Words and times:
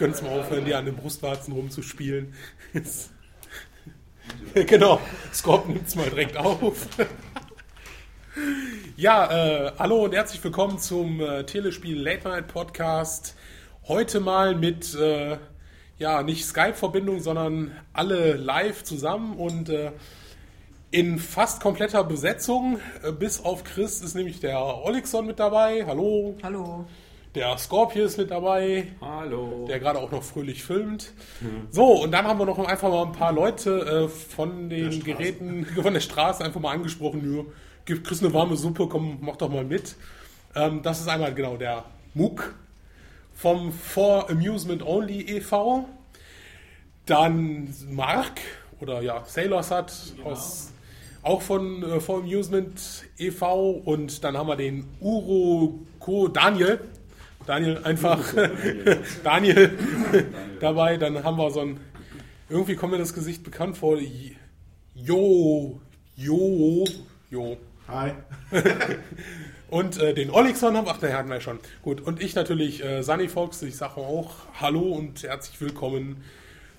Könnte 0.00 0.16
es 0.16 0.22
mal 0.22 0.40
aufhören, 0.40 0.64
die 0.64 0.72
an 0.72 0.86
den 0.86 0.96
Brustwarzen 0.96 1.52
rumzuspielen. 1.52 2.32
genau, 4.54 4.98
Scorp 5.30 5.68
nimmt 5.68 5.86
es 5.86 5.94
mal 5.94 6.08
direkt 6.08 6.38
auf. 6.38 6.88
ja, 8.96 9.66
äh, 9.66 9.72
hallo 9.78 10.04
und 10.04 10.14
herzlich 10.14 10.42
willkommen 10.42 10.78
zum 10.78 11.20
äh, 11.20 11.44
Telespiel 11.44 12.00
Late 12.00 12.26
Night 12.26 12.48
Podcast. 12.48 13.36
Heute 13.88 14.20
mal 14.20 14.54
mit, 14.54 14.94
äh, 14.94 15.36
ja, 15.98 16.22
nicht 16.22 16.46
Skype-Verbindung, 16.46 17.20
sondern 17.20 17.72
alle 17.92 18.36
live 18.36 18.82
zusammen 18.84 19.36
und 19.36 19.68
äh, 19.68 19.92
in 20.90 21.18
fast 21.18 21.60
kompletter 21.60 22.04
Besetzung. 22.04 22.80
Äh, 23.02 23.12
bis 23.12 23.44
auf 23.44 23.64
Chris 23.64 24.00
ist 24.00 24.14
nämlich 24.14 24.40
der 24.40 24.82
Olixon 24.82 25.26
mit 25.26 25.38
dabei. 25.38 25.84
Hallo. 25.84 26.38
Hallo. 26.42 26.86
Der 27.34 27.56
Scorpio 27.58 28.06
ist 28.06 28.18
mit 28.18 28.32
dabei. 28.32 28.88
Hallo. 29.00 29.64
Der 29.68 29.78
gerade 29.78 30.00
auch 30.00 30.10
noch 30.10 30.24
fröhlich 30.24 30.64
filmt. 30.64 31.12
So, 31.70 32.02
und 32.02 32.10
dann 32.10 32.26
haben 32.26 32.40
wir 32.40 32.46
noch 32.46 32.58
einfach 32.58 32.88
mal 32.88 33.06
ein 33.06 33.12
paar 33.12 33.32
Leute 33.32 34.06
äh, 34.06 34.08
von 34.08 34.68
den 34.68 35.04
Geräten, 35.04 35.64
von 35.82 35.94
der 35.94 36.00
Straße 36.00 36.44
einfach 36.44 36.60
mal 36.60 36.72
angesprochen. 36.72 37.36
Ja, 37.36 37.44
gib 37.84 38.04
Chris 38.04 38.20
eine 38.20 38.34
warme 38.34 38.56
Suppe, 38.56 38.88
komm, 38.88 39.18
mach 39.20 39.36
doch 39.36 39.48
mal 39.48 39.64
mit. 39.64 39.94
Ähm, 40.56 40.82
das 40.82 41.00
ist 41.00 41.08
einmal 41.08 41.32
genau 41.32 41.56
der 41.56 41.84
Muck 42.14 42.52
vom 43.32 43.72
For 43.72 44.28
Amusement 44.28 44.82
Only 44.84 45.20
e.V. 45.20 45.88
Dann 47.06 47.72
Mark 47.90 48.40
oder 48.80 49.02
ja, 49.02 49.22
Sailors 49.24 49.70
hat 49.70 49.92
aus, 50.24 50.72
auch 51.22 51.42
von 51.42 51.84
äh, 51.84 52.00
For 52.00 52.18
Amusement 52.24 53.04
e.V. 53.18 53.70
Und 53.84 54.24
dann 54.24 54.36
haben 54.36 54.48
wir 54.48 54.56
den 54.56 54.88
Uroko 54.98 56.26
Daniel. 56.26 56.80
Daniel 57.46 57.78
einfach 57.84 58.34
Daniel 59.24 59.78
dabei. 60.60 60.96
Dann 60.96 61.24
haben 61.24 61.36
wir 61.36 61.50
so 61.50 61.60
ein, 61.60 61.80
irgendwie 62.48 62.76
kommt 62.76 62.92
mir 62.92 62.98
das 62.98 63.14
Gesicht 63.14 63.42
bekannt 63.42 63.78
vor. 63.78 63.98
Jo, 64.94 65.80
Jo, 66.16 66.84
Jo. 67.30 67.56
Hi. 67.88 68.12
Und 69.70 69.98
äh, 69.98 70.14
den 70.14 70.30
Olixon 70.30 70.76
haben, 70.76 70.86
ach, 70.88 70.98
der 70.98 71.16
hatten 71.16 71.30
wir 71.30 71.40
schon. 71.40 71.60
Gut, 71.82 72.00
und 72.00 72.20
ich 72.20 72.34
natürlich, 72.34 72.84
äh, 72.84 73.02
Sunny 73.02 73.28
Fox. 73.28 73.62
Ich 73.62 73.76
sage 73.76 73.98
auch 73.98 74.32
Hallo 74.60 74.80
und 74.80 75.22
herzlich 75.22 75.60
willkommen 75.60 76.24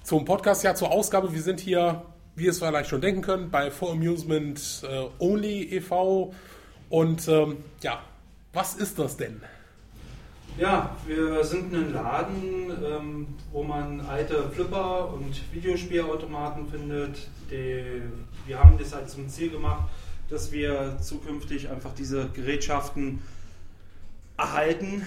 zum 0.03 0.25
Podcast, 0.25 0.63
ja, 0.65 0.75
zur 0.75 0.91
Ausgabe. 0.91 1.33
Wir 1.33 1.41
sind 1.41 1.61
hier, 1.61 2.01
wie 2.35 2.47
es 2.47 2.59
vielleicht 2.59 2.89
schon 2.89 2.99
denken 2.99 3.21
könnt, 3.21 3.49
bei 3.49 3.71
For 3.71 3.91
Amusement 3.91 4.83
äh, 4.83 5.05
Only 5.19 5.63
e.V. 5.73 6.33
Und 6.89 7.29
ähm, 7.29 7.63
ja, 7.81 8.03
was 8.51 8.75
ist 8.75 8.99
das 8.99 9.15
denn? 9.15 9.41
Ja, 10.57 10.95
wir 11.07 11.43
sind 11.43 11.73
ein 11.73 11.93
Laden, 11.93 12.71
ähm, 12.83 13.27
wo 13.51 13.63
man 13.63 14.01
alte 14.01 14.49
Flipper 14.51 15.13
und 15.13 15.41
Videospielautomaten 15.53 16.69
findet. 16.69 17.29
Die, 17.49 18.01
wir 18.45 18.59
haben 18.59 18.77
das 18.77 18.93
halt 18.93 19.09
zum 19.09 19.29
Ziel 19.29 19.49
gemacht, 19.49 19.89
dass 20.29 20.51
wir 20.51 20.97
zukünftig 21.01 21.69
einfach 21.69 21.93
diese 21.93 22.29
Gerätschaften 22.29 23.19
erhalten, 24.37 25.05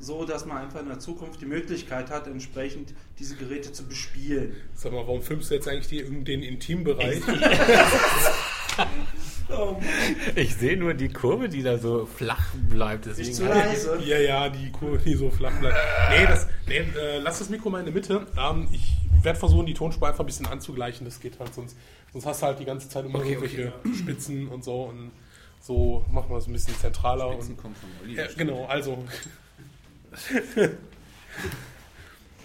so 0.00 0.24
dass 0.24 0.44
man 0.44 0.58
einfach 0.58 0.80
in 0.80 0.88
der 0.88 0.98
Zukunft 0.98 1.40
die 1.40 1.46
Möglichkeit 1.46 2.10
hat, 2.10 2.26
entsprechend 2.26 2.94
diese 3.18 3.36
Geräte 3.36 3.72
zu 3.72 3.86
bespielen. 3.86 4.54
Sag 4.74 4.92
mal, 4.92 5.06
warum 5.06 5.22
filmst 5.22 5.50
du 5.50 5.54
jetzt 5.54 5.68
eigentlich 5.68 5.88
die, 5.88 6.24
den 6.24 6.42
Intimbereich? 6.42 7.22
Ich 10.36 10.54
sehe 10.54 10.76
nur 10.76 10.94
die 10.94 11.08
Kurve, 11.08 11.48
die 11.48 11.62
da 11.62 11.78
so 11.78 12.06
flach 12.06 12.54
bleibt. 12.68 13.06
Nicht 13.06 13.18
Deswegen 13.18 13.36
zu 13.36 13.44
leise. 13.46 13.98
Ja, 14.04 14.18
ja, 14.18 14.48
die 14.48 14.70
Kurve, 14.72 14.98
die 14.98 15.14
so 15.14 15.30
flach 15.30 15.52
bleibt. 15.60 15.76
Nee, 16.10 16.26
das, 16.26 16.46
nee 16.66 16.78
äh, 16.78 17.18
lass 17.18 17.38
das 17.38 17.50
Mikro 17.50 17.70
mal 17.70 17.80
in 17.80 17.86
der 17.86 17.94
Mitte. 17.94 18.26
Ähm, 18.38 18.68
ich 18.72 18.92
werde 19.22 19.38
versuchen, 19.38 19.66
die 19.66 19.74
Tonspur 19.74 20.08
einfach 20.08 20.20
ein 20.20 20.26
bisschen 20.26 20.46
anzugleichen. 20.46 21.04
Das 21.04 21.20
geht 21.20 21.38
halt 21.38 21.54
sonst. 21.54 21.76
Sonst 22.12 22.26
hast 22.26 22.42
du 22.42 22.46
halt 22.46 22.58
die 22.60 22.64
ganze 22.64 22.88
Zeit 22.88 23.04
immer 23.04 23.18
Okay, 23.18 23.32
irgendwelche 23.32 23.72
Spitzen 23.98 24.48
und 24.48 24.64
so. 24.64 24.84
Und 24.84 25.10
so 25.60 26.04
machen 26.10 26.30
wir 26.30 26.38
es 26.38 26.46
ein 26.46 26.52
bisschen 26.52 26.76
zentraler. 26.76 27.32
Spitzen 27.32 27.54
und, 27.54 27.62
kommt 27.62 27.76
von 27.78 27.88
Olli. 28.02 28.16
ja, 28.16 28.26
genau, 28.36 28.66
also. 28.66 29.04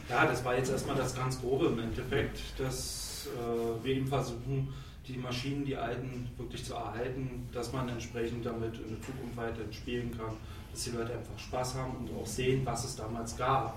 Ja, 0.10 0.26
das 0.26 0.44
war 0.44 0.58
jetzt 0.58 0.72
erstmal 0.72 0.96
das 0.96 1.16
ganz 1.16 1.40
Grobe 1.40 1.68
im 1.68 1.80
Endeffekt, 1.80 2.40
dass 2.58 3.28
äh, 3.28 3.86
wir 3.86 3.96
eben 3.96 4.08
versuchen, 4.08 4.74
die 5.10 5.18
Maschinen, 5.18 5.66
die 5.66 5.76
alten, 5.76 6.30
wirklich 6.38 6.64
zu 6.64 6.74
erhalten, 6.76 7.48
dass 7.52 7.74
man 7.74 7.90
entsprechend 7.90 8.46
damit 8.46 8.76
in 8.76 8.90
der 8.90 9.02
Zukunft 9.02 9.36
weiterhin 9.36 9.74
spielen 9.74 10.16
kann, 10.18 10.36
dass 10.72 10.84
die 10.84 10.92
Leute 10.92 11.14
einfach 11.14 11.38
Spaß 11.38 11.76
haben 11.76 11.98
und 11.98 12.12
auch 12.16 12.28
sehen, 12.28 12.62
was 12.66 12.86
es 12.86 12.96
damals 12.96 13.36
gab. 13.36 13.76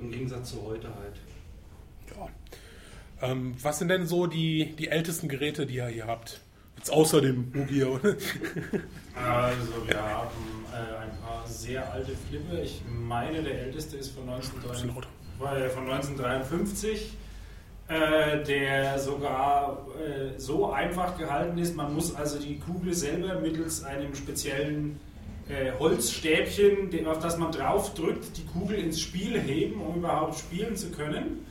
Im 0.00 0.10
Gegensatz 0.10 0.50
zu 0.50 0.62
heute 0.62 0.88
halt. 0.88 1.16
Ja. 2.16 3.28
Ähm, 3.28 3.54
was 3.62 3.78
sind 3.78 3.88
denn 3.88 4.06
so 4.06 4.26
die, 4.26 4.74
die 4.78 4.88
ältesten 4.88 5.28
Geräte, 5.28 5.66
die 5.66 5.76
ihr 5.76 5.86
hier 5.88 6.06
habt? 6.06 6.40
Jetzt 6.76 6.90
außer 6.90 7.20
dem 7.20 7.52
Mugi, 7.52 7.84
oder? 7.84 8.16
Also 9.14 9.86
wir 9.86 10.00
haben 10.02 10.64
äh, 10.72 11.02
ein 11.02 11.10
paar 11.20 11.46
sehr 11.46 11.92
alte 11.92 12.12
Flipper. 12.16 12.62
Ich 12.62 12.80
meine, 12.88 13.42
der 13.42 13.64
älteste 13.66 13.98
ist 13.98 14.12
von, 14.12 14.22
1953, 14.30 14.70
Bisschen 14.70 14.94
lauter. 15.38 15.66
äh, 15.66 15.68
von 15.68 15.82
1953, 15.90 17.12
äh, 17.90 18.44
der 18.44 19.00
sogar 19.00 19.84
äh, 19.98 20.38
so 20.38 20.70
einfach 20.70 21.18
gehalten 21.18 21.58
ist. 21.58 21.74
Man 21.74 21.92
muss 21.92 22.14
also 22.14 22.38
die 22.38 22.60
Kugel 22.60 22.94
selber 22.94 23.40
mittels 23.40 23.82
einem 23.82 24.14
speziellen 24.14 25.00
äh, 25.48 25.72
Holzstäbchen, 25.76 27.06
auf 27.08 27.18
das 27.18 27.36
man 27.36 27.50
drauf 27.50 27.92
drückt, 27.94 28.36
die 28.36 28.46
Kugel 28.46 28.78
ins 28.78 29.00
Spiel 29.00 29.40
heben, 29.40 29.80
um 29.80 29.96
überhaupt 29.96 30.38
spielen 30.38 30.76
zu 30.76 30.92
können. 30.92 31.44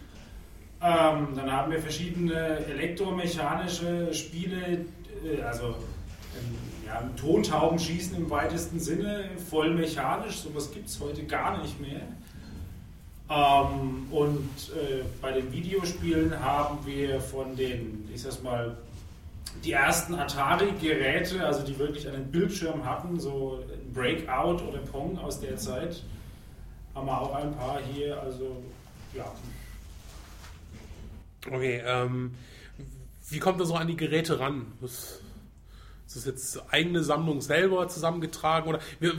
Ähm, 0.81 1.28
dann 1.35 1.51
haben 1.51 1.73
wir 1.73 1.79
verschiedene 1.79 2.66
elektromechanische 2.67 4.13
Spiele, 4.13 4.85
äh, 5.25 5.41
also 5.41 5.66
ähm, 5.66 6.55
ja, 6.88 7.03
Tontaubenschießen 7.19 8.16
im 8.16 8.29
weitesten 8.29 8.79
Sinne, 8.79 9.25
voll 9.49 9.73
mechanisch, 9.73 10.38
sowas 10.38 10.72
gibt 10.72 10.88
es 10.88 11.01
heute 11.01 11.25
gar 11.25 11.61
nicht 11.61 11.81
mehr. 11.81 11.99
Ähm, 13.29 14.07
und 14.12 14.50
äh, 14.75 15.03
bei 15.22 15.31
den 15.34 15.51
Videospielen 15.51 16.40
haben 16.40 16.79
wir 16.85 17.22
von 17.22 17.56
den, 17.56 18.09
ich 18.13 18.23
sag's 18.23 18.41
mal, 18.41 18.75
die 19.63 19.73
ersten 19.73 20.16
Atari-Geräte, 20.16 21.45
also 21.45 21.63
die 21.63 21.78
wirklich 21.78 22.07
einen 22.07 22.31
Bildschirm 22.31 22.85
hatten, 22.85 23.19
so 23.19 23.63
Breakout 23.94 24.63
oder 24.63 24.79
Pong 24.79 25.17
aus 25.19 25.40
der 25.40 25.57
Zeit, 25.57 26.03
haben 26.95 27.07
wir 27.07 27.22
auch 27.22 27.35
ein 27.35 27.56
paar 27.56 27.79
hier, 27.94 28.19
also 28.22 28.63
ja. 29.13 29.31
Okay, 31.47 31.81
ähm, 31.85 32.35
wie 33.29 33.40
kommt 33.40 33.61
ihr 33.61 33.66
so 33.66 33.75
an 33.75 33.88
die 33.88 33.97
Geräte 33.97 34.40
ran? 34.40 34.73
Was, 34.81 35.19
ist 36.07 36.16
das 36.16 36.25
jetzt 36.25 36.73
eigene 36.73 37.03
Sammlung 37.03 37.41
selber 37.41 37.88
zusammengetragen 37.88 38.67
oder 38.67 38.79
wie, 39.00 39.11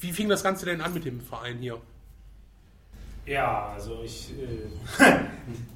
wie 0.00 0.12
fing 0.12 0.28
das 0.28 0.42
Ganze 0.42 0.66
denn 0.66 0.80
an 0.80 0.92
mit 0.92 1.04
dem 1.04 1.20
Verein 1.20 1.58
hier? 1.58 1.80
Ja, 3.26 3.72
also 3.74 4.02
ich, 4.04 4.30
äh, 4.30 5.04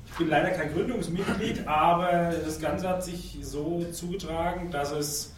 ich 0.06 0.18
bin 0.18 0.28
leider 0.28 0.50
kein 0.50 0.72
Gründungsmitglied, 0.72 1.66
aber 1.66 2.32
das 2.44 2.60
Ganze 2.60 2.88
hat 2.88 3.04
sich 3.04 3.38
so 3.42 3.84
zugetragen, 3.92 4.70
dass 4.72 4.90
es, 4.90 5.34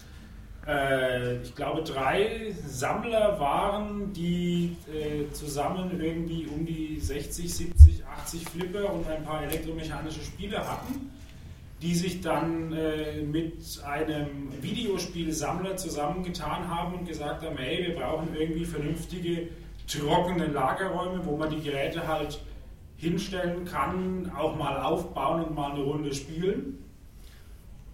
äh, 0.66 1.36
ich 1.42 1.54
glaube, 1.54 1.82
drei 1.82 2.54
Sammler 2.66 3.38
waren, 3.38 4.15
die 4.15 4.77
äh, 4.91 5.30
zusammen 5.33 6.00
irgendwie 6.00 6.47
um 6.47 6.65
die 6.65 6.98
60, 6.98 7.53
70, 7.53 8.06
80 8.06 8.44
Flipper 8.48 8.91
und 8.91 9.06
ein 9.06 9.22
paar 9.24 9.42
elektromechanische 9.42 10.22
Spiele 10.22 10.59
hatten, 10.66 11.10
die 11.83 11.94
sich 11.94 12.22
dann 12.22 12.72
äh, 12.72 13.21
mit 13.21 13.83
einem 13.84 14.50
Videospielsammler 14.62 15.77
zusammengetan 15.77 16.68
haben 16.68 17.00
und 17.00 17.06
gesagt 17.06 17.44
haben, 17.44 17.59
hey, 17.59 17.86
wir 17.86 17.97
brauchen 17.97 18.28
irgendwie 18.34 18.65
vernünftige 18.65 19.48
trockene 19.88 20.46
Lagerräume, 20.46 21.24
wo 21.24 21.36
man 21.36 21.50
die 21.50 21.60
Geräte 21.60 22.06
halt 22.06 22.40
hinstellen 22.96 23.64
kann, 23.64 24.30
auch 24.36 24.56
mal 24.56 24.80
aufbauen 24.82 25.44
und 25.44 25.54
mal 25.54 25.72
eine 25.72 25.82
Runde 25.82 26.14
spielen. 26.14 26.84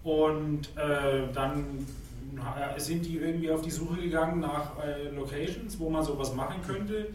Und 0.03 0.69
äh, 0.77 1.31
dann 1.33 1.85
äh, 2.35 2.79
sind 2.79 3.05
die 3.05 3.17
irgendwie 3.17 3.49
auf 3.49 3.61
die 3.61 3.71
Suche 3.71 4.01
gegangen 4.01 4.39
nach 4.39 4.83
äh, 4.83 5.09
Locations, 5.09 5.79
wo 5.79 5.89
man 5.89 6.03
sowas 6.03 6.33
machen 6.35 6.61
könnte. 6.65 7.07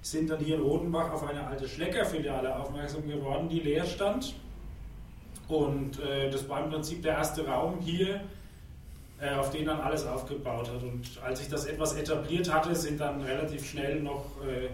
Sind 0.00 0.30
dann 0.30 0.38
hier 0.38 0.56
in 0.56 0.62
Rodenbach 0.62 1.12
auf 1.12 1.28
eine 1.28 1.46
alte 1.46 1.68
Schlecker-Filiale 1.68 2.58
aufmerksam 2.58 3.06
geworden, 3.08 3.48
die 3.48 3.60
leer 3.60 3.84
stand. 3.84 4.34
Und 5.48 6.00
äh, 6.00 6.30
das 6.30 6.48
war 6.48 6.62
im 6.62 6.70
Prinzip 6.70 7.02
der 7.02 7.14
erste 7.14 7.46
Raum 7.46 7.80
hier, 7.80 8.20
auf 9.36 9.50
den 9.50 9.66
dann 9.66 9.80
alles 9.80 10.06
aufgebaut 10.06 10.70
hat. 10.70 10.82
Und 10.82 11.20
als 11.24 11.40
ich 11.40 11.48
das 11.48 11.66
etwas 11.66 11.94
etabliert 11.94 12.52
hatte, 12.52 12.74
sind 12.74 13.00
dann 13.00 13.20
relativ 13.22 13.68
schnell 13.68 14.00
noch, 14.00 14.24
äh, 14.46 14.68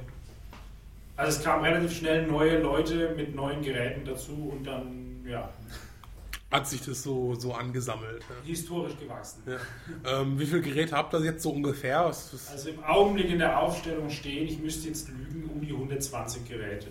also 1.16 1.38
es 1.38 1.44
kamen 1.44 1.64
relativ 1.64 1.96
schnell 1.96 2.26
neue 2.26 2.60
Leute 2.60 3.14
mit 3.16 3.34
neuen 3.34 3.62
Geräten 3.62 4.04
dazu 4.04 4.52
und 4.52 4.64
dann, 4.64 5.24
ja. 5.26 5.48
hat 6.50 6.68
sich 6.68 6.82
das 6.82 7.02
so, 7.02 7.34
so 7.34 7.54
angesammelt. 7.54 8.22
Historisch 8.44 8.98
gewachsen. 8.98 9.42
Ja. 9.46 10.20
Ähm, 10.20 10.38
wie 10.38 10.44
viele 10.44 10.60
Geräte 10.60 10.94
habt 10.94 11.14
ihr 11.14 11.24
jetzt 11.24 11.42
so 11.42 11.50
ungefähr? 11.50 12.00
Also 12.00 12.68
im 12.68 12.84
Augenblick 12.84 13.30
in 13.30 13.38
der 13.38 13.58
Aufstellung 13.58 14.10
stehen, 14.10 14.46
ich 14.46 14.58
müsste 14.58 14.88
jetzt 14.88 15.08
lügen, 15.08 15.48
um 15.48 15.60
die 15.62 15.72
120 15.72 16.46
Geräte. 16.46 16.88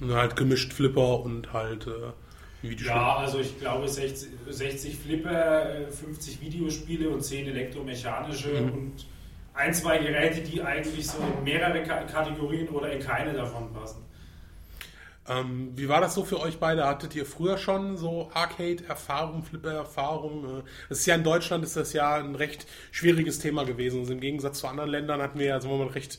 und 0.00 0.12
halt 0.14 0.36
gemischt 0.36 0.72
Flipper 0.72 1.20
und 1.20 1.52
halt 1.52 1.88
äh. 1.88 2.12
Ja, 2.62 3.16
also 3.16 3.40
ich 3.40 3.58
glaube 3.58 3.88
60, 3.88 4.28
60 4.48 4.96
Flipper, 4.96 5.74
äh, 5.80 5.86
50 5.90 6.40
Videospiele 6.40 7.08
und 7.08 7.20
10 7.22 7.46
elektromechanische 7.48 8.48
Mhm. 8.50 8.72
und 8.72 9.06
ein, 9.54 9.74
zwei 9.74 9.98
Geräte, 9.98 10.40
die 10.42 10.62
eigentlich 10.62 11.06
so 11.08 11.18
in 11.38 11.44
mehrere 11.44 11.82
Ka- 11.82 12.04
Kategorien 12.04 12.68
oder 12.68 12.92
in 12.92 13.00
keine 13.00 13.32
davon 13.34 13.72
passen. 13.72 14.02
Ähm, 15.28 15.72
wie 15.76 15.88
war 15.88 16.00
das 16.00 16.14
so 16.14 16.24
für 16.24 16.40
euch 16.40 16.58
beide? 16.58 16.84
Hattet 16.86 17.14
ihr 17.14 17.24
früher 17.26 17.56
schon 17.56 17.96
so 17.96 18.30
Arcade-Erfahrung, 18.34 19.44
Flipper-Erfahrung? 19.44 20.44
Äh, 20.44 20.62
Das 20.88 20.98
ist 21.00 21.06
ja 21.06 21.14
in 21.14 21.22
Deutschland 21.22 21.64
ist 21.64 21.76
das 21.76 21.92
ja 21.92 22.14
ein 22.16 22.34
recht 22.34 22.66
schwieriges 22.90 23.38
Thema 23.38 23.64
gewesen. 23.64 24.00
Also 24.00 24.12
Im 24.14 24.20
Gegensatz 24.20 24.58
zu 24.60 24.66
anderen 24.66 24.90
Ländern 24.90 25.22
hatten 25.22 25.38
wir 25.38 25.46
ja, 25.46 25.60
sagen 25.60 25.74
wir 25.78 25.84
mal, 25.84 25.92
recht 25.92 26.18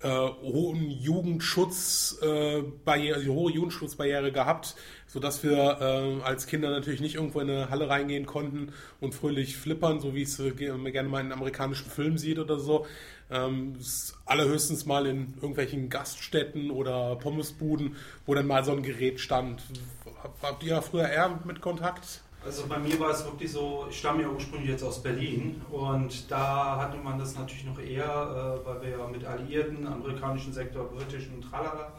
äh, 0.00 0.08
hohen 0.08 0.90
Jugendschutz, 0.90 2.18
äh, 2.22 2.62
Barriere, 2.84 3.24
hohe 3.26 3.52
Jugendschutzbarriere 3.52 4.30
gehabt, 4.32 4.76
sodass 5.06 5.42
wir 5.42 5.78
äh, 5.80 6.22
als 6.22 6.46
Kinder 6.46 6.70
natürlich 6.70 7.00
nicht 7.00 7.16
irgendwo 7.16 7.40
in 7.40 7.50
eine 7.50 7.70
Halle 7.70 7.88
reingehen 7.88 8.26
konnten 8.26 8.72
und 9.00 9.14
fröhlich 9.14 9.56
flippern, 9.56 10.00
so 10.00 10.14
wie 10.14 10.22
es 10.22 10.38
äh, 10.38 10.50
gerne 10.52 11.08
mal 11.08 11.20
in 11.20 11.32
amerikanischen 11.32 11.90
Filmen 11.90 12.18
sieht 12.18 12.38
oder 12.38 12.58
so. 12.58 12.86
Ähm, 13.30 13.74
allerhöchstens 14.24 14.86
mal 14.86 15.06
in 15.06 15.34
irgendwelchen 15.34 15.90
Gaststätten 15.90 16.70
oder 16.70 17.16
Pommesbuden, 17.16 17.96
wo 18.24 18.34
dann 18.34 18.46
mal 18.46 18.64
so 18.64 18.72
ein 18.72 18.82
Gerät 18.82 19.20
stand. 19.20 19.60
Hab- 20.22 20.40
Habt 20.42 20.62
ihr 20.62 20.80
früher 20.80 21.08
eher 21.08 21.38
mit 21.44 21.60
Kontakt? 21.60 22.22
Also 22.48 22.66
bei 22.66 22.78
mir 22.78 22.98
war 22.98 23.10
es 23.10 23.26
wirklich 23.26 23.52
so, 23.52 23.86
ich 23.90 23.98
stamme 23.98 24.22
ja 24.22 24.28
ursprünglich 24.30 24.70
jetzt 24.70 24.82
aus 24.82 25.02
Berlin 25.02 25.60
und 25.70 26.30
da 26.30 26.78
hatte 26.80 26.96
man 26.96 27.18
das 27.18 27.36
natürlich 27.36 27.66
noch 27.66 27.78
eher, 27.78 28.06
äh, 28.06 28.66
weil 28.66 28.80
wir 28.80 28.90
ja 28.98 29.06
mit 29.06 29.22
Alliierten, 29.22 29.86
amerikanischen 29.86 30.54
Sektor, 30.54 30.86
britischen 30.86 31.34
und 31.34 31.42
tralala. 31.42 31.92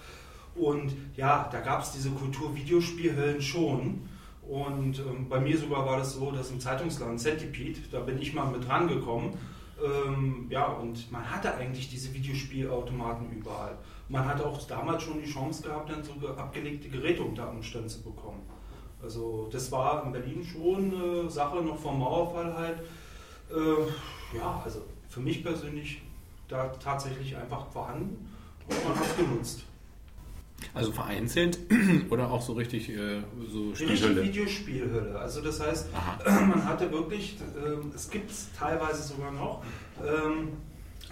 Und 0.55 0.95
ja, 1.15 1.47
da 1.51 1.59
gab 1.59 1.83
es 1.83 1.91
diese 1.91 2.09
Kultur 2.09 2.55
Videospielhöllen 2.55 3.39
schon. 3.43 4.09
Und 4.41 4.97
ähm, 4.97 5.29
bei 5.29 5.39
mir 5.39 5.55
sogar 5.55 5.85
war 5.85 5.99
das 5.99 6.15
so, 6.15 6.31
dass 6.31 6.49
im 6.49 6.59
Zeitungsland 6.59 7.19
Centipede, 7.19 7.81
da 7.91 7.99
bin 7.99 8.19
ich 8.19 8.33
mal 8.33 8.47
mit 8.49 8.67
rangekommen. 8.67 9.33
Ähm, 9.79 10.47
ja, 10.49 10.65
und 10.65 11.11
man 11.11 11.29
hatte 11.29 11.53
eigentlich 11.53 11.91
diese 11.91 12.11
Videospielautomaten 12.11 13.31
überall. 13.31 13.77
Man 14.07 14.25
hat 14.25 14.41
auch 14.41 14.65
damals 14.65 15.03
schon 15.03 15.21
die 15.21 15.29
Chance 15.29 15.61
gehabt, 15.61 15.91
dann 15.91 16.03
so 16.03 16.13
ge- 16.13 16.35
abgelegte 16.35 16.89
Geräte 16.89 17.21
unter 17.21 17.51
Umständen 17.51 17.87
zu 17.87 18.01
bekommen. 18.01 18.41
Also 19.01 19.47
das 19.51 19.71
war 19.71 20.05
in 20.05 20.11
Berlin 20.11 20.43
schon 20.43 20.93
eine 20.93 21.29
Sache 21.29 21.61
noch 21.61 21.77
vom 21.77 21.99
Mauerfall 21.99 22.53
halt. 22.53 22.79
Äh, 23.49 24.37
ja, 24.37 24.61
also 24.63 24.81
für 25.09 25.21
mich 25.21 25.43
persönlich 25.43 26.01
da 26.47 26.67
tatsächlich 26.67 27.35
einfach 27.35 27.67
vorhanden 27.67 28.29
und 28.67 28.83
man 28.83 28.95
hat 28.95 29.05
es 29.05 29.17
genutzt. 29.17 29.63
Also 30.73 30.91
vereinzelt 30.91 31.57
oder 32.09 32.29
auch 32.29 32.41
so 32.41 32.53
richtig 32.53 32.89
äh, 32.89 33.21
so 33.49 33.71
Die 33.71 33.83
richtige 33.85 33.97
Spielhölle? 33.97 34.23
Videospielhölle. 34.23 35.19
Also 35.19 35.41
das 35.41 35.59
heißt, 35.61 35.87
Aha. 35.93 36.41
man 36.45 36.65
hatte 36.65 36.91
wirklich, 36.91 37.37
ähm, 37.55 37.91
es 37.95 38.09
gibt 38.09 38.29
es 38.29 38.49
teilweise 38.57 39.01
sogar 39.03 39.31
noch, 39.31 39.63
ähm, 40.05 40.49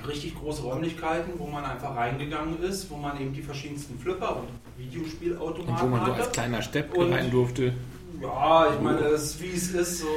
richtig 0.05 0.35
große 0.35 0.61
Räumlichkeiten, 0.61 1.33
wo 1.37 1.47
man 1.47 1.63
einfach 1.65 1.95
reingegangen 1.95 2.61
ist, 2.61 2.89
wo 2.91 2.97
man 2.97 3.19
eben 3.19 3.33
die 3.33 3.41
verschiedensten 3.41 3.97
Flipper 3.97 4.37
und 4.37 4.47
Videospielautomaten 4.77 5.74
Und 5.74 5.81
wo 5.81 5.88
man 5.88 6.06
so 6.06 6.12
als 6.13 6.31
kleiner 6.31 6.62
Stepp 6.62 6.94
Und- 6.95 7.12
rein 7.13 7.31
durfte. 7.31 7.74
Ja, 8.19 8.74
ich 8.74 8.81
meine, 8.81 8.97
es 9.00 9.25
ist, 9.35 9.41
wie 9.44 9.51
es 9.51 9.69
ist, 9.74 10.00
so 10.00 10.07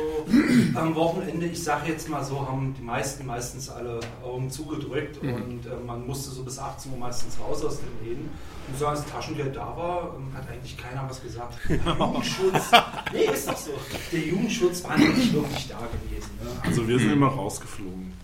am 0.75 0.95
Wochenende, 0.95 1.45
ich 1.45 1.63
sage 1.63 1.91
jetzt 1.93 2.09
mal 2.09 2.25
so, 2.25 2.49
haben 2.49 2.75
die 2.79 2.83
meisten 2.83 3.27
meistens 3.27 3.69
alle 3.69 4.01
Augen 4.25 4.49
zugedrückt 4.51 5.23
Mhm. 5.23 5.35
und 5.35 5.67
äh, 5.67 5.71
man 5.87 6.07
musste 6.07 6.31
so 6.31 6.43
bis 6.43 6.59
18 6.59 6.93
Uhr 6.93 6.99
meistens 6.99 7.39
raus 7.39 7.63
aus 7.63 7.79
den 7.81 8.09
Läden. 8.09 8.31
Und 8.69 8.79
so 8.79 8.87
als 8.87 9.05
Taschengeld 9.05 9.55
da 9.55 9.77
war, 9.77 10.15
ähm, 10.17 10.35
hat 10.35 10.49
eigentlich 10.49 10.79
keiner 10.79 11.05
was 11.11 11.23
gesagt. 11.23 11.59
Jugendschutz, 11.69 12.71
nee, 13.13 13.25
ist 13.35 13.47
doch 13.51 13.57
so. 13.59 13.73
Der 14.13 14.21
Jugendschutz 14.21 14.83
war 14.83 14.97
nicht 14.97 15.35
wirklich 15.35 15.69
da 15.69 15.77
gewesen. 15.81 16.31
Ne? 16.43 16.51
Also 16.65 16.89
wir 16.89 16.99
sind 16.99 17.13
immer 17.13 17.27
rausgeflogen. 17.29 18.15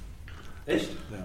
Echt? 0.65 0.89
Ja. 1.13 1.19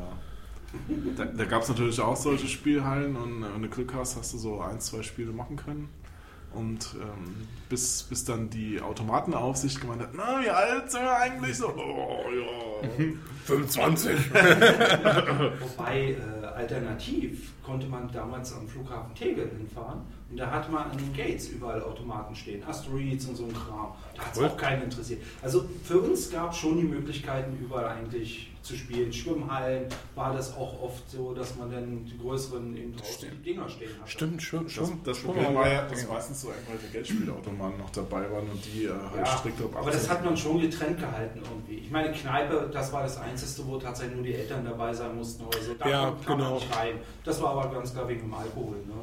Da, 1.17 1.25
da 1.25 1.45
gab 1.45 1.63
es 1.63 1.69
natürlich 1.69 1.99
auch 1.99 2.15
solche 2.15 2.47
Spielhallen 2.47 3.15
und 3.15 3.43
äh, 3.43 3.53
wenn 3.53 3.61
du 3.61 3.69
Glück 3.69 3.93
hast, 3.93 4.15
hast 4.17 4.33
du 4.33 4.37
so 4.37 4.61
ein, 4.61 4.79
zwei 4.79 5.01
Spiele 5.03 5.31
machen 5.31 5.57
können. 5.57 5.89
Und 6.53 6.95
ähm, 7.01 7.47
bis, 7.69 8.03
bis 8.03 8.25
dann 8.25 8.49
die 8.49 8.81
Automatenaufsicht 8.81 9.79
gemeint 9.79 10.01
hat, 10.01 10.09
na, 10.13 10.41
wie 10.41 10.49
alt 10.49 10.91
sind 10.91 11.03
wir 11.03 11.15
eigentlich? 11.15 11.57
So, 11.57 11.69
oh 11.69 12.25
ja. 12.29 12.89
25. 13.45 14.17
Wobei, 15.59 16.11
äh, 16.11 16.45
alternativ 16.45 17.53
konnte 17.63 17.87
man 17.87 18.11
damals 18.11 18.53
am 18.53 18.67
Flughafen 18.67 19.15
Tegel 19.15 19.49
hinfahren 19.57 20.01
und 20.31 20.37
da 20.37 20.49
hatte 20.49 20.71
man 20.71 20.89
an 20.91 20.97
den 20.97 21.13
Gates 21.13 21.49
überall 21.49 21.81
Automaten 21.83 22.33
stehen, 22.35 22.63
Asteroids 22.63 23.25
und 23.27 23.35
so 23.35 23.43
ein 23.45 23.53
Kram. 23.53 23.93
Da 24.15 24.23
hat 24.23 24.33
es 24.33 24.39
Cool. 24.39 24.45
auch 24.47 24.57
keinen 24.57 24.83
interessiert. 24.83 25.21
Also 25.41 25.65
für 25.83 25.99
uns 25.99 26.31
gab 26.31 26.51
es 26.51 26.57
schon 26.57 26.77
die 26.77 26.83
Möglichkeiten, 26.83 27.57
überall 27.61 27.85
eigentlich 27.89 28.47
zu 28.61 28.75
spielen. 28.75 29.11
Schwimmhallen 29.11 29.85
war 30.13 30.33
das 30.35 30.55
auch 30.55 30.83
oft 30.83 31.09
so, 31.09 31.33
dass 31.33 31.55
man 31.55 31.71
dann 31.71 32.05
die 32.05 32.15
größeren 32.19 32.77
eben 32.77 32.95
draußen 32.95 33.27
die 33.31 33.53
Dinger 33.53 33.67
stehen 33.67 33.89
hatte. 33.99 34.09
Stimmt, 34.11 34.43
schon. 34.43 34.63
Das, 34.65 34.73
schon 34.73 34.99
das 35.03 35.17
schon 35.17 35.25
Problem 35.33 35.53
mal- 35.55 35.61
war 35.61 35.67
ja, 35.67 35.87
dass 35.87 36.07
meistens 36.07 36.41
so 36.41 36.49
irgendwelche 36.49 36.91
Geldspielautomaten 36.93 37.79
noch 37.79 37.89
dabei 37.89 38.29
waren 38.31 38.47
und 38.51 38.63
die 38.63 38.85
äh, 38.85 38.89
halt 38.91 39.17
Ja, 39.17 39.25
strikt 39.25 39.61
auf 39.63 39.75
aber 39.75 39.89
das 39.89 40.01
18 40.03 40.11
hat 40.11 40.25
man 40.25 40.37
schon 40.37 40.61
getrennt 40.61 40.99
gehalten 40.99 41.41
irgendwie. 41.43 41.77
Ich 41.83 41.89
meine, 41.89 42.11
Kneipe, 42.13 42.69
das 42.71 42.93
war 42.93 43.01
das 43.01 43.17
Einzige, 43.17 43.67
wo 43.67 43.77
tatsächlich 43.77 44.15
nur 44.15 44.25
die 44.25 44.35
Eltern 44.35 44.63
dabei 44.63 44.93
sein 44.93 45.15
mussten 45.15 45.43
oder 45.43 45.59
so. 45.59 45.73
Da 45.73 45.89
Ja, 45.89 46.15
genau. 46.27 46.53
nicht 46.55 46.77
rein. 46.77 46.95
Das 47.23 47.41
war 47.41 47.49
aber 47.57 47.73
ganz 47.73 47.91
klar 47.93 48.07
wegen 48.07 48.21
dem 48.21 48.33
Alkohol. 48.33 48.75
Ne? 48.77 48.93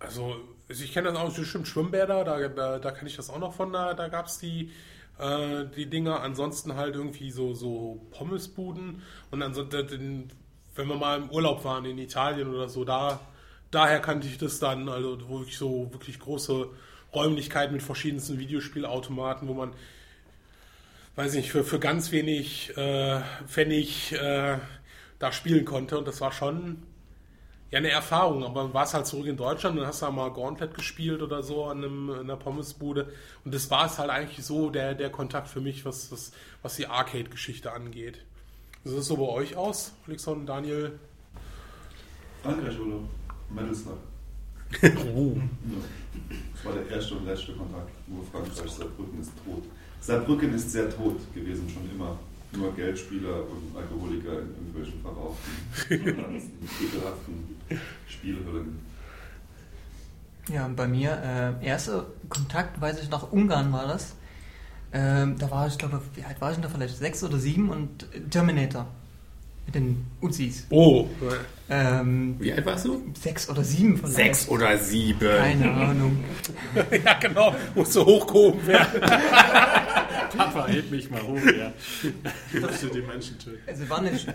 Also, 0.00 0.36
also 0.68 0.82
ich 0.82 0.92
kenne 0.92 1.12
das 1.12 1.18
auch, 1.18 1.34
bestimmt 1.34 1.68
Schwimmbäder, 1.68 2.24
da, 2.24 2.48
da, 2.48 2.78
da 2.78 2.90
kann 2.90 3.06
ich 3.06 3.16
das 3.16 3.30
auch 3.30 3.38
noch 3.38 3.54
von, 3.54 3.72
da, 3.72 3.94
da 3.94 4.08
gab 4.08 4.26
es 4.26 4.38
die, 4.38 4.72
äh, 5.18 5.66
die 5.76 5.86
Dinger. 5.86 6.20
Ansonsten 6.22 6.74
halt 6.74 6.96
irgendwie 6.96 7.30
so, 7.30 7.54
so 7.54 8.00
Pommesbuden. 8.10 9.02
Und 9.30 9.42
ansonsten, 9.42 10.32
wenn 10.74 10.88
wir 10.88 10.96
mal 10.96 11.18
im 11.18 11.30
Urlaub 11.30 11.64
waren 11.64 11.84
in 11.84 11.98
Italien 11.98 12.48
oder 12.48 12.68
so, 12.68 12.84
da, 12.84 13.20
daher 13.70 14.00
kannte 14.00 14.26
ich 14.26 14.38
das 14.38 14.58
dann, 14.58 14.88
also 14.88 15.18
wo 15.28 15.42
ich 15.42 15.58
so 15.58 15.92
wirklich 15.92 16.18
große 16.18 16.68
Räumlichkeiten 17.14 17.74
mit 17.74 17.82
verschiedensten 17.82 18.38
Videospielautomaten, 18.38 19.48
wo 19.48 19.54
man, 19.54 19.72
weiß 21.16 21.34
nicht, 21.34 21.50
für, 21.50 21.64
für 21.64 21.78
ganz 21.78 22.10
wenig 22.12 22.76
äh, 22.76 23.20
Pfennig 23.46 24.12
äh, 24.12 24.58
da 25.18 25.32
spielen 25.32 25.66
konnte. 25.66 25.98
Und 25.98 26.08
das 26.08 26.20
war 26.20 26.32
schon 26.32 26.82
ja, 27.70 27.78
eine 27.78 27.90
Erfahrung, 27.90 28.44
aber 28.44 28.62
dann 28.62 28.74
warst 28.74 28.94
halt 28.94 29.06
zurück 29.06 29.26
in 29.26 29.36
Deutschland 29.36 29.78
und 29.78 29.86
hast 29.86 30.02
da 30.02 30.10
mal 30.10 30.30
Gauntlet 30.32 30.74
gespielt 30.74 31.22
oder 31.22 31.42
so 31.42 31.66
an 31.66 31.78
einem, 31.78 32.10
in 32.10 32.20
einer 32.20 32.36
Pommesbude. 32.36 33.12
Und 33.44 33.54
das 33.54 33.70
war 33.70 33.86
es 33.86 33.98
halt 33.98 34.10
eigentlich 34.10 34.44
so 34.44 34.70
der, 34.70 34.94
der 34.94 35.10
Kontakt 35.10 35.48
für 35.48 35.60
mich, 35.60 35.84
was, 35.84 36.10
was, 36.10 36.32
was 36.62 36.76
die 36.76 36.88
Arcade-Geschichte 36.88 37.72
angeht. 37.72 38.24
Wie 38.82 38.90
sieht 38.90 38.98
es 38.98 39.06
so 39.06 39.16
bei 39.16 39.28
euch 39.28 39.56
aus, 39.56 39.92
Alexon, 40.06 40.46
Daniel? 40.46 40.98
Frankreich 42.42 42.78
oder 42.80 42.96
Mittelstar. 43.50 43.96
Oh. 45.14 45.36
Ja. 45.36 46.36
Das 46.54 46.64
war 46.64 46.72
der 46.72 46.88
erste 46.96 47.14
und 47.14 47.26
letzte 47.26 47.52
Kontakt. 47.52 47.90
Nur 48.08 48.24
Frankreich, 48.24 48.70
Saarbrücken 48.70 49.20
ist 49.20 49.32
tot. 49.44 49.64
Saarbrücken 50.00 50.54
ist 50.54 50.72
sehr 50.72 50.90
tot 50.90 51.18
gewesen, 51.34 51.68
schon 51.68 51.88
immer. 51.90 52.18
Nur 52.52 52.74
Geldspieler 52.74 53.44
und 53.48 53.76
Alkoholiker 53.76 54.40
in 54.40 54.50
irgendwelchen 54.50 55.00
verrauchten, 55.02 55.52
ekelhaften 55.88 57.56
Spielhöllen. 58.08 58.78
Ja, 60.52 60.66
und 60.66 60.74
bei 60.74 60.88
mir, 60.88 61.56
äh, 61.62 61.64
erster 61.64 62.06
Kontakt, 62.28 62.80
weiß 62.80 63.00
ich, 63.02 63.08
nach 63.10 63.30
Ungarn 63.30 63.72
war 63.72 63.86
das. 63.86 64.14
Ähm, 64.92 65.36
da 65.38 65.48
war 65.50 65.68
ich, 65.68 65.78
glaube 65.78 66.02
wie 66.16 66.24
alt 66.24 66.40
war 66.40 66.50
ich 66.50 66.56
denn 66.56 66.64
da 66.64 66.68
vielleicht? 66.68 66.96
Sechs 66.96 67.22
oder 67.22 67.38
sieben 67.38 67.70
und 67.70 68.06
Terminator. 68.30 68.86
Mit 69.66 69.74
den 69.76 70.04
Uzis. 70.20 70.66
Oh, 70.70 71.06
Ähm, 71.68 72.34
Wie 72.40 72.52
alt 72.52 72.66
warst 72.66 72.86
du? 72.86 73.00
sechs 73.22 73.48
oder 73.48 73.62
sieben 73.62 73.96
vielleicht. 73.98 74.16
Sechs 74.16 74.48
oder 74.48 74.76
sieben. 74.78 75.20
Keine 75.20 75.70
Ahnung. 75.70 76.24
ja 77.04 77.14
genau, 77.20 77.54
musst 77.76 77.94
du 77.94 78.04
hochgehoben 78.04 78.66
werden. 78.66 79.00
Papa, 80.36 80.66
heb 80.66 80.90
mich 80.90 81.10
mal 81.10 81.22
hoch, 81.22 81.40
ja. 81.58 81.72
dass 82.60 82.80
du 82.80 82.88
die 82.88 83.02
Menschen 83.02 83.38
töten. 83.38 83.62
Also 83.66 83.88
war 83.88 84.00
nicht. 84.00 84.26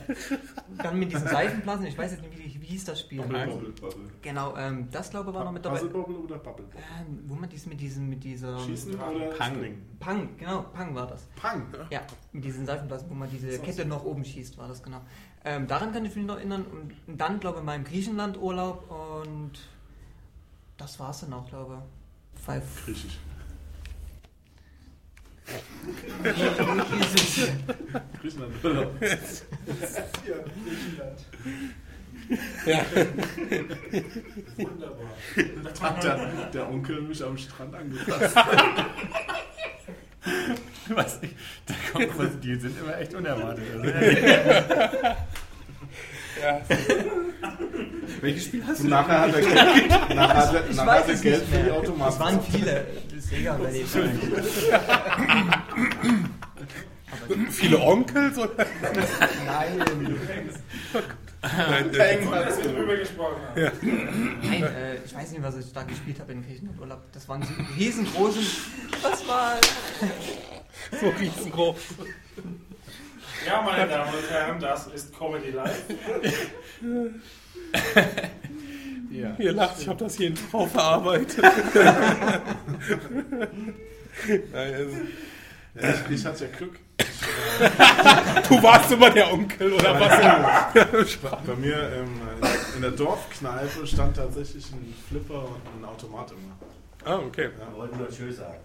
Dann 0.77 0.99
mit 0.99 1.11
diesen 1.11 1.27
Seifenblasen, 1.27 1.85
ich 1.85 1.97
weiß 1.97 2.11
jetzt 2.11 2.23
nicht, 2.23 2.37
wie, 2.37 2.61
wie 2.61 2.65
hieß 2.65 2.85
das 2.85 2.99
Spiel? 3.01 3.21
Bubble, 3.21 3.45
Bubble, 3.45 3.71
Bubble. 3.71 4.09
Genau, 4.21 4.55
ähm, 4.57 4.87
das 4.91 5.09
glaube 5.09 5.29
ich 5.29 5.35
war 5.35 5.45
noch 5.45 5.51
mit 5.51 5.63
dabei. 5.63 5.77
Puzzle 5.77 5.89
Bubble 5.91 6.15
oder 6.17 6.37
Bubble 6.37 6.65
Bubble? 6.65 6.83
Ähm, 6.99 7.23
wo 7.27 7.35
man 7.35 7.49
dies 7.49 7.65
mit 7.65 7.79
diesem, 7.79 8.09
mit 8.09 8.23
dieser. 8.23 8.59
Schießen 8.59 8.95
oder 8.95 9.31
Pang. 9.37 9.55
Springen? 9.55 9.81
Pang, 9.99 10.29
genau, 10.37 10.65
Pang 10.73 10.95
war 10.95 11.07
das. 11.07 11.27
Pang. 11.35 11.67
Ja, 11.89 12.01
mit 12.31 12.43
diesen 12.43 12.65
Seifenblasen, 12.65 13.09
wo 13.09 13.13
man 13.13 13.29
diese 13.29 13.59
Kette 13.59 13.85
noch 13.85 14.03
oben 14.03 14.25
schießt, 14.25 14.57
war 14.57 14.67
das 14.67 14.83
genau. 14.83 15.01
Ähm, 15.43 15.67
daran 15.67 15.93
kann 15.93 16.03
ich 16.05 16.15
mich 16.15 16.25
noch 16.25 16.37
erinnern. 16.37 16.65
Und 17.07 17.17
dann, 17.19 17.39
glaube 17.39 17.57
ich, 17.57 17.59
in 17.61 17.65
meinem 17.65 17.83
Griechenland-Urlaub 17.83 18.89
und 18.89 19.51
das 20.77 20.99
war 20.99 21.11
es 21.11 21.21
dann 21.21 21.33
auch, 21.33 21.47
glaube 21.47 21.77
ich. 22.35 22.41
Five. 22.43 22.85
Griechisch. 22.85 23.17
Griechenland 28.21 28.63
Urlaub. 28.63 29.01
Ja, 29.01 29.07
Griechenland. 30.63 31.25
Ja. 32.65 32.83
Wunderbar. 34.57 35.11
Da 35.63 35.81
hat 35.81 36.03
der, 36.03 36.45
der 36.51 36.69
Onkel 36.69 37.01
mich 37.01 37.23
am 37.23 37.37
Strand 37.37 37.75
angefasst. 37.75 38.35
Was 40.89 41.19
ich, 41.21 41.29
da 41.67 41.73
kommt 41.91 42.43
die 42.43 42.55
sind 42.55 42.79
immer 42.79 42.97
echt 42.97 43.13
unerwartet. 43.13 43.65
Also, 46.35 46.41
Ja. 46.41 46.61
Welches 48.25 48.45
Spiel 48.45 48.63
hast 48.65 48.81
Und 48.81 48.89
nachher 48.89 49.21
hat 49.21 49.33
er 49.35 49.41
Geld, 49.41 49.89
nachher 50.15 50.35
hat 50.35 50.53
er, 50.53 50.69
Ich 50.69 50.75
nachher 50.75 50.87
weiß 50.87 51.01
hat 51.01 51.07
er 51.07 51.13
es 51.13 51.21
Geld 51.21 51.49
nicht 51.49 51.57
für 51.57 51.63
die. 51.63 51.71
Automaten. 51.71 52.13
Es 52.13 52.19
waren 52.19 52.41
viele. 52.41 52.87
Sega 53.19 53.59
Valley. 53.59 53.85
Viele 57.49 57.79
Onkels? 57.79 58.37
Oder? 58.37 58.49
Nein. 59.45 60.17
Nein, 61.91 62.23
Gut, 62.23 62.33
dass 62.33 62.63
wir 62.63 62.71
drüber 62.73 62.97
gesprochen 62.97 63.35
haben. 63.55 64.39
Nein, 64.41 64.63
äh, 64.63 64.95
ich 65.05 65.13
weiß 65.15 65.31
nicht, 65.31 65.43
was 65.43 65.57
ich 65.57 65.71
da 65.71 65.83
gespielt 65.83 66.19
habe 66.19 66.31
in 66.31 66.43
Griechenland 66.43 66.79
Urlaub. 66.79 67.01
Das 67.13 67.29
waren 67.29 67.41
die 67.41 67.83
riesengroßen. 67.83 68.43
Das 69.03 69.27
war. 69.27 69.53
so 70.99 71.09
riesengroß. 71.09 71.77
Ja, 73.45 73.61
meine 73.61 73.87
Damen 73.87 74.13
und 74.13 74.29
Herren, 74.29 74.59
das 74.59 74.87
ist 74.87 75.17
Comedy 75.17 75.51
Live. 75.51 75.83
Ja. 79.11 79.33
Ihr 79.37 79.53
lacht, 79.53 79.79
ich 79.79 79.87
habe 79.87 80.03
das 80.03 80.17
jeden 80.17 80.35
Tag 80.35 80.67
verarbeitet. 80.69 81.41
Nein, 84.27 84.73
also, 84.73 84.97
Ja, 85.75 85.89
ich, 86.09 86.15
ich 86.15 86.25
hatte 86.25 86.45
ja 86.45 86.49
Glück. 86.57 86.77
du 88.49 88.63
warst 88.63 88.91
immer 88.91 89.09
der 89.11 89.31
Onkel, 89.31 89.71
oder 89.71 89.97
was? 89.99 91.17
Bei 91.45 91.55
mir 91.55 91.91
ähm, 91.93 92.19
in 92.75 92.81
der 92.81 92.91
Dorfkneipe 92.91 93.87
stand 93.87 94.17
tatsächlich 94.17 94.69
ein 94.73 94.93
Flipper 95.07 95.45
und 95.45 95.61
ein 95.81 95.85
Automat 95.85 96.31
immer. 96.31 96.57
ah, 97.05 97.19
okay. 97.25 97.49
Wir 97.57 97.77
wollten 97.77 97.97
nur 97.97 98.09
Tschüss 98.09 98.37
sagen. 98.37 98.59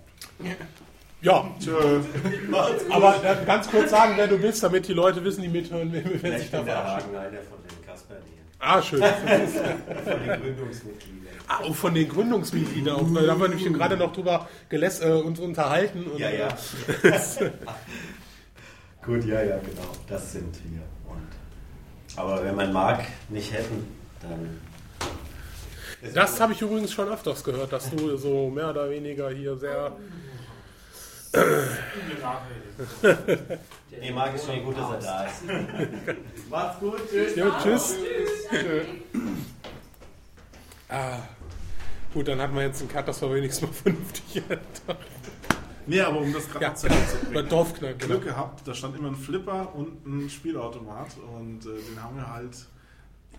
Ja, 1.23 1.51
aber 2.91 3.25
äh, 3.25 3.45
ganz 3.45 3.71
kurz 3.71 3.91
sagen, 3.91 4.15
wer 4.17 4.27
du 4.27 4.39
bist, 4.39 4.63
damit 4.63 4.89
die 4.89 4.95
Leute 4.95 5.23
wissen, 5.23 5.43
die 5.43 5.49
mithören, 5.49 5.93
wer, 5.93 6.03
wer 6.05 6.33
sich 6.39 6.47
Ich 6.47 6.51
da 6.51 6.59
bin 6.59 6.67
der 6.67 6.77
verabschiedet. 6.77 7.17
Hagen, 7.17 7.27
einer 7.29 7.43
von 7.43 7.59
den 7.63 7.87
Kasperlien. 7.87 8.41
Ah, 8.59 8.83
schön. 8.83 9.03
Von 10.05 10.23
den 10.23 10.41
Gründungsmitgliedern. 10.43 11.35
Ah, 11.49 11.65
und 11.65 11.75
von 11.75 11.95
den 11.95 12.09
Gründungsmitgliedern 12.09 12.95
auch. 12.95 13.11
Da 13.15 13.31
haben 13.33 13.41
wir 13.41 13.49
nämlich 13.49 13.73
gerade 13.73 13.97
noch 13.97 14.13
drüber 14.13 14.49
geläs 14.69 15.01
äh, 15.01 15.11
uns 15.13 15.41
unterhalten. 15.41 16.05
Und, 16.05 16.19
Ja, 16.19 16.31
ja. 16.31 16.49
Gut, 19.05 19.25
ja, 19.25 19.43
ja, 19.43 19.57
genau. 19.59 19.93
Das 20.09 20.33
sind 20.33 20.55
wir. 20.63 20.83
Und, 21.11 21.27
aber 22.17 22.45
wenn 22.45 22.55
man 22.55 22.71
mag, 22.73 23.05
nicht 23.31 23.53
hätten, 23.53 23.87
dann. 24.21 24.61
Das 26.15 26.39
habe 26.41 26.53
ich 26.53 26.61
übrigens 26.63 26.93
schon 26.93 27.09
öfters 27.09 27.43
gehört, 27.43 27.73
dass 27.73 27.91
du 27.91 28.17
so 28.17 28.51
mehr 28.51 28.71
oder 28.71 28.91
weniger 28.91 29.31
hier 29.31 29.57
sehr. 29.57 29.93
Nee, 34.01 34.13
mag 34.13 34.35
ist 34.35 34.47
schon 34.47 34.65
gut, 34.65 34.77
dass 34.77 34.91
er 34.91 34.99
da 34.99 35.25
ist. 35.27 35.43
Macht's 36.51 36.81
gut, 36.81 37.01
tschüss. 37.11 37.37
Ja, 37.37 37.61
tschüss. 37.63 37.97
ah, 40.89 41.19
gut, 42.15 42.27
dann 42.29 42.41
hatten 42.41 42.55
wir 42.55 42.63
jetzt 42.63 42.81
einen 42.81 42.91
Cut, 42.91 43.07
das 43.07 43.21
war 43.21 43.35
wenigstens 43.35 43.69
mal 43.69 43.75
vernünftig. 43.75 44.43
Nee, 45.87 46.01
aber 46.03 46.21
um 46.21 46.33
das 46.33 46.49
gerade 46.49 46.67
Ja, 46.67 46.75
zu 46.75 46.87
zu 46.89 46.95
bei. 47.33 47.43
Dorfknall, 47.43 47.95
genau. 47.95 48.07
Glück 48.07 48.25
gehabt, 48.25 48.69
da 48.69 48.75
stand 48.75 48.97
immer 48.97 49.09
ein 49.09 49.17
Flipper 49.17 49.75
und 49.75 50.07
ein 50.07 50.31
Spielautomat 50.31 51.17
und 51.37 51.67
äh, 51.67 51.81
den 51.83 52.01
haben 52.01 52.17
wir 52.17 52.33
halt 52.33 52.57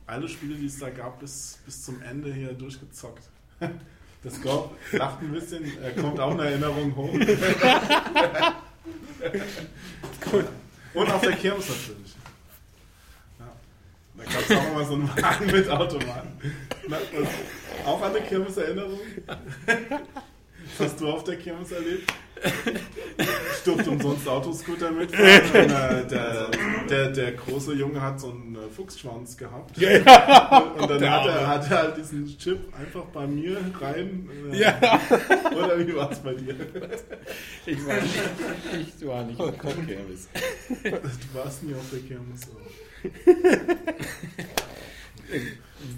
alle 0.05 0.27
Spiele, 0.27 0.55
die 0.55 0.65
es 0.65 0.77
da 0.79 0.89
gab, 0.89 1.19
bis, 1.19 1.59
bis 1.65 1.85
zum 1.85 2.01
Ende 2.01 2.33
hier 2.33 2.51
durchgezockt. 2.53 3.29
Das 4.23 4.39
Gorb 4.41 4.75
lacht 4.91 5.21
ein 5.21 5.31
bisschen, 5.31 5.71
kommt 5.99 6.19
auch 6.19 6.31
eine 6.31 6.45
Erinnerung 6.45 6.95
hoch. 6.95 7.13
Und 10.93 11.11
auf 11.11 11.21
der 11.21 11.33
Kirmes 11.33 11.69
natürlich. 11.69 12.15
Ja. 13.39 13.51
Da 14.17 14.23
gab 14.23 14.41
es 14.47 14.57
auch 14.57 14.71
immer 14.71 14.85
so 14.85 14.93
einen 14.93 15.09
Wagen 15.09 15.45
mit 15.47 15.69
Automaten. 15.69 16.53
Na, 16.87 16.97
auch 17.85 18.01
an 18.01 18.13
der 18.13 18.21
Kirmes 18.21 18.57
Erinnerung? 18.57 18.99
Was 20.77 20.79
hast 20.79 21.01
du 21.01 21.09
auf 21.09 21.23
der 21.23 21.37
Kirmes 21.37 21.71
erlebt? 21.71 22.13
Ich 22.43 23.63
durfte 23.63 23.91
umsonst 23.91 24.27
Autoscooter 24.27 24.89
mitfahren. 24.91 25.41
Und, 25.53 25.71
äh, 25.71 26.07
der, 26.07 26.47
der, 26.89 27.09
der 27.11 27.31
große 27.33 27.73
Junge 27.73 28.01
hat 28.01 28.19
so 28.19 28.31
einen 28.31 28.55
äh, 28.55 28.69
Fuchsschwanz 28.75 29.37
gehabt. 29.37 29.77
Ja, 29.77 29.91
ja. 29.97 30.57
Und 30.79 30.89
dann 30.89 31.09
hat 31.11 31.27
er, 31.27 31.47
hat 31.47 31.69
er 31.69 31.77
halt 31.77 31.97
diesen 31.97 32.25
Chip 32.39 32.59
einfach 32.79 33.03
bei 33.13 33.27
mir 33.27 33.57
rein. 33.79 34.27
äh, 34.51 34.57
Ja. 34.59 34.79
Oder 35.55 35.77
wie 35.85 35.95
war 35.95 36.11
es 36.11 36.19
bei 36.19 36.33
dir? 36.33 36.55
Ich 37.67 37.85
war 37.85 37.95
nicht, 38.01 38.15
ich 38.99 39.07
war 39.07 39.23
nicht 39.23 39.39
auf 39.39 39.51
der 39.51 39.73
Kirmes. 39.85 40.29
Du 40.83 41.37
warst 41.39 41.63
nie 41.63 41.75
auf 41.75 41.89
der 41.91 41.99
Kirmes. 41.99 42.41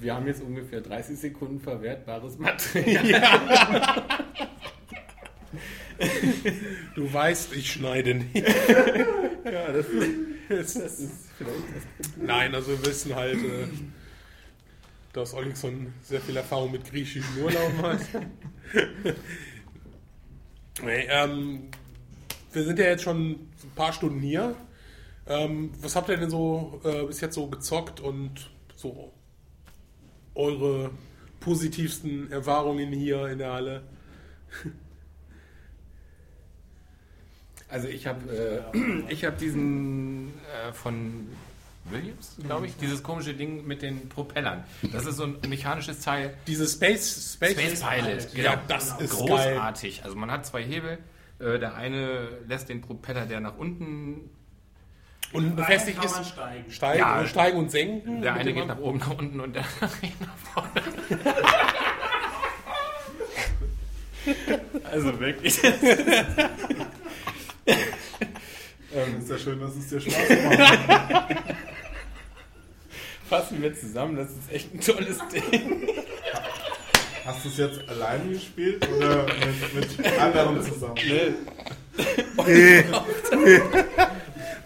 Wir 0.01 0.13
haben 0.15 0.27
jetzt 0.27 0.41
ungefähr 0.43 0.81
30 0.81 1.17
Sekunden 1.17 1.59
verwertbares 1.61 2.37
Material. 2.39 3.31
Du 6.95 7.11
weißt, 7.11 7.53
ich 7.53 7.71
schneide 7.71 8.15
nicht. 8.15 8.35
Ja, 9.45 9.71
das 9.71 9.87
ist, 9.87 10.75
das 10.75 10.99
ist 10.99 11.11
vielleicht 11.37 11.57
das 11.99 12.09
Nein, 12.17 12.55
also 12.55 12.71
wir 12.71 12.85
wissen 12.85 13.13
halt, 13.13 13.37
äh, 13.37 13.67
dass 15.11 15.33
Olixon 15.33 15.93
sehr 16.01 16.21
viel 16.21 16.37
Erfahrung 16.37 16.71
mit 16.71 16.89
griechischen 16.89 17.41
Urlauben 17.41 17.81
hat. 17.81 18.01
nee, 20.83 21.07
ähm, 21.09 21.69
wir 22.51 22.63
sind 22.63 22.79
ja 22.79 22.85
jetzt 22.85 23.03
schon 23.03 23.31
ein 23.31 23.71
paar 23.75 23.93
Stunden 23.93 24.21
hier. 24.21 24.55
Ähm, 25.27 25.71
was 25.81 25.95
habt 25.95 26.09
ihr 26.09 26.17
denn 26.17 26.29
so 26.29 26.81
äh, 26.83 27.03
bis 27.05 27.21
jetzt 27.21 27.35
so 27.35 27.47
gezockt 27.47 27.99
und 27.99 28.49
so 28.75 29.13
eure 30.35 30.89
positivsten 31.39 32.31
Erfahrungen 32.31 32.91
hier 32.91 33.27
in 33.27 33.37
der 33.39 33.53
Halle? 33.53 33.83
Also 37.73 37.87
ich 37.87 38.05
habe 38.05 38.63
äh, 38.73 38.77
ich 39.09 39.25
habe 39.25 39.35
diesen 39.37 40.27
äh, 40.67 40.71
von 40.73 41.27
Williams, 41.89 42.37
glaube 42.45 42.67
ich, 42.67 42.77
dieses 42.77 43.01
komische 43.03 43.33
Ding 43.33 43.65
mit 43.67 43.81
den 43.81 44.07
Propellern. 44.07 44.63
Das 44.93 45.05
ist 45.05 45.17
so 45.17 45.23
ein 45.25 45.37
mechanisches 45.49 45.99
Teil. 46.01 46.33
Dieses 46.47 46.73
Space, 46.73 47.33
Space, 47.33 47.51
Space 47.51 47.81
Pilot, 47.83 48.33
genau. 48.33 48.49
Ja, 48.51 48.61
das 48.67 48.89
ist 49.01 49.17
geil. 49.17 49.27
großartig. 49.27 50.03
Also 50.05 50.15
man 50.15 50.31
hat 50.31 50.45
zwei 50.45 50.63
Hebel. 50.63 50.99
Äh, 51.39 51.57
Der 51.59 51.75
eine 51.75 52.29
lässt 52.47 52.69
den 52.69 52.79
Propeller, 52.81 53.25
der 53.25 53.39
nach 53.41 53.57
unten, 53.57 54.29
Und 55.33 55.55
befestigt 55.57 55.99
kann 55.99 56.09
man 56.11 56.21
ist, 56.21 56.29
steigen. 56.29 56.71
steigen, 56.71 56.99
Ja. 56.99 57.25
steigen 57.27 57.57
und 57.57 57.71
senken. 57.71 58.21
der 58.21 58.35
eine 58.35 58.53
geht 58.53 58.67
nach 58.67 58.77
oben, 58.79 58.99
nach 58.99 59.17
unten 59.17 59.39
und 59.41 59.53
der 59.55 59.65
andere 59.81 59.99
geht 59.99 60.21
nach 60.21 60.37
vorne. 60.37 60.69
Also 64.89 65.19
wirklich. 65.19 65.59
Ist 69.19 69.29
ja 69.29 69.37
schön, 69.37 69.59
dass 69.59 69.75
es 69.75 69.89
dir 69.89 69.99
Spaß 69.99 70.29
macht. 70.43 71.35
Fassen 73.29 73.61
wir 73.61 73.73
zusammen, 73.73 74.15
das 74.15 74.29
ist 74.29 74.51
echt 74.51 74.73
ein 74.73 74.79
tolles 74.81 75.17
Ding. 75.33 75.87
Hast 77.25 77.45
du 77.45 77.49
es 77.49 77.57
jetzt 77.57 77.89
alleine 77.89 78.33
gespielt 78.33 78.87
oder 78.97 79.25
mit, 79.73 79.97
mit 79.97 80.19
anderen 80.19 80.61
zusammen? 80.61 80.95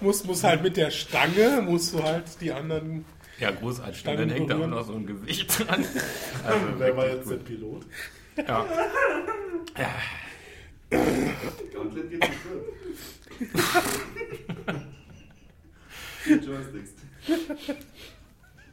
muss, 0.01 0.23
muss 0.25 0.43
halt 0.43 0.63
mit 0.63 0.75
der 0.75 0.91
Stange, 0.91 1.61
musst 1.61 1.93
du 1.93 2.03
halt 2.03 2.23
die 2.41 2.51
anderen. 2.51 3.05
Ja, 3.39 3.51
großartig. 3.51 3.99
Stangen 3.99 4.17
dann 4.17 4.29
hängt 4.31 4.49
da 4.49 4.57
auch 4.57 4.67
noch 4.67 4.85
so 4.85 4.93
ein 4.93 5.05
Gewicht 5.05 5.59
dran. 5.59 5.85
Also 6.43 6.59
Wer 6.77 6.97
war 6.97 7.07
jetzt 7.07 7.29
der 7.29 7.35
Pilot? 7.35 7.85
Ja. 8.47 8.65
Gauntlet 10.89 12.09
geht 12.09 12.19
nicht 12.19 12.43
gut. 12.43 12.63
Die 16.25 16.31
Joysticks. 16.33 16.91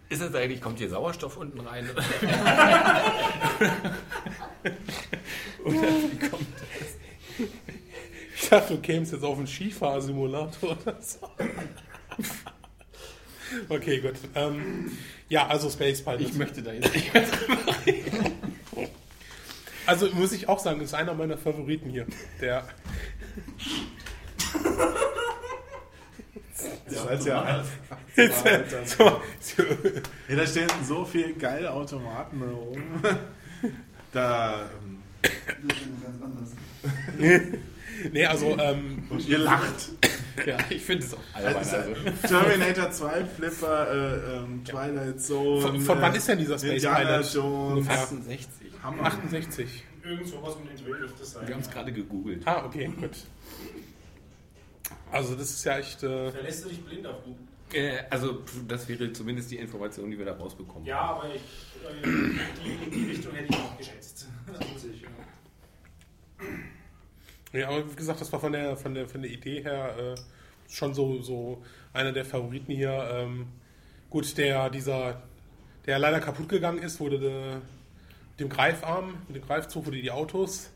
Ist 0.09 0.23
das 0.23 0.35
eigentlich, 0.35 0.61
kommt 0.61 0.79
hier 0.79 0.89
Sauerstoff 0.89 1.37
unten 1.37 1.61
rein? 1.61 1.89
Oder 5.65 5.75
wie 5.75 6.29
kommt 6.29 6.47
Ich 8.37 8.49
dachte, 8.49 8.75
du 8.75 8.81
kämst 8.81 9.13
jetzt 9.13 9.25
auf 9.25 9.39
einen 9.39 9.47
Skifahrsimulator 9.47 10.71
oder 10.71 11.01
so. 11.01 11.29
Okay, 13.69 14.01
gut. 14.01 14.15
Ähm, 14.35 14.93
ja, 15.29 15.47
also 15.47 15.71
Space 15.71 16.03
Pilot. 16.03 16.21
Ich 16.21 16.35
möchte 16.35 16.63
da 16.63 16.73
jetzt 16.73 16.95
nicht 16.95 17.15
mehr 17.15 17.23
drüber 17.23 17.75
reden. 17.87 18.54
Also 19.87 20.09
muss 20.11 20.33
ich 20.33 20.49
auch 20.49 20.59
sagen, 20.59 20.81
ist 20.81 20.95
einer 20.95 21.15
meiner 21.15 21.37
Favoriten 21.37 21.91
hier. 21.91 22.07
Der. 22.41 22.67
Das 26.89 27.09
heißt 27.09 27.27
ja, 27.27 27.43
alles. 27.43 27.67
Halt 28.45 28.89
so, 28.89 29.21
so. 29.41 29.63
Ja, 30.29 30.37
da 30.37 30.47
stehen 30.47 30.69
so 30.87 31.05
viele 31.05 31.35
geile 31.35 31.71
Automaten 31.73 32.43
rum. 32.43 32.83
Da. 34.13 34.71
Ähm, 37.19 37.43
nee, 38.13 38.25
also. 38.27 38.57
Ähm, 38.59 39.05
Und 39.11 39.29
ihr 39.29 39.39
lacht. 39.39 39.91
ja, 40.47 40.57
ich 40.71 40.83
finde 40.83 41.05
es 41.05 41.15
auch 41.15 41.19
also, 41.33 41.77
albern. 41.77 41.97
Also, 42.23 42.29
Terminator 42.29 42.91
2, 42.91 43.25
Flipper, 43.25 43.91
äh, 43.91 44.37
ähm, 44.37 44.65
Twilight 44.65 45.21
Zone. 45.21 45.63
Von, 45.63 45.81
von 45.81 46.01
wann 46.01 46.15
ist 46.15 46.29
denn 46.29 46.39
dieser 46.39 46.59
Space 46.59 46.85
Indiana 46.85 47.19
Pilot? 47.19 47.35
Jones. 47.35 47.89
68. 47.89 48.49
Hammer. 48.85 49.05
68. 49.05 49.83
Irgend 50.05 50.29
sowas 50.29 50.57
um 50.57 50.69
den 50.69 50.77
Dreh 50.77 50.99
dürfte 50.99 51.23
es 51.23 51.33
sein. 51.33 51.49
Wir 51.49 51.55
haben 51.55 51.63
es 51.63 51.71
gerade 51.71 51.91
gegoogelt. 51.91 52.47
Ah, 52.47 52.67
okay, 52.67 52.87
gut. 52.87 53.17
Also 55.11 55.35
das 55.35 55.51
ist 55.51 55.65
ja 55.65 55.79
echt... 55.79 56.03
Äh, 56.03 56.31
Verlässt 56.31 56.65
du 56.65 56.69
dich 56.69 56.85
blind 56.85 57.07
auf 57.07 57.25
Google? 57.25 57.41
Äh, 57.73 58.03
also, 58.11 58.43
das 58.69 58.87
wäre 58.87 59.11
zumindest 59.13 59.51
die 59.51 59.57
Information, 59.57 60.11
die 60.11 60.19
wir 60.19 60.27
da 60.27 60.35
rausbekommen. 60.35 60.85
Ja, 60.85 61.01
aber 61.01 61.35
ich, 61.35 61.41
äh, 61.83 62.03
die, 62.63 62.85
in 62.85 62.91
die 62.91 63.11
Richtung 63.11 63.35
hätte 63.35 63.55
ich 63.55 63.59
auch 63.59 63.79
geschätzt. 63.79 64.29
ja, 67.53 67.69
aber 67.69 67.91
wie 67.91 67.97
gesagt, 67.97 68.21
das 68.21 68.31
war 68.33 68.41
von 68.41 68.53
der, 68.53 68.77
von 68.77 68.95
der, 68.95 69.09
von 69.09 69.23
der 69.23 69.31
Idee 69.31 69.63
her 69.63 69.97
äh, 69.99 70.15
schon 70.71 70.93
so, 70.93 71.23
so 71.23 71.63
einer 71.95 72.13
der 72.13 72.27
Favoriten 72.27 72.73
hier. 72.73 73.09
Ähm, 73.13 73.47
gut, 74.11 74.37
der, 74.37 74.69
dieser, 74.69 75.23
der 75.87 75.99
leider 75.99 76.21
kaputt 76.21 76.51
gegangen 76.51 76.83
ist, 76.83 77.01
wurde 77.01 77.19
de, 77.19 77.61
dem 78.39 78.49
Greifarm, 78.49 79.15
mit 79.29 79.37
dem 79.37 79.47
Greifzug 79.47 79.87
wurde 79.87 80.01
die 80.01 80.11
Autos. 80.11 80.71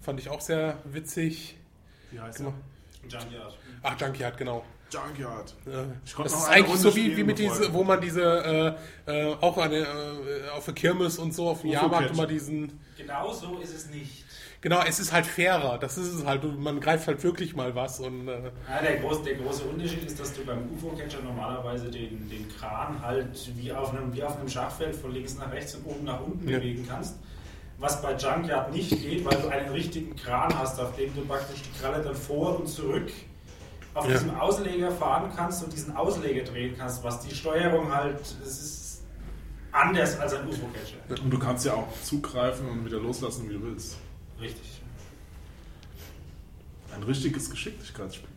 Fand 0.00 0.18
ich 0.20 0.28
auch 0.28 0.40
sehr 0.40 0.78
witzig. 0.84 1.56
Wie 2.10 2.20
heißt 2.20 2.38
Genau. 2.38 2.54
er? 3.02 3.08
Junkyard. 3.20 3.58
Ach, 3.82 4.00
Junkyard, 4.00 4.36
genau. 4.38 4.64
Junkyard. 4.90 5.54
Das 5.64 6.32
ist 6.32 6.48
eigentlich 6.48 6.66
Runde 6.68 6.78
so 6.78 6.96
wie, 6.96 7.16
wie 7.16 7.22
mit 7.22 7.38
diese, 7.38 7.72
wo 7.72 7.84
man 7.84 8.00
diese 8.00 8.76
äh, 9.06 9.30
äh, 9.30 9.34
auch 9.40 9.56
eine, 9.58 9.76
äh, 9.76 10.48
auf 10.50 10.64
der 10.64 10.74
Kirmes 10.74 11.18
und 11.18 11.32
so 11.32 11.48
auf 11.48 11.60
dem 11.60 11.70
Jahrmarkt 11.70 12.10
immer 12.10 12.26
diesen. 12.26 12.80
Genau 12.96 13.32
so 13.32 13.58
ist 13.58 13.72
es 13.74 13.86
nicht. 13.90 14.24
Genau, 14.62 14.82
es 14.86 15.00
ist 15.00 15.10
halt 15.12 15.24
fairer. 15.26 15.78
Das 15.78 15.96
ist 15.96 16.12
es 16.12 16.26
halt. 16.26 16.42
Man 16.58 16.80
greift 16.80 17.06
halt 17.06 17.22
wirklich 17.24 17.56
mal 17.56 17.74
was 17.74 17.98
und 18.00 18.28
äh, 18.28 18.50
Ja, 18.68 18.82
der, 18.82 18.96
große, 18.98 19.22
der 19.22 19.36
große 19.36 19.64
Unterschied 19.64 20.04
ist, 20.04 20.20
dass 20.20 20.34
du 20.34 20.44
beim 20.44 20.68
UFO-Catcher 20.74 21.22
normalerweise 21.22 21.90
den, 21.90 22.28
den 22.28 22.46
Kran 22.58 23.00
halt 23.00 23.50
wie 23.56 23.72
auf, 23.72 23.94
einem, 23.94 24.12
wie 24.14 24.22
auf 24.22 24.38
einem 24.38 24.48
Schachfeld 24.48 24.94
von 24.94 25.12
links 25.12 25.36
nach 25.38 25.50
rechts 25.50 25.74
und 25.76 25.86
oben 25.86 26.04
nach 26.04 26.20
unten 26.20 26.46
Ja. 26.48 26.58
bewegen 26.58 26.84
kannst. 26.86 27.16
Was 27.78 28.02
bei 28.02 28.14
Junkyard 28.14 28.74
nicht 28.74 28.90
geht, 28.90 29.24
weil 29.24 29.38
du 29.40 29.48
einen 29.48 29.70
richtigen 29.70 30.14
Kran 30.14 30.52
hast, 30.58 30.78
auf 30.78 30.94
dem 30.96 31.14
du 31.14 31.22
praktisch 31.24 31.62
die 31.62 31.80
Kralle 31.80 32.02
dann 32.04 32.14
vor 32.14 32.60
und 32.60 32.68
zurück 32.68 33.10
auf 33.94 34.04
Ja. 34.06 34.12
diesem 34.12 34.34
Ausleger 34.38 34.90
fahren 34.90 35.32
kannst 35.34 35.64
und 35.64 35.72
diesen 35.72 35.96
Ausleger 35.96 36.44
drehen 36.44 36.74
kannst, 36.76 37.02
was 37.02 37.20
die 37.20 37.34
Steuerung 37.34 37.90
halt, 37.94 38.20
es 38.20 38.60
ist 38.60 39.02
anders 39.72 40.20
als 40.20 40.34
ein 40.34 40.46
UFO-Catcher. 40.46 41.22
Und 41.24 41.30
du 41.30 41.38
kannst 41.38 41.64
ja 41.64 41.72
auch 41.72 41.88
zugreifen 42.02 42.68
und 42.68 42.84
wieder 42.84 42.98
loslassen, 42.98 43.48
wie 43.48 43.54
du 43.54 43.62
willst. 43.62 43.96
Richtig. 44.40 44.80
Ein 46.94 47.02
richtiges 47.02 47.50
Geschicklichkeitsspiel. 47.50 48.28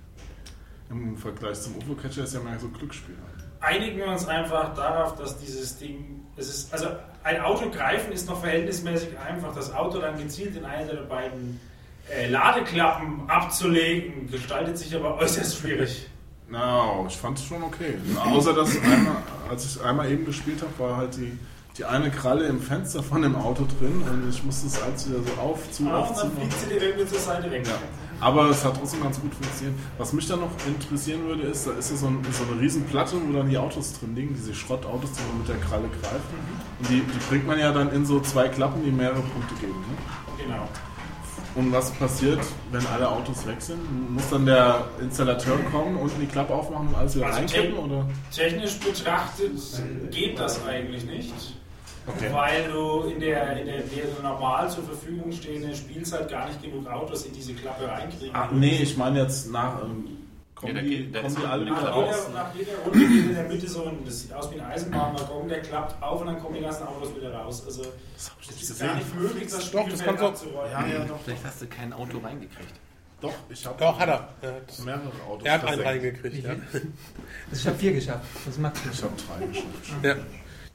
Im 0.90 1.18
Vergleich 1.18 1.60
zum 1.62 1.78
UFO-Catcher 1.78 2.24
ist 2.24 2.34
ja 2.34 2.40
mehr 2.42 2.60
so 2.60 2.68
Glücksspiel. 2.70 3.16
einigen 3.62 3.98
wir 3.98 4.08
uns 4.08 4.28
einfach 4.28 4.74
darauf, 4.76 5.16
dass 5.16 5.40
dieses 5.40 5.78
Ding, 5.78 6.26
es 6.36 6.50
ist, 6.50 6.74
also 6.74 6.88
ein 7.24 7.40
Auto 7.42 7.70
greifen 7.70 8.12
ist 8.12 8.28
noch 8.28 8.42
verhältnismäßig 8.42 9.18
einfach. 9.18 9.56
Das 9.56 9.74
Auto 9.74 10.00
dann 10.00 10.18
gezielt 10.18 10.56
in 10.56 10.66
eine 10.66 10.86
der 10.86 11.04
beiden 11.04 11.60
äh, 12.10 12.28
Ladeklappen 12.30 13.30
abzulegen, 13.30 14.30
gestaltet 14.30 14.78
sich 14.78 14.94
aber 14.96 15.18
äußerst 15.18 15.58
schwierig. 15.58 16.08
Na, 16.50 17.06
ich 17.08 17.16
fand 17.16 17.40
es 17.40 17.46
schon 17.46 17.64
okay. 17.64 17.96
Außer 18.24 18.54
dass 18.54 18.78
einmal, 18.82 19.24
als 19.50 19.66
ich 19.66 19.82
einmal 19.82 20.12
eben 20.12 20.26
gespielt 20.26 20.62
habe, 20.62 20.78
war 20.78 20.98
halt 20.98 21.16
die, 21.16 21.40
die 21.78 21.86
eine 21.86 22.12
Kralle 22.12 22.46
im 22.46 22.62
Fenster 22.62 23.02
von 23.02 23.22
dem 23.24 23.36
Auto 23.36 23.66
drin 23.80 24.04
und 24.10 24.30
ich 24.30 24.44
musste 24.44 24.68
es 24.68 24.82
alles 24.82 25.10
wieder 25.10 25.20
so 25.24 25.42
auf, 25.42 25.72
zu, 25.72 25.88
Ah, 25.88 26.00
auf, 26.02 26.10
und 26.12 26.18
dann 26.20 26.32
fliegt 26.38 26.60
sie 26.60 26.68
dir 26.68 26.82
irgendwie 26.82 27.06
zur 27.08 27.20
Seite 27.20 27.50
weg. 27.50 27.66
Ja. 27.66 27.74
Aber 28.20 28.50
es 28.52 28.64
hat 28.64 28.78
trotzdem 28.80 29.02
ganz 29.02 29.20
gut 29.20 29.34
funktioniert. 29.34 29.76
Was 29.98 30.14
mich 30.14 30.28
dann 30.28 30.40
noch 30.42 30.52
interessieren 30.68 31.24
würde, 31.26 31.44
ist, 31.44 31.66
da 31.68 31.72
ist 31.72 31.90
ja 31.92 31.98
so, 31.98 32.08
ein, 32.08 32.20
so 32.32 32.44
eine 32.52 32.62
riesen 32.62 32.86
Platte, 32.86 33.16
wo 33.26 33.34
dann 33.34 33.50
die 33.50 33.58
Autos 33.58 34.00
drin 34.00 34.16
liegen, 34.16 34.34
diese 34.36 34.54
Schrottautos, 34.54 35.10
die 35.14 35.22
man 35.30 35.40
mit 35.40 35.50
der 35.50 35.58
Kralle 35.68 35.90
greift. 36.00 36.30
Und 36.80 36.90
die, 36.90 37.02
die 37.02 37.20
bringt 37.30 37.48
man 37.48 37.60
ja 37.60 37.72
dann 37.74 37.92
in 37.92 38.06
so 38.06 38.20
zwei 38.22 38.48
Klappen, 38.50 38.84
die 38.86 38.92
mehrere 38.92 39.20
Punkte 39.22 39.56
geben. 39.60 39.74
Ne? 39.74 40.44
Genau. 40.44 40.68
Und 41.56 41.72
was 41.72 41.92
passiert, 41.92 42.40
wenn 42.72 42.86
alle 42.88 43.10
Autos 43.10 43.46
weg 43.46 43.58
sind? 43.62 43.80
Muss 44.12 44.30
dann 44.30 44.46
der 44.46 44.86
Installateur 45.02 45.58
kommen, 45.72 45.98
unten 45.98 46.20
die 46.22 46.26
Klappe 46.28 46.54
aufmachen 46.54 46.88
und 46.90 46.96
alles 46.96 47.16
wieder 47.16 47.26
Also 47.28 47.38
reinkippen? 47.40 47.76
te- 47.76 47.80
Oder? 47.82 48.10
Technisch 48.34 48.80
betrachtet 48.80 49.52
geht 50.12 50.40
das 50.40 50.66
eigentlich 50.66 51.06
nicht. 51.06 51.34
Okay. 52.06 52.30
Weil 52.34 52.70
du 52.72 53.04
in 53.10 53.20
der, 53.22 53.58
in 53.62 53.66
der, 53.66 53.78
der 53.80 54.06
normal 54.22 54.70
zur 54.70 54.84
Verfügung 54.84 55.32
stehenden 55.32 55.74
Spielzeit 55.76 56.30
gar 56.30 56.48
nicht 56.48 56.62
genug 56.62 56.86
Autos 56.88 57.26
in 57.26 57.34
diese 57.34 57.54
Klappe 57.54 57.88
reinkriegen 57.88 58.36
Ah, 58.36 58.50
nee, 58.52 58.80
ich 58.82 58.98
meine 58.98 59.22
jetzt 59.22 59.50
nach. 59.52 59.82
Ähm, 59.84 60.10
kommen 60.54 60.76
Ja, 60.76 60.82
da 60.82 60.88
die, 60.88 60.98
geht- 60.98 61.16
da 61.16 61.22
kommen 61.22 61.34
ist 61.34 61.42
die 61.42 61.46
alle 61.48 61.66
wieder 61.66 61.76
Nach 61.76 61.96
raus? 61.96 62.16
jeder, 62.28 62.40
nach 62.44 62.56
jeder 62.56 62.78
Runde 62.80 63.00
geht 63.00 63.26
in 63.30 63.34
der 63.36 63.44
Mitte 63.48 63.70
so 63.70 63.86
ein, 63.86 63.98
das 64.06 64.20
sieht 64.22 64.34
aus 64.34 64.52
wie 64.52 64.60
ein 64.60 64.66
Eisenbahnwaggon, 64.66 65.48
der 65.48 65.62
klappt 65.62 66.04
auf 66.04 66.20
und 66.22 66.28
dann 66.28 66.40
kommen 66.42 66.56
die 66.56 66.62
ganzen 66.62 66.88
Autos 66.88 67.16
wieder 67.16 67.34
raus. 67.34 67.64
Also 67.66 67.84
Das 67.84 68.32
nicht 68.52 68.64
ist 68.64 68.80
gar 68.82 68.96
nicht 68.96 69.16
möglich, 69.16 69.44
das 69.50 69.72
Doch, 69.72 69.84
das 69.86 70.00
Spielfeld 70.00 70.06
kann 70.06 70.18
so- 70.18 70.28
abzuräumen. 70.28 70.72
Ja, 70.72 70.88
ja, 70.88 71.06
doch. 71.06 71.20
Vielleicht 71.24 71.46
hast 71.46 71.62
du 71.62 71.68
kein 71.68 71.94
Auto 71.94 72.18
reingekriegt. 72.18 72.74
Doch, 73.22 73.34
ich 73.50 73.66
habe 73.66 73.76
doch 73.80 73.98
hat 73.98 74.10
er. 74.10 74.28
Er 74.42 74.56
hat, 74.56 74.80
mehrere 74.86 75.04
Autos. 75.30 75.46
er 75.46 75.54
hat 75.54 75.66
einen 75.66 75.82
reingekriegt. 75.82 76.44
Ja. 76.44 76.50
Also 76.52 76.82
ich 77.54 77.68
habe 77.68 77.78
vier 77.78 77.94
geschafft. 77.94 78.26
Das 78.46 78.58
macht 78.58 78.74
Ich 78.92 79.02
habe 79.02 79.14
drei 79.16 79.46
geschafft. 79.48 80.04
Ja. 80.04 80.16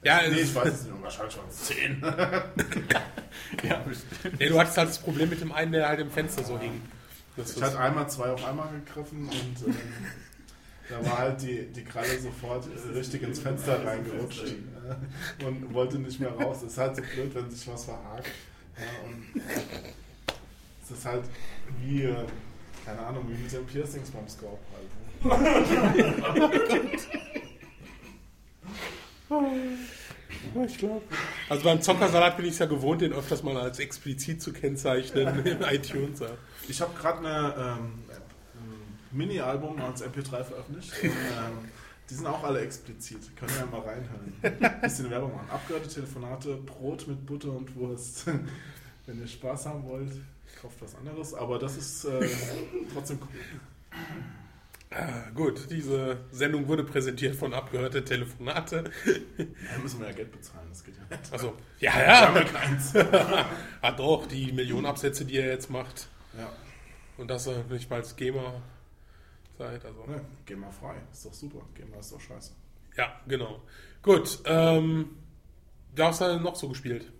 Ja, 0.01 0.21
Nee, 0.29 0.39
ich 0.41 0.55
weiß 0.55 0.67
es 0.73 0.83
nicht, 0.85 1.01
wahrscheinlich 1.01 1.37
es 1.49 1.63
zehn. 1.65 2.01
Ja, 3.63 3.77
bestimmt. 3.79 4.39
nee, 4.39 4.47
du 4.47 4.59
hattest 4.59 4.77
halt 4.77 4.89
das 4.89 4.99
Problem 4.99 5.29
mit 5.29 5.41
dem 5.41 5.51
einen, 5.51 5.71
der 5.71 5.87
halt 5.89 5.99
im 5.99 6.11
Fenster 6.11 6.43
so 6.43 6.57
hing. 6.59 6.81
Das 7.35 7.55
Ich 7.55 7.61
hatte 7.63 7.79
einmal 7.79 8.07
zwei 8.09 8.29
auf 8.29 8.45
einmal 8.45 8.69
gegriffen 8.85 9.27
und 9.27 9.67
ähm, 9.67 9.75
da 10.87 11.03
war 11.05 11.17
halt 11.17 11.41
die, 11.41 11.65
die 11.67 11.83
Kralle 11.83 12.19
sofort 12.19 12.65
äh, 12.67 12.97
richtig 12.97 13.23
ins 13.23 13.39
Fenster 13.39 13.83
reingerutscht 13.83 14.45
äh, 14.45 15.45
und 15.45 15.73
wollte 15.73 15.97
nicht 15.99 16.19
mehr 16.19 16.31
raus. 16.31 16.57
Es 16.57 16.73
ist 16.73 16.77
halt 16.77 16.95
so 16.95 17.01
blöd, 17.01 17.33
wenn 17.33 17.49
sich 17.49 17.67
was 17.67 17.85
verhakt. 17.85 18.27
Ja, 18.77 18.85
und 19.07 19.41
es 20.83 20.91
ist 20.91 21.05
halt 21.05 21.23
wie, 21.81 22.03
äh, 22.03 22.15
keine 22.85 22.99
Ahnung, 22.99 23.25
wie 23.29 23.41
mit 23.41 23.51
den 23.51 23.65
Piercings 23.65 24.11
beim 24.11 24.27
Scope 24.27 24.59
halt. 24.75 25.41
Ne? 26.41 26.59
Ich 30.65 30.77
glaube. 30.77 31.01
Also 31.49 31.63
beim 31.63 31.81
Zockersalat 31.81 32.37
bin 32.37 32.45
ich 32.45 32.53
es 32.53 32.59
ja 32.59 32.65
gewohnt, 32.65 33.01
den 33.01 33.13
öfters 33.13 33.43
mal 33.43 33.57
als 33.57 33.79
explizit 33.79 34.41
zu 34.41 34.53
kennzeichnen 34.53 35.45
in 35.45 35.61
iTunes. 35.61 36.21
Ich 36.67 36.81
habe 36.81 36.93
gerade 36.95 37.19
eine 37.19 37.55
ähm, 37.57 37.93
ein 39.11 39.17
Mini-Album 39.17 39.79
als 39.81 40.03
MP3 40.03 40.43
veröffentlicht. 40.43 40.93
Und, 41.03 41.09
ähm, 41.09 41.69
die 42.09 42.15
sind 42.15 42.25
auch 42.25 42.43
alle 42.43 42.61
explizit. 42.61 43.35
Können 43.35 43.51
wir 43.51 43.59
ja 43.59 43.65
mal 43.67 43.81
reinhören. 43.81 44.81
Bisschen 44.81 45.09
Werbung 45.09 45.33
machen. 45.33 45.49
Abgehörte 45.49 45.89
Telefonate, 45.89 46.55
Brot 46.55 47.07
mit 47.07 47.25
Butter 47.25 47.51
und 47.51 47.75
Wurst. 47.75 48.25
Wenn 49.05 49.19
ihr 49.19 49.27
Spaß 49.27 49.67
haben 49.67 49.83
wollt, 49.85 50.11
kauft 50.59 50.81
was 50.81 50.95
anderes. 50.95 51.33
Aber 51.33 51.59
das 51.59 51.77
ist 51.77 52.05
äh, 52.05 52.27
trotzdem 52.93 53.19
cool. 53.21 53.99
Ah, 54.91 55.29
gut, 55.35 55.69
diese 55.69 56.17
Sendung 56.31 56.67
wurde 56.67 56.83
präsentiert 56.83 57.35
von 57.35 57.53
Abgehörte 57.53 58.03
Telefonate. 58.03 58.85
Da 59.37 59.77
müssen 59.83 59.99
wir 59.99 60.07
ja 60.07 60.13
Geld 60.13 60.31
bezahlen, 60.31 60.67
das 60.69 60.83
geht 60.83 60.95
ja 60.97 61.15
nicht. 61.15 61.31
Also, 61.31 61.55
ja, 61.79 61.91
ja. 61.99 62.39
ja. 62.39 63.45
Hat 63.83 63.99
doch 63.99 64.27
die 64.27 64.51
Millionenabsätze, 64.51 65.25
die 65.25 65.37
er 65.37 65.47
jetzt 65.47 65.69
macht. 65.69 66.07
Ja. 66.35 66.51
Und 67.17 67.29
dass 67.29 67.45
er 67.45 67.63
nicht 67.65 67.87
mal 67.89 67.97
als 67.97 68.15
Gamer 68.15 68.61
seid. 69.59 69.85
Also, 69.85 70.05
geh 70.47 70.55
mal 70.55 70.71
frei. 70.71 70.95
Ist 71.11 71.25
doch 71.25 71.33
super. 71.33 71.59
Mal 71.91 71.99
ist 71.99 72.11
doch 72.11 72.21
scheiße. 72.21 72.53
ja, 72.97 73.19
genau. 73.27 73.61
Gut, 74.01 74.39
ähm, 74.45 75.17
hast 75.99 76.21
du 76.21 76.25
denn 76.25 76.41
noch 76.41 76.55
so 76.55 76.67
gespielt? 76.67 77.11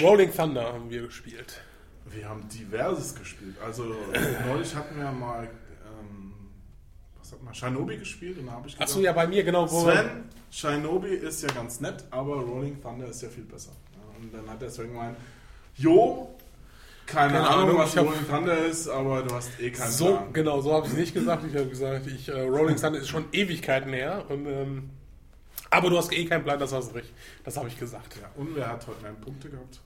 Rolling 0.00 0.32
Thunder 0.32 0.72
haben 0.72 0.88
wir 0.88 1.02
gespielt. 1.02 1.62
Wir 2.10 2.28
haben 2.28 2.46
diverses 2.48 3.14
gespielt. 3.14 3.56
Also 3.64 3.84
neulich 4.46 4.74
hatten 4.74 4.96
wir 4.98 5.10
mal, 5.12 5.44
ähm, 5.44 6.32
was 7.18 7.32
hat 7.32 7.42
man, 7.42 7.54
Shinobi 7.54 7.96
gespielt 7.98 8.38
und 8.38 8.46
da 8.46 8.52
habe 8.52 8.68
ich 8.68 8.78
Achso, 8.80 9.00
ja, 9.00 9.12
bei 9.12 9.26
mir, 9.26 9.42
genau. 9.44 9.70
Wo 9.70 9.82
Sven, 9.82 10.24
Shinobi 10.50 11.14
ist 11.14 11.42
ja 11.42 11.48
ganz 11.52 11.80
nett, 11.80 12.04
aber 12.10 12.34
Rolling 12.36 12.80
Thunder 12.82 13.06
ist 13.06 13.22
ja 13.22 13.28
viel 13.28 13.44
besser. 13.44 13.72
Und 14.20 14.32
dann 14.34 14.48
hat 14.48 14.60
der 14.60 14.70
Sven 14.70 14.88
gemeint, 14.88 15.16
jo, 15.76 16.34
keine, 17.06 17.32
Keine 17.32 17.48
Ahnung, 17.48 17.62
Ahnung, 17.70 17.78
was 17.78 17.96
Rolling 17.96 18.28
Thunder 18.28 18.58
ist, 18.66 18.88
aber 18.88 19.22
du 19.22 19.34
hast 19.34 19.58
eh 19.60 19.70
keinen 19.70 19.90
So, 19.90 20.06
Plan. 20.16 20.32
genau, 20.32 20.60
so 20.60 20.72
habe 20.74 20.86
ich 20.86 20.92
es 20.92 20.98
nicht 20.98 21.14
gesagt. 21.14 21.44
Ich 21.48 21.54
habe 21.54 21.66
gesagt, 21.66 22.06
ich, 22.06 22.28
äh, 22.28 22.40
Rolling 22.42 22.76
Thunder 22.76 22.98
ist 23.00 23.08
schon 23.08 23.24
Ewigkeiten 23.32 23.92
her. 23.92 24.24
Und, 24.28 24.46
ähm, 24.46 24.90
aber 25.70 25.90
du 25.90 25.96
hast 25.98 26.12
eh 26.12 26.24
keinen 26.26 26.44
Plan, 26.44 26.58
das 26.58 26.72
hast 26.72 26.90
du 26.90 26.96
recht. 26.96 27.12
Das 27.44 27.56
habe 27.56 27.68
ich 27.68 27.78
gesagt. 27.78 28.16
Ja, 28.20 28.30
und 28.36 28.54
wer 28.54 28.68
hat 28.68 28.86
heute 28.86 29.02
mehr 29.02 29.12
Punkte 29.12 29.48
gehabt? 29.48 29.80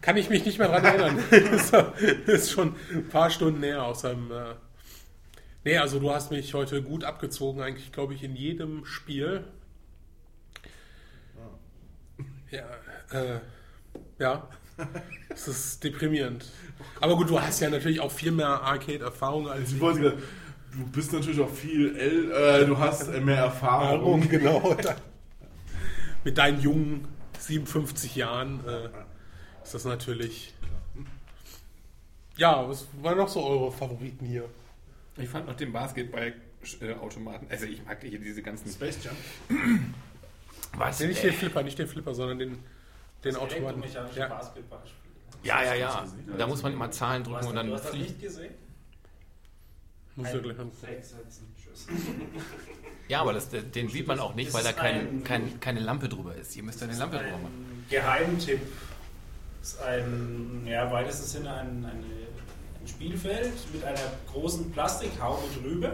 Kann 0.00 0.16
ich 0.16 0.28
mich 0.30 0.44
nicht 0.44 0.58
mehr 0.58 0.68
dran 0.68 0.84
erinnern. 0.84 1.18
das 1.30 1.72
ist 2.26 2.50
schon 2.52 2.74
ein 2.92 3.08
paar 3.08 3.30
Stunden 3.30 3.60
näher 3.60 3.82
aus 3.84 4.02
seinem. 4.02 4.30
Äh 4.30 4.54
nee, 5.64 5.78
also 5.78 5.98
du 5.98 6.10
hast 6.10 6.30
mich 6.30 6.54
heute 6.54 6.82
gut 6.82 7.04
abgezogen, 7.04 7.60
eigentlich, 7.60 7.92
glaube 7.92 8.14
ich, 8.14 8.22
in 8.22 8.36
jedem 8.36 8.84
Spiel. 8.84 9.44
Ja, 12.50 12.64
äh, 13.12 13.40
ja. 14.18 14.48
Es 15.30 15.48
ist 15.48 15.82
deprimierend. 15.82 16.44
Aber 17.00 17.16
gut, 17.16 17.30
du 17.30 17.40
hast 17.40 17.60
ja 17.60 17.70
natürlich 17.70 18.00
auch 18.00 18.12
viel 18.12 18.30
mehr 18.30 18.48
Arcade-Erfahrung 18.62 19.48
als 19.48 19.72
Ich 19.72 19.80
wollte 19.80 20.18
du 20.72 20.86
bist 20.92 21.12
natürlich 21.12 21.40
auch 21.40 21.50
viel, 21.50 21.96
äl- 21.96 22.30
äh, 22.32 22.66
du 22.66 22.78
hast 22.78 23.08
äh, 23.08 23.20
mehr 23.20 23.36
Erfahrung. 23.38 24.20
Erfahrung, 24.22 24.28
genau. 24.28 24.76
Mit 26.24 26.36
deinen 26.38 26.60
jungen 26.60 27.08
57 27.38 28.16
Jahren 28.16 28.60
äh, 28.66 28.88
ist 29.66 29.74
das 29.74 29.84
natürlich. 29.84 30.54
Ja, 32.36 32.68
was 32.68 32.86
waren 33.02 33.16
noch 33.18 33.28
so 33.28 33.44
eure 33.44 33.72
Favoriten 33.72 34.26
hier? 34.26 34.48
Ich 35.16 35.28
fand 35.28 35.46
noch 35.46 35.56
den 35.56 35.72
Basketball-Automaten. 35.72 37.46
Also 37.50 37.64
ich 37.66 37.84
mag 37.84 38.02
hier 38.02 38.18
diese 38.18 38.42
ganzen. 38.42 38.70
Space 38.70 38.98
Jam. 39.02 39.16
Was? 40.76 41.00
Nee, 41.00 41.06
nicht 41.08 41.22
den 41.22 41.32
Flipper, 41.32 41.62
nicht 41.62 41.78
den 41.78 41.86
Flipper, 41.88 42.14
sondern 42.14 42.38
den, 42.38 42.58
den 43.24 43.36
Automaten. 43.36 43.82
Elektromechanische 43.82 44.18
Ja. 44.20 44.28
Basketballspiel. 44.28 45.00
Ja, 45.42 45.62
ja, 45.64 45.74
ja. 45.74 46.06
Da 46.36 46.46
muss 46.46 46.62
man 46.62 46.72
immer 46.74 46.90
Zahlen 46.90 47.22
Du 47.24 47.30
drücken 47.30 47.38
hast, 47.42 47.46
und 47.48 47.56
du 47.56 47.62
dann 47.62 47.72
hast 47.72 47.84
das 47.84 47.90
fliegt. 47.92 48.08
nicht 48.10 48.20
gesehen? 48.20 48.54
Muss 50.16 50.28
ja 50.32 50.38
gleich. 50.38 50.56
Ja, 53.08 53.20
aber 53.20 53.34
das, 53.34 53.48
den 53.50 53.88
sieht 53.88 54.06
man 54.08 54.18
auch 54.18 54.34
nicht, 54.34 54.48
Das 54.48 54.54
weil 54.54 54.64
da 54.64 54.72
kein, 54.72 54.94
ein- 55.18 55.24
kein, 55.24 55.60
keine 55.60 55.78
Lampe 55.80 56.08
drüber 56.08 56.34
ist. 56.34 56.52
Hier 56.54 56.62
müsste 56.64 56.86
eine 56.86 56.96
Lampe 56.96 57.18
drüber 57.18 57.38
machen. 57.38 57.84
Geheimtipp. 57.88 58.60
Ist 59.66 59.82
ein, 59.82 60.62
ja, 60.64 60.84
im 60.84 60.92
weitesten 60.92 61.26
Sinne 61.26 61.50
ein, 61.50 61.84
eine, 61.84 61.90
ein 61.90 62.86
Spielfeld 62.86 63.52
mit 63.72 63.82
einer 63.82 63.98
großen 64.32 64.70
Plastikhaube 64.70 65.42
drüber 65.60 65.92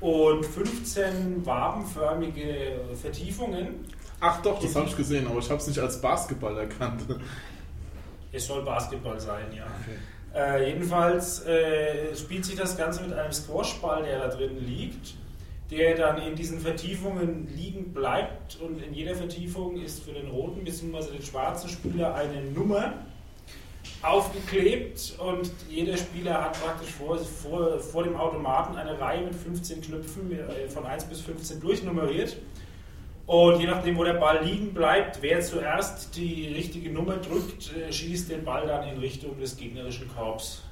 und 0.00 0.46
15 0.46 1.44
wabenförmige 1.44 2.80
Vertiefungen. 2.94 3.84
Ach 4.18 4.40
doch, 4.40 4.60
das 4.60 4.74
habe 4.76 4.86
ich 4.86 4.96
gesehen, 4.96 5.26
aber 5.26 5.40
ich 5.40 5.50
habe 5.50 5.60
es 5.60 5.66
nicht 5.66 5.78
als 5.78 6.00
Basketball 6.00 6.56
erkannt. 6.56 7.02
Es 8.32 8.46
soll 8.46 8.64
Basketball 8.64 9.20
sein, 9.20 9.44
ja. 9.54 9.66
Äh, 10.34 10.70
jedenfalls 10.70 11.44
äh, 11.44 12.16
spielt 12.16 12.46
sich 12.46 12.56
das 12.56 12.78
Ganze 12.78 13.02
mit 13.02 13.12
einem 13.12 13.30
Squashball, 13.30 14.04
der 14.04 14.20
da 14.20 14.28
drin 14.34 14.56
liegt, 14.66 15.16
der 15.70 15.96
dann 15.96 16.20
in 16.22 16.34
diesen 16.34 16.60
Vertiefungen 16.60 17.48
liegen 17.56 17.92
bleibt 17.92 18.60
und 18.60 18.82
in 18.82 18.92
jeder 18.92 19.14
Vertiefung 19.14 19.80
ist 19.80 20.04
für 20.04 20.12
den 20.12 20.28
roten 20.28 20.64
bzw. 20.64 21.12
den 21.12 21.22
schwarzen 21.22 21.70
Spieler 21.70 22.14
eine 22.14 22.42
Nummer 22.42 22.94
aufgeklebt 24.02 25.14
und 25.18 25.50
jeder 25.70 25.96
Spieler 25.96 26.42
hat 26.42 26.60
praktisch 26.62 26.90
vor, 26.90 27.18
vor, 27.18 27.78
vor 27.78 28.04
dem 28.04 28.16
Automaten 28.16 28.76
eine 28.76 29.00
Reihe 29.00 29.22
mit 29.22 29.34
15 29.34 29.80
Knöpfen 29.80 30.30
äh, 30.32 30.68
von 30.68 30.84
1 30.84 31.04
bis 31.04 31.20
15 31.22 31.60
durchnummeriert. 31.60 32.36
Und 33.26 33.58
je 33.60 33.66
nachdem, 33.66 33.96
wo 33.96 34.04
der 34.04 34.14
Ball 34.14 34.44
liegen 34.44 34.74
bleibt, 34.74 35.22
wer 35.22 35.40
zuerst 35.40 36.14
die 36.16 36.48
richtige 36.48 36.90
Nummer 36.90 37.16
drückt, 37.16 37.74
äh, 37.74 37.90
schießt 37.90 38.30
den 38.30 38.44
Ball 38.44 38.66
dann 38.66 38.86
in 38.86 38.98
Richtung 38.98 39.38
des 39.38 39.56
gegnerischen 39.56 40.08
Korbs. 40.14 40.62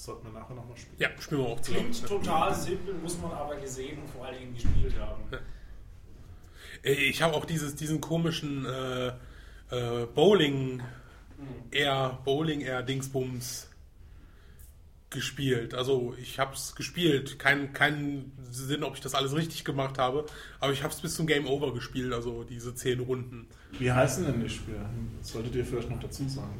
Das 0.00 0.06
sollten 0.06 0.32
wir 0.32 0.40
nachher 0.40 0.54
nochmal 0.54 0.78
spielen. 0.78 0.96
Ja, 0.98 1.10
spielen 1.20 1.42
wir 1.42 1.48
auch 1.48 1.60
zusammen. 1.60 1.90
Klingt 1.90 2.08
total 2.08 2.54
simpel, 2.54 2.94
muss 2.94 3.18
man 3.18 3.32
aber 3.32 3.56
gesehen 3.56 3.98
und 4.00 4.08
vor 4.08 4.24
allen 4.24 4.38
Dingen 4.38 4.54
gespielt 4.54 4.94
haben. 4.98 5.24
Äh, 6.82 6.92
Ich 6.94 7.20
habe 7.20 7.34
auch 7.34 7.44
dieses, 7.44 7.74
diesen 7.74 8.00
komischen 8.00 8.64
äh, 8.64 9.08
äh, 9.70 10.06
Bowling 10.14 10.80
Air, 11.70 12.18
Bowling 12.24 12.62
Air 12.62 12.82
Dingsbums 12.82 13.68
gespielt. 15.10 15.74
Also 15.74 16.14
ich 16.18 16.38
habe 16.38 16.54
es 16.54 16.74
gespielt. 16.74 17.38
Kein, 17.38 17.74
keinen 17.74 18.32
Sinn, 18.50 18.84
ob 18.84 18.94
ich 18.94 19.02
das 19.02 19.14
alles 19.14 19.34
richtig 19.36 19.66
gemacht 19.66 19.98
habe. 19.98 20.24
Aber 20.60 20.72
ich 20.72 20.82
habe 20.82 20.94
es 20.94 21.00
bis 21.00 21.14
zum 21.14 21.26
Game 21.26 21.46
Over 21.46 21.74
gespielt, 21.74 22.14
also 22.14 22.42
diese 22.44 22.74
zehn 22.74 23.00
Runden. 23.00 23.48
Wie 23.78 23.92
heißen 23.92 24.24
denn 24.24 24.42
die 24.42 24.48
Spiele? 24.48 24.80
Das 25.18 25.28
solltet 25.28 25.54
ihr 25.56 25.66
vielleicht 25.66 25.90
noch 25.90 26.00
dazu 26.00 26.26
sagen. 26.26 26.58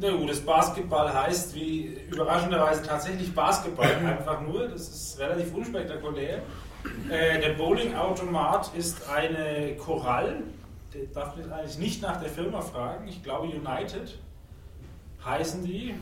Na 0.00 0.10
gut, 0.12 0.30
das 0.30 0.40
Basketball 0.40 1.12
heißt 1.12 1.54
wie 1.56 1.98
überraschenderweise 2.10 2.82
tatsächlich 2.82 3.34
Basketball, 3.34 3.86
einfach 4.04 4.40
nur. 4.42 4.68
Das 4.68 4.88
ist 4.88 5.18
relativ 5.18 5.52
unspektakulär. 5.54 6.42
Äh, 7.10 7.40
der 7.40 7.54
Bowling-Automat 7.54 8.72
ist 8.76 9.08
eine 9.08 9.74
Korall. 9.76 10.42
Der 10.94 11.04
darf 11.06 11.36
jetzt 11.36 11.50
eigentlich 11.50 11.78
nicht 11.78 12.02
nach 12.02 12.20
der 12.20 12.28
Firma 12.30 12.60
fragen. 12.60 13.08
Ich 13.08 13.22
glaube 13.22 13.48
United 13.48 14.16
heißen 15.24 15.64
die. 15.64 15.94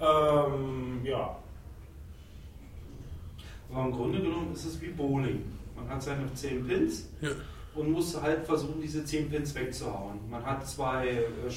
Ähm, 0.00 1.00
ja. 1.04 1.36
Aber 3.70 3.84
im 3.84 3.92
Grunde 3.92 4.20
genommen 4.20 4.52
ist 4.54 4.64
es 4.64 4.80
wie 4.80 4.88
Bowling. 4.88 5.44
Man 5.76 5.88
hat 5.90 6.02
seine 6.02 6.32
10 6.32 6.66
Pins 6.66 7.08
Ja. 7.20 7.28
und 7.74 7.92
muss 7.92 8.20
halt 8.20 8.46
versuchen, 8.46 8.80
diese 8.80 9.04
10 9.04 9.30
Pins 9.30 9.54
wegzuhauen. 9.54 10.18
Man 10.30 10.44
hat 10.44 10.66
zwei 10.66 11.08
äh, 11.08 11.50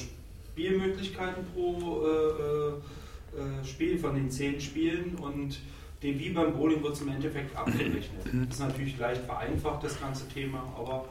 Spielmöglichkeiten 0.54 1.44
pro 1.52 2.04
äh, 2.06 3.40
äh, 3.40 3.60
äh, 3.60 3.64
Spiel 3.64 3.98
von 3.98 4.14
den 4.14 4.30
10 4.30 4.60
Spielen 4.60 5.16
und 5.16 5.58
die, 6.00 6.16
wie 6.16 6.30
beim 6.30 6.54
Bowling 6.54 6.80
wird 6.80 6.94
es 6.94 7.00
im 7.00 7.08
Endeffekt 7.08 7.56
abgerechnet. 7.56 8.24
Das 8.24 8.54
ist 8.54 8.60
natürlich 8.60 8.96
leicht 8.98 9.24
vereinfacht, 9.24 9.82
das 9.82 9.98
ganze 10.00 10.28
Thema, 10.28 10.72
aber 10.78 11.08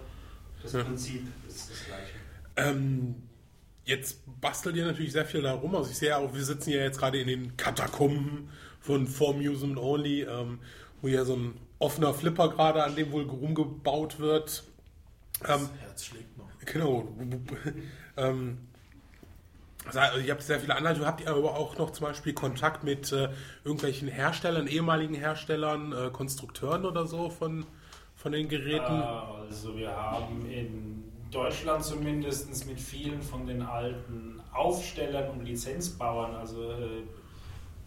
das 0.61 0.71
Ja. 0.71 0.83
Prinzip 0.83 1.23
ist 1.47 1.71
das 1.71 1.85
gleiche. 1.85 2.13
Ähm, 2.55 3.15
jetzt 3.83 4.21
bastelt 4.39 4.77
ihr 4.77 4.85
natürlich 4.85 5.11
sehr 5.11 5.25
viel 5.25 5.41
darum. 5.41 5.75
Also 5.75 5.91
ich 5.91 5.97
sehe 5.97 6.15
auch, 6.17 6.33
wir 6.33 6.43
sitzen 6.43 6.69
ja 6.69 6.77
jetzt 6.77 6.99
gerade 6.99 7.19
in 7.19 7.27
den 7.27 7.57
Katakomben 7.57 8.49
von 8.79 9.07
For 9.07 9.33
Amusement 9.33 9.77
Only, 9.77 10.21
ähm, 10.21 10.59
wo 11.01 11.09
ja 11.09 11.25
so 11.25 11.35
ein 11.35 11.55
offener 11.79 12.13
Flipper 12.13 12.47
gerade 12.49 12.81
an 12.81 12.95
dem 12.95 13.11
wohl 13.11 13.23
rumgebaut 13.23 14.19
wird. 14.19 14.63
Ähm, 15.45 15.67
Herz 15.81 16.05
schlägt 16.05 16.37
noch. 16.37 16.47
Genau. 16.65 17.13
ähm, 18.17 18.57
also 19.85 20.19
ihr 20.19 20.31
habt 20.31 20.41
sehr 20.41 20.59
viele 20.59 20.75
Anleitungen. 20.75 21.07
Habt 21.07 21.21
ihr 21.21 21.29
aber 21.29 21.55
auch 21.55 21.77
noch 21.77 21.91
zum 21.91 22.07
Beispiel 22.07 22.33
Kontakt 22.33 22.83
mit 22.83 23.11
äh, 23.11 23.29
irgendwelchen 23.63 24.07
Herstellern, 24.07 24.67
ehemaligen 24.67 25.13
Herstellern, 25.13 25.91
äh, 25.91 26.09
Konstrukteuren 26.09 26.85
oder 26.85 27.05
so 27.05 27.29
von, 27.29 27.65
von 28.15 28.31
den 28.31 28.47
Geräten? 28.47 29.01
Also 29.01 29.75
wir 29.75 29.95
haben 29.95 30.49
in 30.49 31.03
Deutschland 31.31 31.83
zumindest 31.83 32.65
mit 32.67 32.79
vielen 32.79 33.21
von 33.21 33.47
den 33.47 33.61
alten 33.61 34.41
Aufstellern 34.53 35.31
und 35.31 35.45
Lizenzbauern, 35.45 36.35
also 36.35 36.71
äh, 36.71 37.03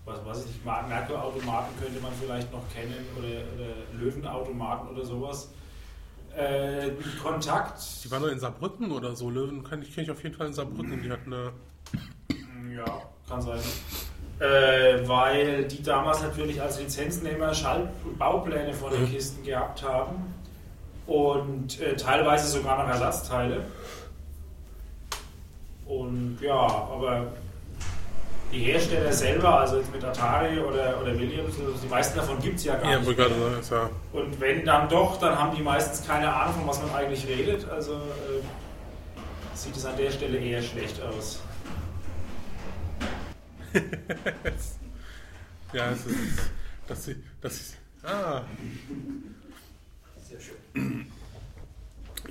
was 0.04 0.24
weiß 0.24 0.40
ich 0.46 0.46
nicht, 0.52 0.64
Merkur-Automaten 0.64 1.74
könnte 1.80 2.00
man 2.00 2.12
vielleicht 2.12 2.52
noch 2.52 2.62
kennen 2.72 3.06
oder, 3.16 3.26
oder 3.26 3.74
Löwenautomaten 3.98 4.88
oder 4.88 5.04
sowas. 5.04 5.52
Äh, 6.36 6.90
Kontakt. 7.22 7.78
Die 8.04 8.10
waren 8.10 8.22
nur 8.22 8.32
in 8.32 8.38
Saarbrücken 8.38 8.90
oder 8.92 9.16
so. 9.16 9.30
Löwen 9.30 9.64
kenne 9.64 9.84
ich, 9.84 9.94
kenn 9.94 10.04
ich 10.04 10.10
auf 10.10 10.22
jeden 10.22 10.34
Fall 10.34 10.48
in 10.48 10.52
Saarbrücken. 10.52 11.02
Die 11.02 11.10
hatten 11.10 11.32
eine. 11.32 11.52
Ja, 12.76 13.02
kann 13.28 13.40
sein. 13.40 13.58
Äh, 14.38 15.08
weil 15.08 15.64
die 15.64 15.82
damals 15.82 16.20
natürlich 16.20 16.60
als 16.60 16.78
Lizenznehmer 16.78 17.54
Schall 17.54 17.90
Baupläne 18.18 18.74
von 18.74 18.90
den 18.92 19.02
Mhm. 19.04 19.10
Kisten 19.12 19.42
gehabt 19.44 19.82
haben 19.82 20.34
und 21.06 21.80
äh, 21.80 21.96
teilweise 21.96 22.46
sogar 22.48 22.82
noch 22.82 22.88
Ersatzteile. 22.90 23.64
Und 25.86 26.38
ja, 26.42 26.52
aber 26.54 27.28
die 28.52 28.60
Hersteller 28.60 29.12
selber, 29.12 29.60
also 29.60 29.78
jetzt 29.78 29.92
mit 29.92 30.04
Atari 30.04 30.58
oder, 30.60 31.00
oder 31.00 31.18
Williams, 31.18 31.58
also 31.58 31.72
die 31.82 31.88
meisten 31.88 32.16
davon 32.16 32.38
gibt 32.40 32.56
es 32.58 32.64
ja 32.64 32.76
gar 32.76 32.90
Ja, 32.92 32.98
nicht. 33.00 33.18
ist 33.60 33.70
ja. 33.70 33.90
Und 34.12 34.40
wenn 34.40 34.64
dann 34.64 34.88
doch, 34.88 35.18
dann 35.18 35.38
haben 35.38 35.54
die 35.56 35.62
meistens 35.62 36.06
keine 36.06 36.32
Ahnung, 36.32 36.54
von 36.54 36.66
was 36.68 36.80
man 36.82 36.94
eigentlich 36.94 37.26
redet. 37.26 37.68
Also 37.68 37.94
äh, 37.94 38.42
sieht 39.54 39.76
es 39.76 39.84
an 39.84 39.96
der 39.96 40.10
Stelle 40.10 40.38
eher 40.38 40.62
schlecht 40.62 41.00
aus. 41.02 41.40
Ja, 45.72 45.90
es 45.90 46.06
ist. 46.06 46.50
Dass 46.86 47.04
sie. 47.04 47.16
Dass 47.40 47.58
sie 47.58 47.74
ah. 48.04 48.42
Sehr 50.28 50.38
schön. 50.40 51.06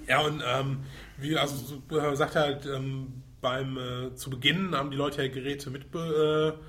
Ja, 0.08 0.22
und 0.22 0.42
ähm, 0.46 0.84
wie, 1.18 1.38
also 1.38 1.56
so, 1.56 2.16
sagt 2.16 2.36
er 2.36 2.42
halt, 2.42 2.66
ähm, 2.66 3.22
beim 3.46 3.78
äh, 3.78 4.16
zu 4.16 4.32
Beginn 4.32 4.76
haben 4.76 4.90
die 4.90 4.98
Leute 4.98 5.24
ja 5.24 5.32
Geräte 5.32 5.70
mitbe, 5.70 6.58
äh, 6.58 6.66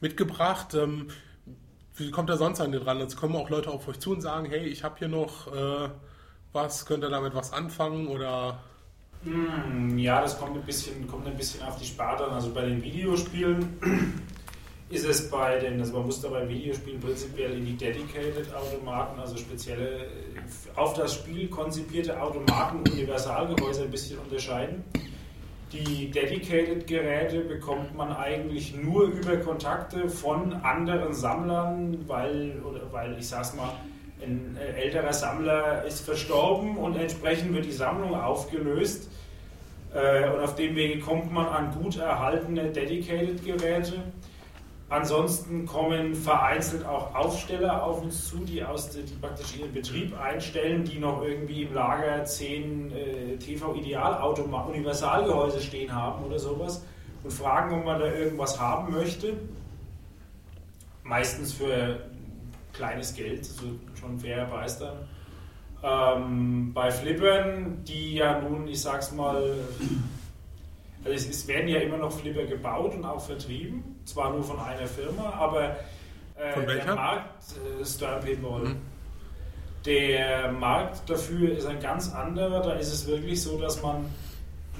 mitgebracht. 0.00 0.74
Ähm, 0.74 1.08
wie 1.96 2.12
kommt 2.12 2.30
er 2.30 2.36
sonst 2.36 2.60
an 2.60 2.70
den 2.70 2.82
ran? 2.82 3.00
Jetzt 3.00 3.16
kommen 3.16 3.34
auch 3.34 3.50
Leute 3.50 3.68
auf 3.68 3.88
euch 3.88 3.98
zu 3.98 4.12
und 4.12 4.20
sagen, 4.20 4.46
hey, 4.48 4.64
ich 4.64 4.84
habe 4.84 4.94
hier 5.00 5.08
noch 5.08 5.52
äh, 5.52 5.88
was, 6.52 6.86
könnt 6.86 7.02
ihr 7.02 7.10
damit 7.10 7.34
was 7.34 7.52
anfangen? 7.52 8.06
Oder 8.06 8.60
Hm, 9.24 9.98
Ja, 9.98 10.20
das 10.20 10.38
kommt 10.38 10.56
ein 10.56 10.62
bisschen, 10.62 11.08
kommt 11.08 11.26
ein 11.26 11.36
bisschen 11.36 11.64
auf 11.64 11.76
die 11.80 11.84
Sparte 11.84 12.24
an. 12.26 12.30
Also 12.30 12.50
bei 12.54 12.62
den 12.62 12.80
Videospielen 12.80 13.80
ist 14.88 15.04
es 15.04 15.28
bei 15.30 15.58
den, 15.58 15.80
also 15.80 15.94
man 15.94 16.06
muss 16.06 16.20
da 16.20 16.28
bei 16.28 16.48
Videospielen 16.48 17.00
prinzipiell 17.00 17.58
in 17.58 17.66
die 17.66 17.76
Dedicated 17.76 18.54
Automaten, 18.54 19.18
also 19.18 19.36
spezielle 19.36 20.06
auf 20.76 20.94
das 20.94 21.14
Spiel 21.14 21.48
konzipierte 21.48 22.22
Automaten 22.22 22.88
Universalgehäuse 22.88 23.82
ein 23.82 23.90
bisschen 23.90 24.20
unterscheiden. 24.20 24.84
Die 25.72 26.10
Dedicated 26.10 26.84
Geräte 26.88 27.40
bekommt 27.40 27.96
man 27.96 28.12
eigentlich 28.12 28.74
nur 28.74 29.04
über 29.04 29.36
Kontakte 29.36 30.08
von 30.08 30.52
anderen 30.52 31.12
Sammlern, 31.12 32.08
weil, 32.08 32.60
oder 32.68 32.80
weil 32.90 33.16
ich 33.16 33.28
sag's 33.28 33.54
mal, 33.54 33.70
ein 34.20 34.56
äh, 34.60 34.82
älterer 34.82 35.12
Sammler 35.12 35.84
ist 35.84 36.00
verstorben 36.00 36.76
und 36.76 36.96
entsprechend 36.96 37.54
wird 37.54 37.66
die 37.66 37.72
Sammlung 37.72 38.14
aufgelöst. 38.14 39.10
Äh, 39.94 40.28
und 40.28 40.40
auf 40.40 40.56
dem 40.56 40.74
Wege 40.74 40.98
kommt 40.98 41.32
man 41.32 41.46
an 41.46 41.72
gut 41.72 41.98
erhaltene 41.98 42.70
Dedicated-Geräte. 42.70 43.94
Ansonsten 44.90 45.64
kommen 45.66 46.14
vereinzelt 46.16 46.84
auch 46.84 47.14
Aufsteller 47.14 47.84
auf 47.84 48.02
uns 48.02 48.28
zu, 48.28 48.38
die, 48.38 48.64
aus, 48.64 48.90
die 48.90 49.04
praktisch 49.20 49.56
ihren 49.56 49.72
Betrieb 49.72 50.18
einstellen, 50.18 50.82
die 50.82 50.98
noch 50.98 51.22
irgendwie 51.22 51.62
im 51.62 51.72
Lager 51.72 52.24
10 52.24 52.90
äh, 52.90 53.36
TV-Ideal-Universalgehäuse 53.36 55.60
stehen 55.60 55.94
haben 55.94 56.24
oder 56.24 56.40
sowas 56.40 56.84
und 57.22 57.32
fragen, 57.32 57.78
ob 57.78 57.84
man 57.84 58.00
da 58.00 58.12
irgendwas 58.12 58.58
haben 58.58 58.92
möchte. 58.92 59.34
Meistens 61.04 61.52
für 61.52 62.00
kleines 62.72 63.14
Geld, 63.14 63.38
also 63.38 63.66
schon 63.94 64.18
fair 64.18 64.46
Preis 64.46 64.76
dann. 64.76 65.06
Ähm, 65.84 66.72
bei 66.74 66.90
Flippern, 66.90 67.84
die 67.84 68.16
ja 68.16 68.40
nun, 68.40 68.66
ich 68.66 68.82
sag's 68.82 69.12
mal, 69.12 69.54
also 71.04 71.14
es, 71.14 71.28
es, 71.28 71.46
werden 71.46 71.68
ja 71.68 71.78
immer 71.78 71.96
noch 71.96 72.10
Flipper 72.10 72.44
gebaut 72.44 72.96
und 72.96 73.04
auch 73.04 73.20
vertrieben, 73.20 73.89
zwar 74.10 74.32
nur 74.32 74.42
von 74.42 74.58
einer 74.58 74.86
Firma, 74.86 75.32
aber 75.38 75.76
äh, 76.36 76.66
der 76.66 76.94
Markt, 76.94 77.44
äh, 77.80 77.84
Stern 77.84 78.20
Pinball, 78.22 78.64
mhm. 78.64 78.76
der 79.84 80.52
Markt 80.52 81.08
dafür 81.08 81.56
ist 81.56 81.66
ein 81.66 81.80
ganz 81.80 82.12
anderer. 82.12 82.62
Da 82.62 82.72
ist 82.72 82.92
es 82.92 83.06
wirklich 83.06 83.42
so, 83.42 83.58
dass 83.60 83.82
man 83.82 84.06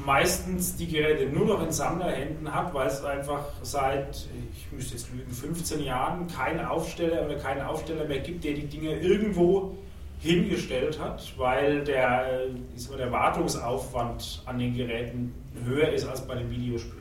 meistens 0.05 0.77
die 0.77 0.87
Geräte 0.87 1.27
nur 1.27 1.47
noch 1.47 1.63
in 1.63 1.73
Sammlerhänden 1.73 2.53
hat, 2.55 2.73
weil 2.73 2.87
es 2.87 3.05
einfach 3.05 3.45
seit, 3.63 4.29
ich 4.53 4.73
müsste 4.73 4.95
jetzt 4.95 5.11
lügen, 5.13 5.33
15 5.33 5.83
Jahren 5.83 6.27
keinen 6.29 6.65
Aufsteller 6.65 7.25
oder 7.27 7.37
keinen 7.37 7.63
Aufsteller 7.63 8.05
mehr 8.05 8.21
gibt, 8.21 8.45
der 8.45 8.55
die 8.55 8.67
Dinge 8.67 8.99
irgendwo 9.01 9.77
hingestellt 10.21 10.99
hat, 10.99 11.33
weil 11.39 11.83
der, 11.85 12.47
mal, 12.89 12.97
der 12.99 13.11
Wartungsaufwand 13.11 14.43
an 14.47 14.59
den 14.59 14.75
Geräten 14.75 15.35
höher 15.65 15.89
ist 15.89 16.07
als 16.07 16.27
bei 16.27 16.35
den 16.35 16.51
Videospielen. 16.51 17.00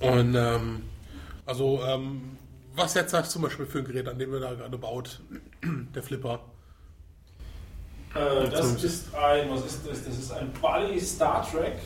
Und 0.00 0.34
ähm, 0.34 0.82
also 1.46 1.80
ähm, 1.86 2.36
was 2.74 2.94
jetzt 2.94 3.10
sagst 3.10 3.30
du 3.30 3.34
zum 3.34 3.42
Beispiel 3.42 3.66
für 3.66 3.78
ein 3.78 3.84
Gerät, 3.84 4.08
an 4.08 4.18
dem 4.18 4.32
ihr 4.32 4.40
da 4.40 4.54
gerade 4.54 4.76
baut, 4.76 5.20
der 5.94 6.02
Flipper? 6.02 6.40
Äh, 8.14 8.48
das 8.48 8.82
ist 8.82 9.14
ein, 9.14 9.50
was 9.50 9.64
ist 9.64 9.86
das? 9.86 10.04
Das 10.04 10.18
ist 10.18 10.32
ein 10.32 10.52
Bally 10.60 11.00
Star 11.00 11.46
Trek. 11.50 11.78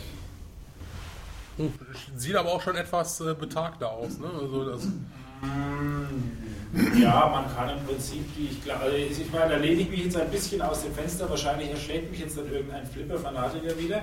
Sieht 2.16 2.36
aber 2.36 2.52
auch 2.52 2.62
schon 2.62 2.76
etwas 2.76 3.20
äh, 3.20 3.34
betagter 3.34 3.90
aus, 3.90 4.18
ne? 4.18 4.30
Also 4.40 4.70
das 4.70 4.84
mm, 4.84 7.02
ja, 7.02 7.28
man 7.28 7.44
kann 7.54 7.76
im 7.76 7.84
Prinzip 7.84 8.24
die, 8.36 8.48
ich, 8.52 8.64
glaube, 8.64 8.82
also 8.82 8.96
ich 8.96 9.32
meine, 9.32 9.50
da 9.50 9.56
lehne 9.56 9.82
ich 9.82 9.90
mich 9.90 10.04
jetzt 10.04 10.16
ein 10.16 10.30
bisschen 10.30 10.62
aus 10.62 10.82
dem 10.82 10.94
Fenster, 10.94 11.28
wahrscheinlich 11.28 11.70
erschlägt 11.70 12.10
mich 12.10 12.20
jetzt 12.20 12.38
dann 12.38 12.50
irgendein 12.50 12.86
Flipper-Fanatiker 12.86 13.78
wieder. 13.78 14.02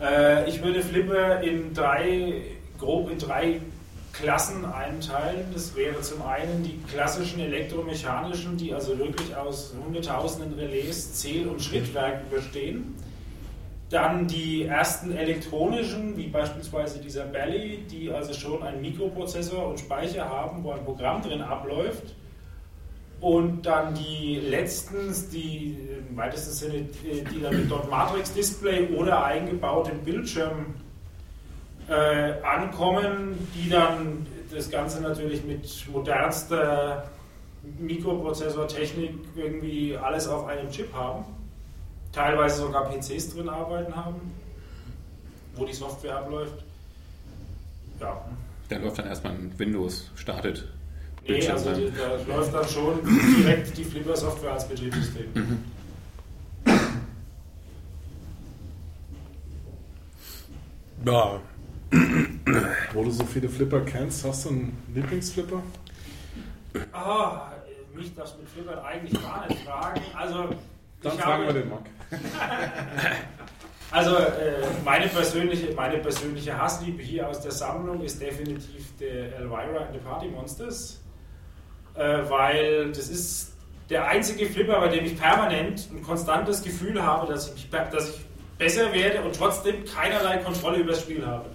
Äh, 0.00 0.48
ich 0.48 0.62
würde 0.62 0.82
Flipper 0.82 1.40
in 1.42 1.74
drei, 1.74 2.42
grob 2.80 3.10
in 3.10 3.18
drei 3.18 3.60
Klassen 4.12 4.64
einteilen. 4.64 5.46
Das 5.52 5.76
wäre 5.76 6.00
zum 6.00 6.22
einen 6.22 6.64
die 6.64 6.80
klassischen 6.90 7.40
elektromechanischen, 7.40 8.56
die 8.56 8.74
also 8.74 8.98
wirklich 8.98 9.36
aus 9.36 9.74
hunderttausenden 9.84 10.58
Relais, 10.58 11.12
Zähl- 11.14 11.46
und 11.46 11.62
Schrittwerken 11.62 12.28
bestehen. 12.30 12.96
Dann 13.88 14.26
die 14.26 14.64
ersten 14.64 15.12
elektronischen, 15.16 16.16
wie 16.16 16.28
beispielsweise 16.28 17.00
dieser 17.00 17.24
Belly, 17.24 17.84
die 17.90 18.10
also 18.10 18.32
schon 18.32 18.62
einen 18.62 18.80
Mikroprozessor 18.80 19.68
und 19.68 19.80
Speicher 19.80 20.28
haben, 20.28 20.62
wo 20.62 20.70
ein 20.72 20.84
Programm 20.84 21.22
drin 21.22 21.40
abläuft. 21.40 22.14
Und 23.20 23.66
dann 23.66 23.94
die 23.94 24.36
letzten, 24.36 25.14
die 25.30 25.76
im 26.08 26.16
weitesten 26.16 26.52
Sinne, 26.52 26.88
die 27.02 27.40
dann 27.40 27.54
mit 27.54 27.70
Dot 27.70 27.90
Matrix 27.90 28.32
Display 28.32 28.88
oder 28.94 29.24
eingebautem 29.24 29.98
Bildschirm 29.98 30.74
äh, 31.90 32.40
ankommen, 32.42 33.36
die 33.54 33.68
dann 33.68 34.26
das 34.54 34.70
Ganze 34.70 35.00
natürlich 35.00 35.44
mit 35.44 35.86
modernster 35.92 37.10
Mikroprozessortechnik 37.78 39.14
irgendwie 39.36 39.96
alles 39.96 40.28
auf 40.28 40.46
einem 40.46 40.70
Chip 40.70 40.92
haben, 40.94 41.24
teilweise 42.12 42.62
sogar 42.62 42.88
PCs 42.88 43.34
drin 43.34 43.48
arbeiten 43.48 43.94
haben, 43.94 44.32
wo 45.56 45.64
die 45.64 45.74
Software 45.74 46.18
abläuft. 46.18 46.64
Ja. 48.00 48.24
Da 48.68 48.76
läuft 48.76 48.98
dann 48.98 49.06
erstmal 49.06 49.34
ein 49.34 49.52
Windows 49.58 50.10
startet. 50.14 50.68
Nee, 51.26 51.46
also 51.48 51.72
die, 51.74 51.92
da 51.92 52.34
läuft 52.34 52.54
dann 52.54 52.66
schon 52.68 52.98
direkt 53.38 53.76
die 53.76 53.84
Flipper-Software 53.84 54.52
als 54.52 54.66
Betriebssystem. 54.68 55.26
Mhm. 55.34 55.64
Ja, 61.04 61.40
wo 62.92 63.04
du 63.04 63.10
so 63.10 63.24
viele 63.24 63.48
Flipper 63.48 63.80
kennst, 63.80 64.24
hast 64.24 64.44
du 64.44 64.50
einen 64.50 64.82
Lieblingsflipper? 64.94 65.62
Ah, 66.92 67.50
mich 68.00 68.14
das 68.14 68.36
mit 68.38 68.48
Flippern 68.48 68.78
eigentlich 68.80 69.20
gar 69.22 69.46
nicht 69.48 69.62
fragen. 69.62 70.00
Also, 70.16 70.48
Dann 71.02 71.18
fragen 71.18 71.44
habe, 71.44 71.54
wir 71.54 71.62
den 71.62 71.68
Mack. 71.70 71.84
also, 73.90 74.16
äh, 74.16 74.62
meine, 74.84 75.08
persönliche, 75.08 75.74
meine 75.74 75.98
persönliche 75.98 76.56
Hassliebe 76.56 77.02
hier 77.02 77.28
aus 77.28 77.40
der 77.40 77.52
Sammlung 77.52 78.02
ist 78.02 78.20
definitiv 78.20 78.96
der 78.98 79.36
Elvira 79.36 79.84
and 79.84 79.92
the 79.92 79.98
Party 79.98 80.28
Monsters, 80.28 81.00
äh, 81.94 82.18
weil 82.28 82.92
das 82.92 83.08
ist 83.08 83.52
der 83.88 84.06
einzige 84.06 84.46
Flipper, 84.46 84.80
bei 84.80 84.88
dem 84.88 85.04
ich 85.04 85.18
permanent 85.18 85.88
ein 85.92 86.02
konstantes 86.02 86.62
Gefühl 86.62 87.02
habe, 87.02 87.32
dass 87.32 87.48
ich, 87.48 87.54
mich, 87.54 87.68
dass 87.90 88.10
ich 88.10 88.20
besser 88.60 88.92
werde 88.92 89.22
und 89.22 89.34
trotzdem 89.34 89.84
keinerlei 89.86 90.36
Kontrolle 90.36 90.78
über 90.78 90.90
das 90.90 91.00
Spiel 91.00 91.26
habe. 91.26 91.48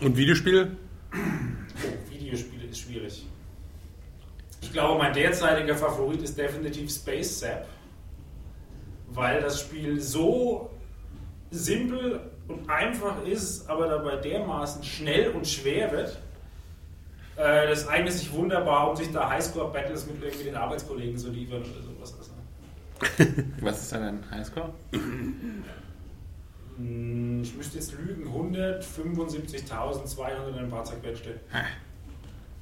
Und 0.00 0.16
Videospiele? 0.16 0.70
Oh, 1.12 2.10
Videospiele 2.10 2.64
ist 2.64 2.80
schwierig. 2.80 3.26
Ich 4.62 4.72
glaube, 4.72 4.98
mein 4.98 5.12
derzeitiger 5.12 5.76
Favorit 5.76 6.22
ist 6.22 6.38
definitiv 6.38 6.90
Space 6.90 7.40
Zap, 7.40 7.66
weil 9.08 9.42
das 9.42 9.60
Spiel 9.60 10.00
so 10.00 10.70
simpel 11.50 12.20
und 12.48 12.70
einfach 12.70 13.22
ist, 13.26 13.68
aber 13.68 13.86
dabei 13.88 14.16
dermaßen 14.16 14.82
schnell 14.82 15.28
und 15.32 15.46
schwer 15.46 15.92
wird. 15.92 16.18
Äh, 17.36 17.68
das 17.68 17.86
eignet 17.86 18.14
sich 18.14 18.32
wunderbar, 18.32 18.90
um 18.90 18.96
sich 18.96 19.12
da 19.12 19.28
Highscore-Battles 19.28 20.06
mit 20.06 20.22
irgendwie 20.22 20.44
den 20.44 20.56
Arbeitskollegen 20.56 21.18
zu 21.18 21.28
liefern 21.30 21.60
oder 21.60 21.82
sowas. 21.82 22.29
Was 23.60 23.82
ist 23.82 23.92
dein 23.92 24.22
Highscore? 24.30 24.72
Hm, 26.76 27.42
ich 27.42 27.56
müsste 27.56 27.78
jetzt 27.78 27.92
lügen, 27.92 28.26
175.200 28.26 30.58
ein 30.58 30.70
paar 30.70 30.84
zerquetschte. 30.84 31.40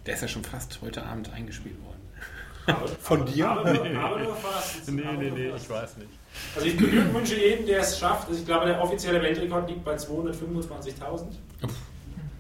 Der 0.06 0.14
ist 0.14 0.22
ja 0.22 0.28
schon 0.28 0.44
fast 0.44 0.80
heute 0.82 1.02
Abend 1.04 1.32
eingespielt 1.32 1.76
worden. 1.84 1.98
Aber, 2.66 2.88
Von 3.00 3.22
aber, 3.22 3.30
dir? 3.30 3.48
Aber, 3.48 3.70
aber, 3.70 4.18
nur 4.18 4.36
fast. 4.36 4.90
Nee, 4.90 5.04
aber 5.04 5.18
nee, 5.18 5.30
nee, 5.30 5.52
ich 5.54 5.70
weiß 5.70 5.98
nicht. 5.98 6.10
Also 6.54 6.66
ich 6.66 6.76
beglückwünsche 6.76 7.36
jeden, 7.36 7.66
der 7.66 7.80
es 7.80 7.98
schafft. 7.98 8.28
Also 8.28 8.40
ich 8.40 8.46
glaube, 8.46 8.66
der 8.66 8.82
offizielle 8.82 9.22
Weltrekord 9.22 9.68
liegt 9.68 9.84
bei 9.84 9.96
225.000. 9.96 11.24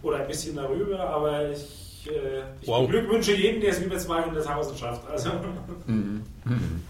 Oder 0.02 0.18
ein 0.18 0.26
bisschen 0.28 0.56
darüber, 0.56 1.00
aber 1.00 1.50
ich, 1.50 2.06
äh, 2.08 2.42
ich 2.60 2.68
wow. 2.68 2.86
beglückwünsche 2.86 3.34
jeden, 3.34 3.60
der 3.60 3.70
es 3.70 3.80
über 3.80 3.96
200.000 3.96 4.76
schafft. 4.76 5.08
Also. 5.08 5.30
Mhm. 5.86 6.22
Mhm. 6.44 6.82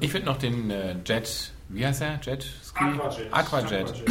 Ich 0.00 0.12
finde 0.12 0.26
noch 0.26 0.38
den 0.38 0.70
äh, 0.70 0.96
Jet, 1.04 1.52
wie 1.68 1.86
heißt 1.86 2.02
er? 2.02 2.20
Jet 2.22 2.44
Ski? 2.44 2.84
Aquajet. 2.84 3.32
Aquajet. 3.32 4.04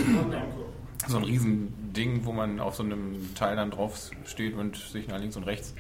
So 1.08 1.18
ein 1.18 1.24
Riesending, 1.24 2.26
wo 2.26 2.32
man 2.32 2.60
auf 2.60 2.76
so 2.76 2.84
einem 2.84 3.34
Teil 3.36 3.56
dann 3.56 3.72
drauf 3.72 4.12
steht 4.26 4.56
und 4.56 4.78
sich 4.78 5.08
nach 5.08 5.20
links 5.20 5.36
und 5.36 5.44
rechts 5.44 5.74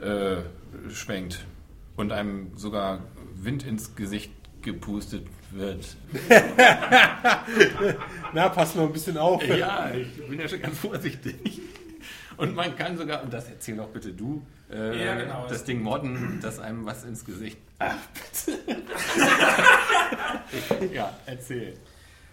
äh, 0.00 0.36
schwenkt. 0.90 1.44
Und 1.96 2.12
einem 2.12 2.56
sogar 2.56 3.00
Wind 3.34 3.64
ins 3.64 3.94
Gesicht 3.94 4.32
gepustet 4.62 5.26
wird. 5.50 5.96
Na, 8.32 8.48
pass 8.48 8.74
mal 8.74 8.86
ein 8.86 8.92
bisschen 8.92 9.18
auf. 9.18 9.44
Ja, 9.46 9.90
ich 9.90 10.26
bin 10.26 10.40
ja 10.40 10.48
schon 10.48 10.62
ganz 10.62 10.78
vorsichtig. 10.78 11.60
Und 12.36 12.54
man 12.54 12.76
kann 12.76 12.96
sogar, 12.96 13.22
und 13.22 13.32
das 13.32 13.48
erzähl 13.48 13.76
doch 13.76 13.88
bitte 13.88 14.12
du, 14.12 14.42
äh, 14.70 15.04
ja, 15.04 15.14
genau, 15.14 15.46
das 15.48 15.64
Ding 15.64 15.82
modden, 15.82 16.40
dass 16.42 16.58
einem 16.58 16.86
was 16.86 17.04
ins 17.04 17.24
Gesicht. 17.24 17.58
Ach, 17.78 17.96
bitte. 18.14 18.58
Ja, 20.92 21.12
erzähl. 21.26 21.74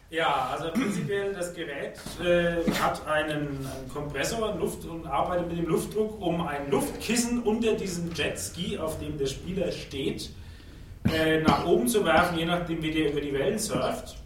Ja, 0.10 0.50
also 0.52 0.72
prinzipiell 0.72 1.34
das 1.34 1.54
Gerät 1.54 1.94
äh, 2.20 2.70
hat 2.82 3.06
einen, 3.08 3.38
einen 3.38 3.90
Kompressor 3.94 4.56
Luft 4.56 4.84
und 4.86 5.06
arbeitet 5.06 5.50
mit 5.50 5.60
dem 5.60 5.68
Luftdruck, 5.68 6.20
um 6.20 6.42
ein 6.48 6.72
Luftkissen 6.72 7.44
unter 7.44 7.74
diesem 7.74 8.12
Jetski, 8.14 8.78
auf 8.80 8.98
dem 9.00 9.18
der 9.20 9.28
Spieler 9.28 9.72
steht, 9.72 10.32
äh, 11.14 11.42
nach 11.42 11.64
oben 11.66 11.88
zu 11.88 12.04
werfen, 12.06 12.40
je 12.40 12.46
nachdem 12.46 12.82
wie 12.82 12.92
der 12.92 13.12
über 13.12 13.22
die 13.22 13.34
Wellen 13.34 13.60
surft. 13.60 14.18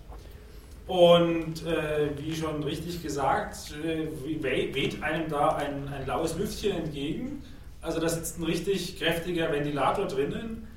Und 0.88 1.66
äh, 1.66 2.10
wie 2.18 2.36
schon 2.36 2.62
richtig 2.64 3.02
gesagt, 3.02 3.74
äh, 3.86 4.08
weht 4.44 5.02
einem 5.02 5.30
da 5.30 5.50
ein, 5.56 5.88
ein 5.88 6.06
laues 6.06 6.38
Lüftchen 6.38 6.72
entgegen. 6.74 7.42
Also 7.82 8.00
da 8.00 8.10
sitzt 8.10 8.40
ein 8.40 8.44
richtig 8.44 9.00
kräftiger 9.00 9.52
Ventilator 9.52 10.08
drinnen. 10.08 10.68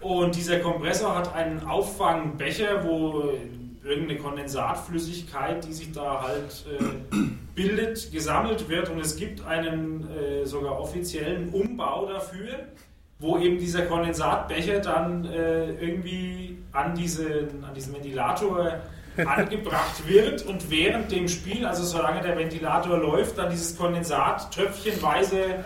Und 0.00 0.36
dieser 0.36 0.60
Kompressor 0.60 1.16
hat 1.16 1.34
einen 1.34 1.64
Auffangbecher, 1.64 2.84
wo 2.84 3.32
irgendeine 3.82 4.18
Kondensatflüssigkeit, 4.18 5.66
die 5.66 5.72
sich 5.72 5.92
da 5.92 6.22
halt 6.22 6.64
äh, 6.80 7.16
bildet, 7.54 8.10
gesammelt 8.12 8.68
wird 8.68 8.88
und 8.90 8.98
es 8.98 9.16
gibt 9.16 9.46
einen 9.46 10.08
äh, 10.10 10.46
sogar 10.46 10.80
offiziellen 10.80 11.50
Umbau 11.50 12.06
dafür, 12.06 12.66
wo 13.18 13.38
eben 13.38 13.58
dieser 13.58 13.82
Kondensatbecher 13.82 14.80
dann 14.80 15.24
äh, 15.26 15.72
irgendwie 15.72 16.58
an 16.72 16.94
diesen, 16.94 17.64
an 17.64 17.74
diesen 17.74 17.94
Ventilator 17.94 18.80
angebracht 19.16 20.06
wird 20.06 20.44
und 20.46 20.70
während 20.70 21.12
dem 21.12 21.28
Spiel, 21.28 21.66
also 21.66 21.84
solange 21.84 22.22
der 22.22 22.36
Ventilator 22.36 22.98
läuft, 22.98 23.38
dann 23.38 23.50
dieses 23.50 23.76
Kondensat 23.76 24.52
tröpfchenweise 24.52 25.64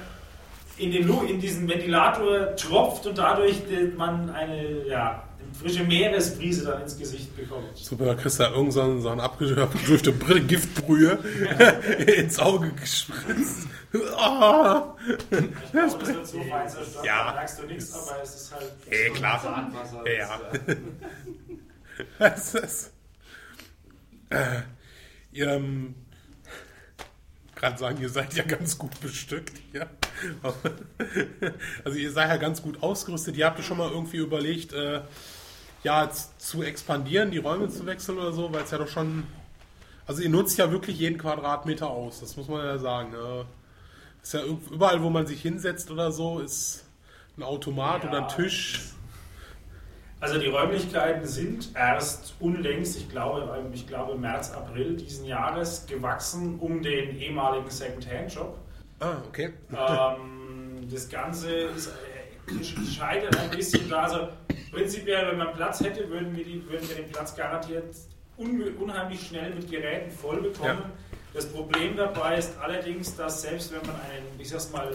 in, 0.77 0.93
den, 0.93 1.09
in 1.27 1.41
diesen 1.41 1.69
Ventilator 1.69 2.55
tropft 2.57 3.07
und 3.07 3.19
dadurch 3.19 3.57
man 3.97 4.31
eine, 4.31 4.87
ja, 4.87 5.25
frische 5.59 5.85
Meeresbrise 5.85 6.67
dann 6.67 6.83
ins 6.83 6.99
Gesicht 6.99 7.37
bekommt. 7.37 7.77
Super, 7.77 8.07
da 8.07 8.15
kriegst 8.15 8.39
du 8.39 8.45
ja 8.45 8.51
irgend 8.51 8.73
so 8.73 8.81
eine 8.81 9.23
abgedurfte 9.23 10.13
Giftbrühe 10.43 11.19
ins 12.17 12.39
Auge 12.39 12.71
gespritzt. 12.73 13.67
Oh. 13.93 14.83
Ich 15.31 15.73
glaube, 15.73 15.99
das 15.99 16.07
wird 16.07 16.27
so 16.27 16.43
fein 16.43 16.69
zerstört, 16.69 17.05
ja. 17.05 17.27
da 17.29 17.35
merkst 17.35 17.59
du 17.59 17.67
nichts, 17.67 17.95
aber 17.95 18.23
es 18.23 18.35
ist 18.35 18.55
halt 18.55 18.73
eh, 18.91 19.11
klar. 19.11 19.43
Zahnwasser. 19.43 20.05
Ja. 20.07 20.41
das 22.19 22.55
ist, 22.55 22.93
äh, 24.31 24.63
ihr, 25.33 25.49
ähm, 25.49 25.95
gerade 27.55 27.79
sagen, 27.79 28.01
ihr 28.01 28.09
seid 28.09 28.35
ja 28.35 28.45
ganz 28.45 28.79
gut 28.79 28.99
bestückt. 29.01 29.61
Ja? 29.73 29.87
Also 31.85 31.97
ihr 31.97 32.11
seid 32.11 32.29
ja 32.29 32.37
ganz 32.37 32.63
gut 32.63 32.83
ausgerüstet. 32.83 33.37
Ihr 33.37 33.47
habt 33.47 33.59
ja 33.59 33.65
schon 33.65 33.79
mal 33.79 33.91
irgendwie 33.91 34.17
überlegt, 34.19 34.73
äh, 34.73 35.03
ja, 35.83 36.11
zu 36.11 36.63
expandieren, 36.63 37.31
die 37.31 37.39
Räume 37.39 37.69
zu 37.69 37.87
wechseln 37.87 38.19
oder 38.19 38.33
so, 38.33 38.53
weil 38.53 38.63
es 38.63 38.71
ja 38.71 38.79
doch 38.79 38.89
schon. 38.89 39.25
Also 40.07 40.23
ihr 40.23 40.31
nutzt 40.31 40.59
ja 40.59 40.71
wirklich 40.73 40.99
jeden 40.99 41.19
Quadratmeter 41.19 41.89
aus, 41.89 42.21
das 42.21 42.37
muss 42.37 42.49
man 42.49 42.65
ja 42.65 42.79
sagen. 42.79 43.13
Ne? 43.13 43.45
Ist 44.23 44.35
ja 44.35 44.43
überall, 44.43 45.03
wo 45.03 45.11
man 45.11 45.27
sich 45.27 45.43
hinsetzt 45.43 45.91
oder 45.91 46.13
so, 46.13 46.41
ist 46.41 46.85
ein 47.37 47.43
Automat 47.43 48.05
ja, 48.05 48.11
oder 48.11 48.23
ein 48.23 48.29
Tisch. 48.29 48.93
Also 50.21 50.39
die 50.39 50.49
Räumlichkeiten 50.49 51.25
sind 51.27 51.71
erst 51.77 52.35
unlängst, 52.41 52.97
ich 52.97 53.09
glaube, 53.09 53.49
ich 53.73 53.87
glaube 53.87 54.19
März, 54.19 54.53
April 54.53 54.97
diesen 54.97 55.27
Jahres 55.27 55.87
gewachsen 55.87 56.59
um 56.59 56.83
den 56.83 57.17
ehemaligen 57.19 57.71
Second-Hand-Shop. 57.71 58.59
Ah, 58.99 59.19
okay. 59.29 59.53
Ähm, 59.71 60.89
das 60.91 61.09
Ganze 61.09 61.53
ist 61.53 61.93
scheitert 62.97 63.39
ein 63.39 63.51
bisschen 63.51 63.89
da. 63.89 64.03
Also 64.03 64.29
prinzipiell, 64.73 65.29
wenn 65.29 65.39
man 65.39 65.53
Platz 65.53 65.81
hätte, 65.81 66.09
würden 66.09 66.37
wir, 66.37 66.45
die, 66.45 66.69
würden 66.69 66.89
wir 66.89 66.97
den 66.97 67.11
Platz 67.11 67.35
garantiert 67.37 67.95
un, 68.37 68.63
unheimlich 68.79 69.27
schnell 69.27 69.55
mit 69.55 69.71
Geräten 69.71 70.11
voll 70.11 70.41
bekommen. 70.41 70.83
Ja. 70.83 70.91
Das 71.35 71.47
Problem 71.47 71.97
dabei 71.97 72.39
ist 72.39 72.59
allerdings, 72.59 73.15
dass 73.17 73.43
selbst 73.43 73.73
wenn 73.73 73.83
man 73.83 74.01
einen, 74.01 74.41
ich 74.41 74.49
sag's 74.49 74.71
mal, 74.73 74.89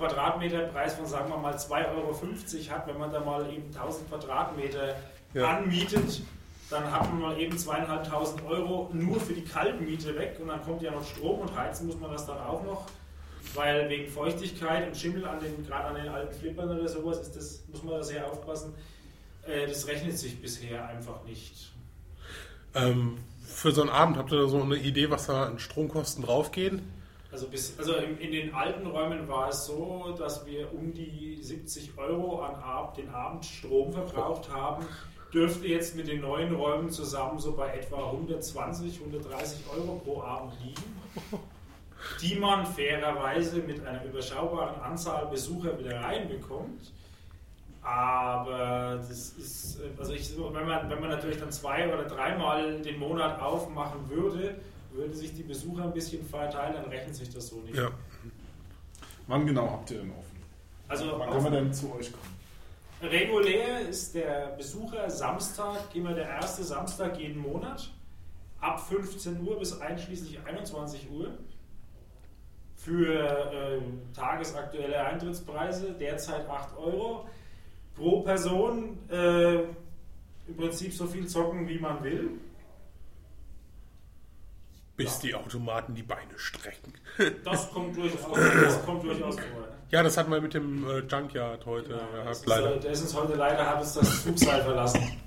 Quadratmeterpreis 0.00 0.94
von 0.94 1.06
sagen 1.06 1.30
wir 1.30 1.36
mal 1.36 1.54
2,50 1.54 1.86
Euro 1.94 2.74
hat, 2.74 2.86
wenn 2.88 2.98
man 2.98 3.12
da 3.12 3.20
mal 3.20 3.48
eben 3.52 3.66
1000 3.66 4.08
Quadratmeter 4.08 4.96
ja. 5.34 5.56
anmietet, 5.56 6.22
dann 6.70 6.90
hat 6.90 7.08
man 7.10 7.20
mal 7.20 7.38
eben 7.38 7.56
zweieinhalbtausend 7.56 8.44
Euro 8.46 8.90
nur 8.92 9.20
für 9.20 9.34
die 9.34 9.44
Kaltmiete 9.44 10.16
weg 10.18 10.38
und 10.40 10.48
dann 10.48 10.62
kommt 10.62 10.82
ja 10.82 10.90
noch 10.90 11.04
Strom 11.04 11.40
und 11.40 11.56
heizen 11.56 11.86
muss 11.86 12.00
man 12.00 12.10
das 12.10 12.26
dann 12.26 12.38
auch 12.38 12.64
noch 12.64 12.86
weil 13.54 13.88
wegen 13.88 14.10
Feuchtigkeit 14.10 14.86
und 14.86 14.96
Schimmel 14.96 15.24
an 15.26 15.40
den, 15.40 15.66
gerade 15.66 15.88
an 15.88 15.94
den 15.94 16.08
alten 16.08 16.34
Flippern 16.38 16.70
oder 16.70 16.88
sowas, 16.88 17.20
ist 17.20 17.36
das, 17.36 17.62
muss 17.68 17.82
man 17.82 17.94
da 17.94 18.02
sehr 18.02 18.26
aufpassen. 18.26 18.74
Äh, 19.46 19.66
das 19.66 19.86
rechnet 19.86 20.18
sich 20.18 20.40
bisher 20.40 20.86
einfach 20.86 21.24
nicht. 21.24 21.72
Ähm, 22.74 23.18
für 23.44 23.72
so 23.72 23.80
einen 23.80 23.90
Abend 23.90 24.16
habt 24.16 24.32
ihr 24.32 24.38
da 24.38 24.48
so 24.48 24.62
eine 24.62 24.76
Idee, 24.76 25.10
was 25.10 25.26
da 25.26 25.44
an 25.44 25.58
Stromkosten 25.58 26.24
draufgehen? 26.24 26.82
Also, 27.32 27.48
bis, 27.48 27.78
also 27.78 27.94
in, 27.94 28.18
in, 28.18 28.32
den 28.32 28.54
alten 28.54 28.86
Räumen 28.86 29.28
war 29.28 29.48
es 29.50 29.66
so, 29.66 30.14
dass 30.18 30.44
wir 30.46 30.72
um 30.74 30.92
die 30.92 31.38
70 31.40 31.96
Euro 31.96 32.40
an 32.42 32.56
Ab, 32.56 32.94
den 32.96 33.08
Abend 33.10 33.44
Strom 33.44 33.92
verbraucht 33.92 34.50
haben. 34.52 34.84
Dürfte 35.32 35.68
jetzt 35.68 35.94
mit 35.94 36.08
den 36.08 36.22
neuen 36.22 36.54
Räumen 36.54 36.90
zusammen 36.90 37.38
so 37.38 37.52
bei 37.52 37.72
etwa 37.74 38.06
120, 38.06 38.98
130 38.98 39.60
Euro 39.72 40.00
pro 40.04 40.22
Abend 40.22 40.54
liegen 40.60 41.40
die 42.20 42.36
man 42.36 42.66
fairerweise 42.66 43.58
mit 43.58 43.86
einer 43.86 44.04
überschaubaren 44.04 44.80
Anzahl 44.80 45.26
Besucher 45.26 45.78
wieder 45.78 46.00
reinbekommt. 46.00 46.92
Aber 47.82 48.96
das 48.96 49.30
ist, 49.30 49.80
also 49.98 50.12
ich, 50.12 50.30
wenn, 50.36 50.66
man, 50.66 50.90
wenn 50.90 51.00
man 51.00 51.10
natürlich 51.10 51.38
dann 51.38 51.50
zwei 51.50 51.92
oder 51.92 52.04
dreimal 52.04 52.80
den 52.82 52.98
Monat 52.98 53.40
aufmachen 53.40 54.08
würde, 54.10 54.56
würde 54.92 55.14
sich 55.14 55.34
die 55.34 55.42
Besucher 55.42 55.84
ein 55.84 55.92
bisschen 55.92 56.24
verteilen, 56.26 56.74
dann 56.74 56.86
rechnet 56.86 57.14
sich 57.14 57.30
das 57.30 57.48
so 57.48 57.60
nicht. 57.60 57.76
Ja. 57.76 57.90
Wann 59.26 59.46
genau 59.46 59.70
habt 59.70 59.90
ihr 59.90 59.98
denn 59.98 60.10
offen? 60.10 60.42
Also 60.88 61.18
Wann 61.18 61.30
kann 61.30 61.42
man 61.42 61.52
denn 61.52 61.72
zu 61.72 61.92
euch 61.94 62.10
kommen? 62.12 62.40
Regulär 63.02 63.88
ist 63.88 64.14
der 64.14 64.54
Besucher 64.58 65.08
Samstag, 65.08 65.94
immer 65.94 66.12
der 66.12 66.28
erste 66.28 66.64
Samstag 66.64 67.18
jeden 67.18 67.40
Monat, 67.40 67.90
ab 68.60 68.80
15 68.88 69.46
Uhr 69.46 69.58
bis 69.58 69.80
einschließlich 69.80 70.38
21 70.44 71.10
Uhr 71.10 71.32
für 72.76 73.14
äh, 73.14 73.80
tagesaktuelle 74.14 75.02
Eintrittspreise, 75.04 75.92
derzeit 75.92 76.48
8 76.48 76.76
Euro 76.76 77.26
pro 77.94 78.20
Person. 78.22 78.98
Äh, 79.10 79.60
Im 80.48 80.56
Prinzip 80.56 80.92
so 80.92 81.06
viel 81.06 81.26
zocken, 81.26 81.68
wie 81.68 81.78
man 81.78 82.02
will. 82.02 82.30
Bis 85.00 85.14
ja. 85.14 85.20
die 85.22 85.34
Automaten 85.34 85.94
die 85.94 86.02
Beine 86.02 86.36
strecken. 86.36 86.92
Das 87.44 87.70
kommt 87.70 87.96
durchaus, 87.96 88.20
das 88.34 88.84
kommt 88.84 89.02
durchaus 89.02 89.36
vor. 89.36 89.68
Ja, 89.90 90.02
das 90.02 90.16
hatten 90.16 90.30
wir 90.30 90.40
mit 90.42 90.52
dem 90.52 90.88
äh, 90.88 90.98
Junkyard 91.00 91.64
heute 91.64 91.92
ja, 91.92 92.22
gehabt, 92.22 92.46
leider. 92.46 92.76
Ist, 92.76 92.84
der 92.84 92.92
ist 92.92 93.00
uns 93.02 93.14
heute 93.14 93.34
leider, 93.34 93.66
hat 93.66 93.82
es 93.82 93.94
das 93.94 94.24
Zugseil 94.24 94.62
verlassen. 94.62 95.20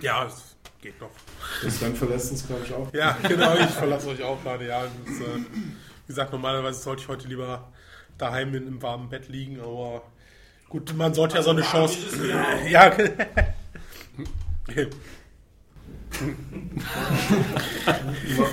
Ja, 0.00 0.26
es 0.26 0.56
geht 0.82 1.00
noch. 1.00 1.10
Das 1.62 1.78
Sven 1.78 1.96
verlässt 1.96 2.32
uns, 2.32 2.46
glaube 2.46 2.62
ich, 2.66 2.74
auch. 2.74 2.92
Ja, 2.92 3.16
genau, 3.26 3.54
ich 3.54 3.70
verlasse 3.70 4.08
euch 4.08 4.22
auch 4.22 4.42
gerade. 4.42 4.66
Ja, 4.66 4.82
das, 4.82 5.14
äh, 5.20 5.40
wie 5.40 6.06
gesagt, 6.06 6.32
normalerweise 6.32 6.80
sollte 6.80 7.02
ich 7.02 7.08
heute 7.08 7.28
lieber 7.28 7.72
daheim 8.18 8.54
in 8.54 8.66
einem 8.66 8.82
warmen 8.82 9.08
Bett 9.08 9.28
liegen, 9.28 9.58
aber 9.60 10.02
gut, 10.68 10.94
man 10.94 11.14
sollte 11.14 11.36
also 11.36 11.52
ja 11.52 11.62
so 11.64 11.76
eine 11.78 11.88
Chance. 11.88 12.68
Ja, 12.68 12.94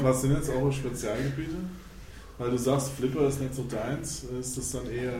Was 0.01 0.21
sind 0.21 0.35
jetzt 0.35 0.49
eure 0.49 0.71
Spezialgebiete? 0.71 1.55
Weil 2.37 2.51
du 2.51 2.57
sagst, 2.57 2.93
Flipper 2.93 3.27
ist 3.27 3.41
nicht 3.41 3.55
so 3.55 3.63
deins, 3.63 4.23
ist 4.39 4.57
das 4.57 4.71
dann 4.71 4.91
eher 4.91 5.13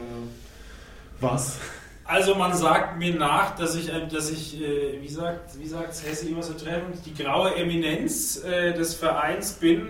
was? 1.19 1.57
Also 2.05 2.35
man 2.35 2.53
sagt 2.53 2.97
mir 2.97 3.15
nach, 3.15 3.55
dass 3.55 3.75
ich, 3.75 3.89
dass 4.11 4.29
ich 4.29 4.61
äh, 4.61 5.01
wie 5.01 5.07
sagt, 5.07 5.57
wie 5.57 5.67
sagt 5.67 5.93
Hesse 6.05 6.27
immer 6.27 6.43
so 6.43 6.53
treffend, 6.53 6.97
die 7.05 7.13
graue 7.13 7.55
Eminenz 7.55 8.43
äh, 8.43 8.73
des 8.73 8.95
Vereins 8.95 9.53
bin, 9.53 9.87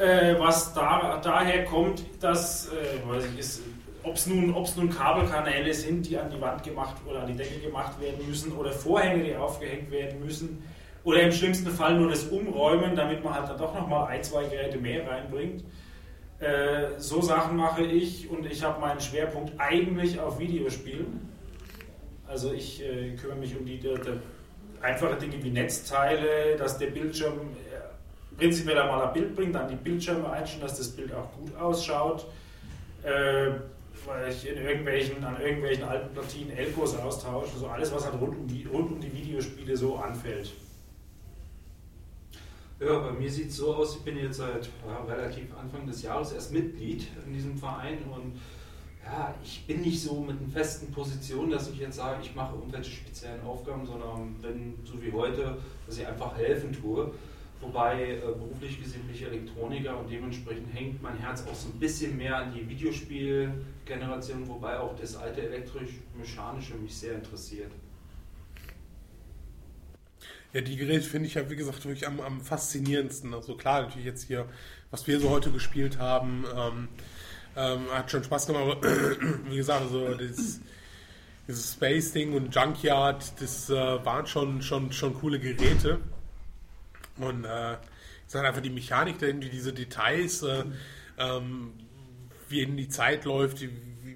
äh, 0.00 0.38
was 0.38 0.72
da, 0.72 1.20
daher 1.22 1.66
kommt, 1.66 2.02
dass, 2.20 2.70
weiß 3.06 3.24
ich, 3.38 3.60
ob 4.02 4.16
es 4.16 4.26
nun, 4.26 4.54
nun 4.76 4.90
Kabelkanäle 4.90 5.74
sind, 5.74 6.06
die 6.08 6.16
an 6.18 6.30
die 6.30 6.40
Wand 6.40 6.62
gemacht 6.62 6.96
oder 7.06 7.20
an 7.20 7.26
die 7.26 7.36
Decke 7.36 7.60
gemacht 7.60 8.00
werden 8.00 8.26
müssen 8.26 8.52
oder 8.52 8.72
Vorhänge, 8.72 9.24
die 9.24 9.36
aufgehängt 9.36 9.90
werden 9.90 10.24
müssen 10.24 10.62
oder 11.04 11.22
im 11.22 11.32
schlimmsten 11.32 11.70
Fall 11.70 11.98
nur 11.98 12.08
das 12.10 12.24
Umräumen, 12.24 12.96
damit 12.96 13.22
man 13.22 13.34
halt 13.34 13.48
dann 13.48 13.58
doch 13.58 13.74
nochmal 13.74 14.08
ein, 14.08 14.22
zwei 14.22 14.44
Geräte 14.44 14.78
mehr 14.78 15.06
reinbringt. 15.06 15.64
so 16.98 17.20
Sachen 17.20 17.56
mache 17.56 17.84
ich 17.84 18.28
und 18.28 18.44
ich 18.44 18.62
habe 18.62 18.80
meinen 18.80 19.00
Schwerpunkt 19.00 19.52
eigentlich 19.58 20.18
auf 20.18 20.38
Videospielen. 20.38 21.28
Also 22.26 22.52
ich 22.52 22.82
äh, 22.82 23.14
kümmere 23.16 23.38
mich 23.38 23.56
um 23.56 23.64
die, 23.64 23.78
die, 23.78 23.94
die, 23.94 24.18
einfache 24.80 25.16
Dinge 25.16 25.42
wie 25.42 25.50
Netzteile, 25.50 26.56
dass 26.56 26.78
der 26.78 26.88
Bildschirm 26.88 27.38
äh, 27.38 28.36
prinzipiell 28.36 28.78
einmal 28.78 29.06
ein 29.06 29.12
Bild 29.12 29.34
bringt, 29.34 29.54
dann 29.54 29.68
die 29.68 29.76
Bildschirme 29.76 30.30
einstellen, 30.30 30.62
dass 30.62 30.76
das 30.76 30.88
Bild 30.88 31.12
auch 31.14 31.30
gut 31.32 31.56
ausschaut. 31.56 32.26
Äh, 33.02 33.52
weil 34.06 34.30
ich 34.30 34.48
in 34.48 34.58
irgendwelchen, 34.58 35.24
an 35.24 35.40
irgendwelchen 35.40 35.84
alten 35.84 36.12
Platinen 36.12 36.50
Elkos 36.50 36.98
austausche, 36.98 37.56
so 37.56 37.68
alles, 37.68 37.92
was 37.92 38.04
halt 38.04 38.20
rund 38.20 38.36
um 38.36 38.46
die, 38.46 38.66
rund 38.66 38.92
um 38.92 39.00
die 39.00 39.12
Video 39.12 39.38
Videospiele 39.38 39.76
so 39.76 39.96
anfällt. 39.96 40.52
Ja, 42.84 42.98
bei 42.98 43.12
mir 43.12 43.30
sieht 43.30 43.48
es 43.48 43.56
so 43.56 43.74
aus, 43.74 43.96
ich 43.96 44.02
bin 44.02 44.18
jetzt 44.18 44.36
seit 44.36 44.68
ja, 44.86 45.04
relativ 45.04 45.44
Anfang 45.56 45.86
des 45.86 46.02
Jahres 46.02 46.32
erst 46.32 46.52
Mitglied 46.52 47.06
in 47.24 47.32
diesem 47.32 47.56
Verein 47.56 47.98
und 48.14 48.38
ja, 49.02 49.34
ich 49.42 49.64
bin 49.66 49.80
nicht 49.80 50.02
so 50.02 50.20
mit 50.20 50.38
einer 50.38 50.50
festen 50.50 50.92
Position, 50.92 51.50
dass 51.50 51.70
ich 51.70 51.78
jetzt 51.78 51.96
sage, 51.96 52.20
ich 52.22 52.34
mache 52.34 52.54
irgendwelche 52.56 52.90
speziellen 52.90 53.42
Aufgaben, 53.42 53.86
sondern 53.86 54.34
bin 54.34 54.74
so 54.84 55.02
wie 55.02 55.12
heute, 55.12 55.56
dass 55.86 55.98
ich 55.98 56.06
einfach 56.06 56.36
helfen 56.36 56.72
tue. 56.72 57.10
Wobei 57.60 58.16
äh, 58.16 58.20
beruflich 58.20 58.82
gesehen 58.82 59.02
bin 59.06 59.14
ich 59.14 59.22
Elektroniker 59.22 59.98
und 59.98 60.10
dementsprechend 60.10 60.74
hängt 60.74 61.02
mein 61.02 61.16
Herz 61.16 61.42
auch 61.46 61.54
so 61.54 61.68
ein 61.68 61.78
bisschen 61.78 62.18
mehr 62.18 62.36
an 62.36 62.52
die 62.52 62.68
Videospielgeneration, 62.68 64.46
wobei 64.46 64.78
auch 64.78 64.94
das 64.96 65.16
alte 65.16 65.40
elektrisch-mechanische 65.40 66.74
mich 66.74 66.94
sehr 66.94 67.14
interessiert. 67.14 67.72
Ja, 70.54 70.60
die 70.60 70.76
Geräte 70.76 71.04
finde 71.04 71.26
ich 71.26 71.34
ja, 71.34 71.50
wie 71.50 71.56
gesagt, 71.56 71.84
wirklich 71.84 72.06
am, 72.06 72.20
am, 72.20 72.40
faszinierendsten. 72.40 73.34
Also 73.34 73.56
klar, 73.56 73.82
natürlich 73.82 74.06
jetzt 74.06 74.28
hier, 74.28 74.46
was 74.92 75.08
wir 75.08 75.18
so 75.18 75.28
heute 75.30 75.50
gespielt 75.50 75.98
haben, 75.98 76.44
ähm, 76.56 76.88
ähm, 77.56 77.90
hat 77.90 78.08
schon 78.08 78.22
Spaß 78.22 78.46
gemacht, 78.46 78.62
aber 78.62 78.82
wie 79.50 79.56
gesagt, 79.56 79.82
also 79.82 80.14
das, 80.14 80.60
dieses 81.48 81.72
Space-Ding 81.72 82.34
und 82.34 82.54
Junkyard, 82.54 83.40
das 83.40 83.68
äh, 83.68 83.74
waren 83.74 84.28
schon, 84.28 84.62
schon, 84.62 84.92
schon 84.92 85.14
coole 85.14 85.40
Geräte. 85.40 85.98
Und 87.16 87.44
äh, 87.44 87.76
es 88.28 88.34
hat 88.36 88.44
einfach 88.44 88.62
die 88.62 88.70
Mechanik 88.70 89.18
dahinter, 89.18 89.48
diese 89.48 89.72
Details, 89.72 90.44
äh, 90.44 90.62
ähm, 91.18 91.72
wie 92.48 92.62
in 92.62 92.76
die 92.76 92.88
Zeit 92.88 93.24
läuft, 93.24 93.60
wie, 93.60 93.70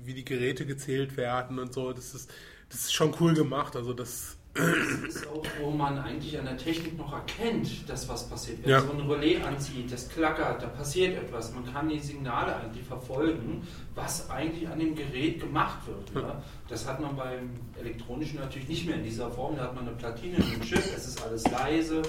wie, 0.05 0.15
die 0.15 0.25
Geräte 0.25 0.67
gezählt 0.67 1.17
werden 1.17 1.59
und 1.59 1.75
so, 1.75 1.93
das 1.93 2.15
ist, 2.15 2.33
das 2.69 2.83
ist 2.83 2.95
schon 2.95 3.13
cool 3.19 3.35
gemacht. 3.35 3.75
Also 3.75 3.93
das 3.93 4.38
das 4.59 5.17
ist 5.17 5.27
auch, 5.29 5.45
wo 5.61 5.71
man 5.71 5.99
eigentlich 5.99 6.39
an 6.39 6.47
der 6.47 6.57
Technik 6.57 6.99
noch 6.99 7.13
erkennt, 7.13 7.89
dass 7.89 8.09
was 8.09 8.29
passiert. 8.29 8.63
Wenn 8.63 8.71
ja. 8.71 8.81
so 8.81 8.93
ein 8.93 9.01
Relais 9.01 9.43
anzieht, 9.45 9.93
das 9.93 10.09
klackert, 10.09 10.63
da 10.63 10.67
passiert 10.67 11.17
etwas. 11.17 11.55
Man 11.55 11.73
kann 11.73 11.89
die 11.89 11.99
Signale 11.99 12.57
eigentlich 12.57 12.85
verfolgen, 12.85 13.67
was 13.95 14.29
eigentlich 14.31 14.69
an 14.69 14.79
dem 14.79 14.95
Gerät 14.95 15.41
gemacht 15.41 15.79
wird. 15.87 16.23
Ja. 16.23 16.43
Das 16.69 16.87
hat 16.87 17.01
man 17.01 17.17
beim 17.17 17.51
elektronischen 17.81 18.41
natürlich 18.41 18.69
nicht 18.69 18.87
mehr 18.87 18.97
in 18.97 19.05
dieser 19.05 19.31
Form. 19.31 19.57
Da 19.57 19.65
hat 19.65 19.75
man 19.75 19.87
eine 19.87 19.97
Platine, 19.97 20.37
ein 20.37 20.61
Chip, 20.63 20.83
es 20.97 21.07
ist 21.07 21.23
alles 21.23 21.45
leise. 21.51 22.03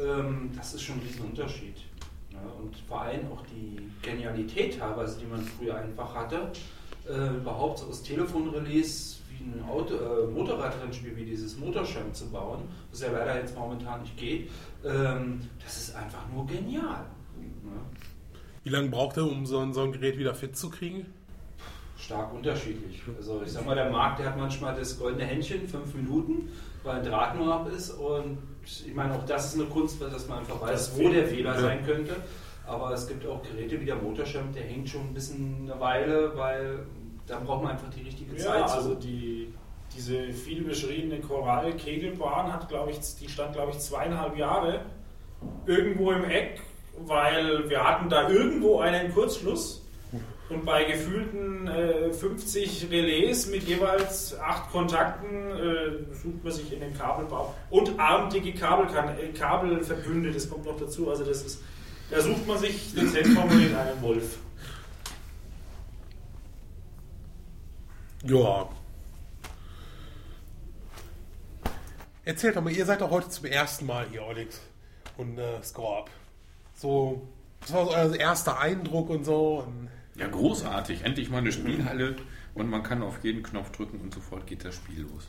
Ähm, 0.00 0.50
das 0.56 0.74
ist 0.74 0.82
schon 0.82 0.96
ein 0.96 1.02
Riesenunterschied. 1.06 1.76
Und 2.60 2.76
vor 2.88 3.02
allem 3.02 3.30
auch 3.32 3.42
die 3.46 3.90
Genialität 4.02 4.78
teilweise, 4.78 5.18
die 5.20 5.26
man 5.26 5.42
früher 5.42 5.76
einfach 5.76 6.14
hatte, 6.14 6.50
äh, 7.08 7.36
überhaupt 7.36 7.78
so 7.78 7.86
aus 7.86 8.02
Telefonrelais 8.02 9.20
ein 9.52 9.64
Auto, 9.68 9.94
äh, 9.94 10.26
Motorradrennspiel 10.26 11.16
wie 11.16 11.24
dieses 11.24 11.58
Motorschirm 11.58 12.12
zu 12.12 12.30
bauen, 12.30 12.62
was 12.90 13.00
ja 13.00 13.10
leider 13.10 13.38
jetzt 13.38 13.56
momentan 13.56 14.02
nicht 14.02 14.16
geht, 14.16 14.50
ähm, 14.84 15.40
das 15.62 15.76
ist 15.76 15.96
einfach 15.96 16.24
nur 16.32 16.46
genial. 16.46 17.04
Ne? 17.38 17.72
Wie 18.62 18.70
lange 18.70 18.88
braucht 18.88 19.16
er, 19.16 19.24
um 19.24 19.44
so 19.44 19.58
ein, 19.58 19.72
so 19.72 19.82
ein 19.82 19.92
Gerät 19.92 20.18
wieder 20.18 20.34
fit 20.34 20.56
zu 20.56 20.70
kriegen? 20.70 21.06
Stark 21.98 22.34
unterschiedlich. 22.34 23.02
Also 23.16 23.42
ich 23.44 23.52
sag 23.52 23.64
mal, 23.66 23.74
der 23.74 23.90
Markt, 23.90 24.18
der 24.18 24.30
hat 24.30 24.36
manchmal 24.36 24.74
das 24.74 24.98
goldene 24.98 25.24
Händchen, 25.24 25.68
fünf 25.68 25.94
Minuten, 25.94 26.48
weil 26.82 26.96
ein 26.96 27.04
Draht 27.04 27.36
nur 27.36 27.52
ab 27.52 27.68
ist 27.70 27.90
und 27.90 28.38
ich 28.62 28.94
meine, 28.94 29.14
auch 29.14 29.24
das 29.24 29.54
ist 29.54 29.60
eine 29.60 29.68
Kunst, 29.68 30.00
dass 30.00 30.28
man 30.28 30.38
einfach 30.38 30.60
weiß, 30.60 30.96
wo 30.96 31.08
der 31.08 31.26
Fehler 31.26 31.58
sein 31.58 31.84
könnte. 31.84 32.16
Aber 32.66 32.92
es 32.92 33.06
gibt 33.06 33.26
auch 33.26 33.42
Geräte 33.42 33.78
wie 33.80 33.84
der 33.84 33.96
Motorschirm, 33.96 34.52
der 34.52 34.62
hängt 34.62 34.88
schon 34.88 35.02
ein 35.02 35.14
bisschen 35.14 35.68
eine 35.70 35.78
Weile, 35.78 36.32
weil 36.34 36.86
da 37.26 37.38
braucht 37.38 37.62
man 37.62 37.72
einfach 37.72 37.90
die 37.90 38.02
richtige 38.02 38.36
Zeit. 38.36 38.60
Ja, 38.60 38.66
also 38.66 38.94
die, 38.94 39.52
diese 39.96 40.32
viel 40.32 40.62
beschriebene 40.64 41.20
Korall-Kegelbahn 41.20 42.52
hat, 42.52 42.68
glaube 42.68 42.90
ich, 42.90 42.98
die 43.20 43.28
stand, 43.28 43.54
glaube 43.54 43.72
ich, 43.72 43.78
zweieinhalb 43.78 44.36
Jahre 44.36 44.82
irgendwo 45.66 46.12
im 46.12 46.24
Eck, 46.24 46.60
weil 47.06 47.68
wir 47.68 47.84
hatten 47.84 48.08
da 48.08 48.28
irgendwo 48.28 48.80
einen 48.80 49.12
Kurzschluss. 49.12 49.80
Und 50.50 50.66
bei 50.66 50.84
gefühlten 50.84 51.66
äh, 51.68 52.12
50 52.12 52.88
Relais 52.90 53.46
mit 53.50 53.62
jeweils 53.62 54.38
acht 54.38 54.70
Kontakten 54.70 55.50
äh, 55.50 56.14
sucht 56.14 56.44
man 56.44 56.52
sich 56.52 56.70
in 56.70 56.80
den 56.80 56.92
Kabelbau. 56.92 57.54
Und 57.70 57.98
armdicke 57.98 58.52
Kabel, 58.52 58.86
äh, 59.18 59.28
Kabelverbünde, 59.28 60.32
das 60.32 60.50
kommt 60.50 60.66
noch 60.66 60.76
dazu. 60.76 61.08
Also 61.08 61.24
das 61.24 61.42
ist, 61.42 61.62
da 62.10 62.20
sucht 62.20 62.46
man 62.46 62.58
sich 62.58 62.94
dezent 62.94 63.28
formuliert 63.28 63.74
einen 63.74 64.02
Wolf. 64.02 64.38
Ja. 68.24 68.68
Erzählt 72.24 72.56
doch 72.56 72.62
mal, 72.62 72.72
ihr 72.72 72.86
seid 72.86 73.02
doch 73.02 73.10
heute 73.10 73.28
zum 73.28 73.44
ersten 73.44 73.84
Mal 73.84 74.06
hier, 74.10 74.24
Onyx 74.24 74.60
und 75.18 75.38
äh, 75.38 75.62
Scorp. 75.62 76.08
So, 76.74 77.28
was 77.60 77.72
war 77.74 77.84
so 77.84 77.90
euer 77.92 78.14
erster 78.14 78.58
Eindruck 78.58 79.10
und 79.10 79.24
so? 79.24 79.64
Und 79.66 79.90
ja, 80.16 80.26
großartig. 80.28 81.02
Endlich 81.02 81.28
mal 81.28 81.38
eine 81.38 81.52
Spielhalle 81.52 82.16
und 82.54 82.70
man 82.70 82.82
kann 82.82 83.02
auf 83.02 83.22
jeden 83.22 83.42
Knopf 83.42 83.72
drücken 83.72 84.00
und 84.00 84.14
sofort 84.14 84.46
geht 84.46 84.64
das 84.64 84.74
Spiel 84.74 85.02
los. 85.02 85.28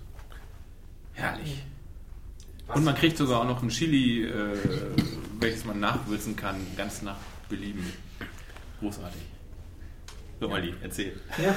Herrlich. 1.13 1.63
Was? 2.67 2.77
Und 2.77 2.85
man 2.85 2.95
kriegt 2.95 3.17
sogar 3.17 3.41
auch 3.41 3.45
noch 3.45 3.61
ein 3.61 3.69
Chili, 3.69 4.23
äh, 4.23 4.57
welches 5.39 5.65
man 5.65 5.81
nachwürzen 5.81 6.35
kann, 6.35 6.55
ganz 6.77 7.01
nach 7.01 7.17
Belieben. 7.49 7.85
Großartig. 8.79 9.34
So, 10.39 10.49
Olli, 10.49 10.73
erzähl. 10.83 11.13
Ja. 11.41 11.55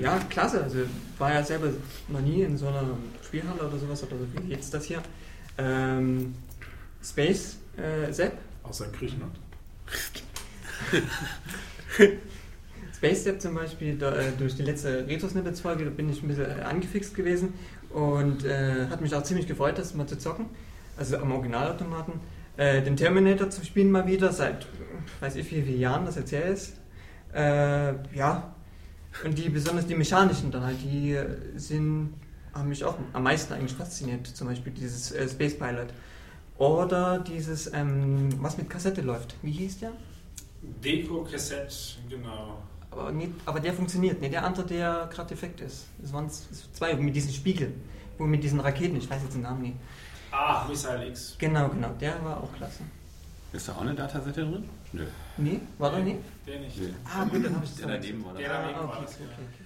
ja, 0.00 0.18
klasse. 0.30 0.62
Also 0.62 0.78
war 1.18 1.32
ja 1.32 1.42
selber 1.42 1.68
noch 2.08 2.20
nie 2.20 2.42
in 2.42 2.56
so 2.56 2.68
einer 2.68 2.96
Spielhalle 3.24 3.66
oder 3.66 3.76
sowas, 3.76 4.02
oder 4.04 4.16
so 4.18 4.26
wie 4.34 4.50
jetzt 4.50 4.72
das 4.72 4.84
hier. 4.84 5.02
Ähm, 5.58 6.34
Space 7.02 7.58
äh, 7.76 8.10
Zap. 8.12 8.34
Außer 8.62 8.86
in 8.86 8.92
Griechenland. 8.92 9.34
Space 12.96 13.24
Zap 13.24 13.40
zum 13.40 13.56
Beispiel, 13.56 13.98
da, 13.98 14.14
äh, 14.14 14.30
durch 14.38 14.54
die 14.54 14.62
letzte 14.62 15.06
Retro-Snippets-Folge, 15.08 15.84
da 15.84 15.90
bin 15.90 16.08
ich 16.08 16.22
ein 16.22 16.28
bisschen 16.28 16.46
äh, 16.46 16.62
angefixt 16.62 17.16
gewesen 17.16 17.54
und 17.90 18.44
äh, 18.44 18.86
hat 18.88 19.00
mich 19.00 19.12
auch 19.14 19.24
ziemlich 19.24 19.48
gefreut, 19.48 19.76
das 19.78 19.94
mal 19.94 20.06
zu 20.06 20.16
zocken. 20.16 20.46
Also 20.96 21.16
am 21.16 21.32
Originalautomaten. 21.32 22.14
Äh, 22.56 22.82
den 22.82 22.96
Terminator 22.96 23.50
zu 23.50 23.64
spielen 23.64 23.90
mal 23.90 24.06
wieder, 24.06 24.32
seit 24.32 24.66
weiß 25.20 25.36
ich 25.36 25.50
wie 25.50 25.62
viele 25.62 25.78
Jahren 25.78 26.04
das 26.04 26.14
jetzt 26.16 26.30
her 26.32 26.44
ist. 26.44 26.74
Äh, 27.34 27.94
ja, 28.14 28.54
und 29.24 29.36
die 29.36 29.48
besonders 29.48 29.86
die 29.86 29.94
mechanischen 29.94 30.50
dann 30.50 30.64
halt, 30.64 30.82
die 30.82 31.18
sind, 31.56 32.14
haben 32.52 32.68
mich 32.68 32.84
auch 32.84 32.96
am 33.12 33.22
meisten 33.22 33.52
eigentlich 33.52 33.74
fasziniert. 33.74 34.26
Zum 34.26 34.48
Beispiel 34.48 34.72
dieses 34.72 35.12
äh, 35.12 35.28
Space 35.28 35.56
Pilot. 35.56 35.88
Oder 36.58 37.18
dieses, 37.18 37.72
ähm, 37.72 38.28
was 38.42 38.56
mit 38.56 38.68
Kassette 38.68 39.00
läuft. 39.00 39.34
Wie 39.42 39.52
hieß 39.52 39.80
der? 39.80 39.92
Deko-Kassette, 40.62 41.74
genau. 42.08 42.62
Aber, 42.90 43.10
nicht, 43.10 43.32
aber 43.46 43.58
der 43.58 43.72
funktioniert, 43.72 44.20
nicht 44.20 44.32
der 44.32 44.44
andere, 44.44 44.66
der 44.66 45.08
gerade 45.12 45.30
defekt 45.30 45.60
ist. 45.60 45.86
Es 46.02 46.12
waren 46.12 46.30
zwei 46.30 46.94
mit 46.94 47.16
diesen 47.16 47.32
Spiegeln, 47.32 47.74
wo 48.18 48.24
mit 48.24 48.44
diesen 48.44 48.60
Raketen, 48.60 48.96
ich 48.96 49.08
weiß 49.10 49.22
jetzt 49.22 49.34
den 49.34 49.42
Namen 49.42 49.62
nicht. 49.62 49.76
Ach, 50.30 50.68
Missile 50.68 51.08
X. 51.08 51.36
Genau, 51.38 51.68
genau, 51.68 51.90
der 52.00 52.22
war 52.24 52.42
auch 52.42 52.52
klasse. 52.54 52.82
Ist 53.52 53.68
da 53.68 53.72
auch 53.72 53.82
eine 53.82 53.94
Datasette 53.94 54.42
drin? 54.42 54.68
Nö. 54.92 55.06
Nee, 55.36 55.60
war 55.78 55.90
da 55.90 55.98
nicht? 55.98 56.20
Der 56.46 56.60
nicht. 56.60 56.78
Nee. 56.78 56.94
Ah, 57.04 57.24
gut, 57.24 57.44
dann 57.44 57.54
habe 57.54 57.64
ich 57.64 57.70
es 57.70 57.76
Der 57.76 57.86
daneben 57.86 58.24
war 58.24 58.32
das. 58.32 58.42
Der 58.42 58.48
daneben 58.48 58.78
ah, 58.78 58.84
okay, 58.84 58.94
war 58.94 59.02
das. 59.02 59.14
Okay, 59.14 59.24
okay. 59.24 59.62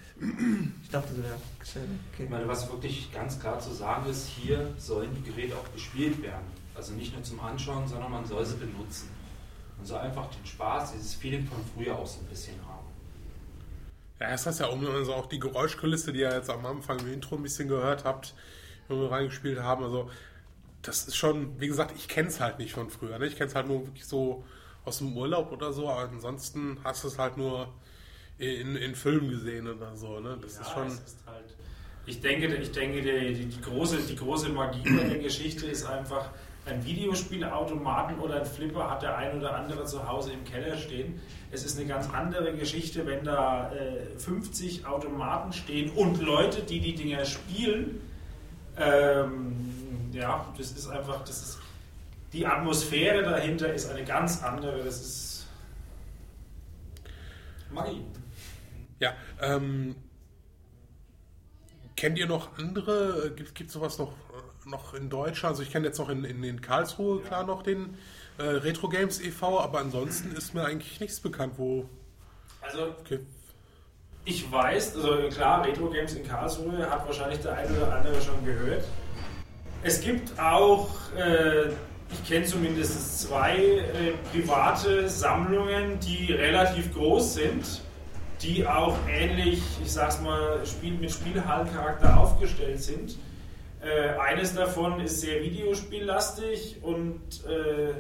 Ich 0.83 0.91
dachte, 0.91 1.15
so 1.15 1.23
wäre 1.23 1.35
okay. 1.35 2.25
Ich 2.25 2.31
meine, 2.31 2.49
was 2.49 2.71
wirklich 2.71 3.13
ganz 3.13 3.39
klar 3.39 3.61
zu 3.61 3.73
sagen 3.73 4.09
ist, 4.11 4.27
hier 4.29 4.73
sollen 4.79 5.11
die 5.15 5.31
Geräte 5.31 5.55
auch 5.57 5.73
gespielt 5.73 6.23
werden. 6.23 6.47
Also 6.75 6.95
nicht 6.95 7.15
nur 7.15 7.23
zum 7.23 7.39
Anschauen, 7.41 7.87
sondern 7.87 8.11
man 8.11 8.25
soll 8.25 8.45
sie 8.45 8.57
benutzen. 8.57 9.09
Man 9.77 9.87
soll 9.87 9.99
einfach 9.99 10.27
den 10.31 10.45
Spaß, 10.45 10.93
dieses 10.93 11.15
Feeling 11.15 11.47
von 11.47 11.59
früher 11.75 11.97
auch 11.97 12.07
so 12.07 12.21
ein 12.21 12.27
bisschen 12.27 12.55
haben. 12.67 12.87
Ja, 14.21 14.31
es 14.31 14.47
ist 14.47 14.61
ja 14.61 14.67
um 14.67 14.85
also 14.87 15.15
auch 15.15 15.27
die 15.27 15.39
Geräuschkulisse, 15.39 16.13
die 16.13 16.21
ihr 16.21 16.33
jetzt 16.33 16.49
am 16.51 16.65
Anfang 16.65 16.99
im 17.01 17.13
Intro 17.13 17.37
ein 17.37 17.43
bisschen 17.43 17.69
gehört 17.69 18.05
habt, 18.05 18.35
wenn 18.89 18.99
wir 18.99 19.11
reingespielt 19.11 19.61
haben. 19.61 19.85
Also 19.85 20.11
das 20.87 21.09
ist 21.09 21.17
schon, 21.17 21.61
wie 21.61 21.67
gesagt, 21.67 21.93
ich 21.97 22.09
kenne 22.09 22.29
es 22.29 22.41
halt 22.41 22.59
nicht 22.59 22.73
von 22.73 22.91
früher. 22.91 23.19
Ne? 23.19 23.27
Ich 23.27 23.37
kenne 23.37 23.49
es 23.49 23.55
halt 23.55 23.67
nur 23.67 23.87
wirklich 23.87 24.07
so 24.07 24.45
aus 24.85 24.99
dem 24.99 25.17
Urlaub 25.17 25.51
oder 25.53 25.73
so, 25.73 25.89
aber 25.89 26.09
ansonsten 26.09 26.79
hast 26.85 27.05
du 27.05 27.09
es 27.09 27.19
halt 27.19 27.37
nur 27.37 27.69
in, 28.39 28.77
in 28.77 28.95
Filmen 28.95 29.31
gesehen 29.31 29.69
oder 29.69 29.97
so. 29.97 30.21
Ne? 30.21 30.39
Das 30.41 30.57
ja, 30.57 30.63
ist 30.63 30.71
schon. 30.71 30.87
Ist 30.87 31.19
halt, 31.27 31.55
ich 32.07 32.21
denke, 32.21 32.55
ich 32.55 32.71
denke 32.71 33.03
die, 33.03 33.47
die, 33.47 33.61
große, 33.61 33.99
die 34.09 34.15
große 34.15 34.49
Magie 34.51 34.85
der 34.85 35.19
Geschichte 35.19 35.67
ist 35.67 35.85
einfach, 35.85 36.31
ein 36.67 36.85
Videospielautomaten 36.85 38.19
oder 38.19 38.41
ein 38.41 38.47
Flipper 38.47 38.91
hat 38.91 39.03
der 39.03 39.17
ein 39.17 39.39
oder 39.39 39.55
andere 39.55 39.85
zu 39.85 40.07
Hause 40.09 40.33
im 40.33 40.45
Keller 40.45 40.77
stehen. 40.77 41.21
Es 41.53 41.65
ist 41.65 41.79
eine 41.79 41.87
ganz 41.87 42.11
andere 42.11 42.53
Geschichte, 42.55 43.07
wenn 43.07 43.25
da 43.25 43.73
äh, 43.73 44.19
50 44.19 44.85
Automaten 44.85 45.53
stehen 45.53 45.91
und 45.91 46.21
Leute, 46.21 46.63
die 46.63 46.81
die 46.81 46.95
Dinger 46.95 47.25
spielen. 47.25 48.01
Ähm, 48.77 49.76
ja, 50.13 50.53
das 50.57 50.73
ist 50.73 50.89
einfach, 50.89 51.21
das 51.25 51.43
ist, 51.43 51.59
die 52.33 52.47
Atmosphäre 52.47 53.23
dahinter 53.23 53.73
ist 53.73 53.91
eine 53.91 54.05
ganz 54.05 54.43
andere, 54.43 54.83
das 54.85 55.01
ist 55.01 55.47
Magie. 57.71 58.05
Ja, 58.99 59.13
ähm, 59.41 59.97
kennt 61.97 62.19
ihr 62.19 62.27
noch 62.27 62.59
andere, 62.59 63.33
gibt 63.35 63.69
es 63.69 63.73
sowas 63.73 63.99
noch, 63.99 64.13
noch 64.65 64.95
in 64.95 65.11
Deutschland, 65.11 65.53
also 65.53 65.63
ich 65.63 65.71
kenne 65.71 65.87
jetzt 65.87 65.99
noch 65.99 66.09
in, 66.09 66.25
in, 66.25 66.43
in 66.43 66.61
Karlsruhe 66.61 67.21
klar 67.21 67.45
noch 67.45 67.63
den 67.63 67.97
äh, 68.39 68.43
Retro 68.43 68.89
Games 68.89 69.21
e.V., 69.21 69.61
aber 69.61 69.81
ansonsten 69.81 70.33
ist 70.33 70.55
mir 70.55 70.65
eigentlich 70.65 71.01
nichts 71.01 71.21
bekannt, 71.21 71.55
wo. 71.57 71.89
Also 72.61 72.95
Okay. 73.01 73.21
ich 74.25 74.51
weiß, 74.51 74.97
also 74.97 75.29
klar, 75.29 75.65
Retro 75.65 75.89
Games 75.91 76.15
in 76.15 76.27
Karlsruhe 76.27 76.91
hat 76.91 77.07
wahrscheinlich 77.07 77.41
der 77.41 77.55
eine 77.55 77.77
oder 77.77 77.97
andere 77.97 78.21
schon 78.21 78.45
gehört. 78.45 78.85
Es 79.83 80.01
gibt 80.01 80.39
auch, 80.39 80.89
äh, 81.17 81.69
ich 82.13 82.29
kenne 82.29 82.45
zumindest 82.45 83.21
zwei 83.21 83.57
äh, 83.57 84.13
private 84.33 85.09
Sammlungen, 85.09 85.99
die 86.01 86.33
relativ 86.33 86.93
groß 86.95 87.35
sind, 87.35 87.83
die 88.43 88.67
auch 88.67 88.97
ähnlich, 89.09 89.63
ich 89.83 89.93
sag's 89.93 90.21
mal, 90.21 90.65
Spiel, 90.67 90.93
mit 90.93 91.11
Spielhallencharakter 91.11 92.19
aufgestellt 92.19 92.83
sind. 92.83 93.17
Äh, 93.81 94.19
eines 94.19 94.55
davon 94.55 95.01
ist 95.01 95.21
sehr 95.21 95.43
videospiellastig 95.43 96.79
und 96.83 97.21
äh, 97.47 97.95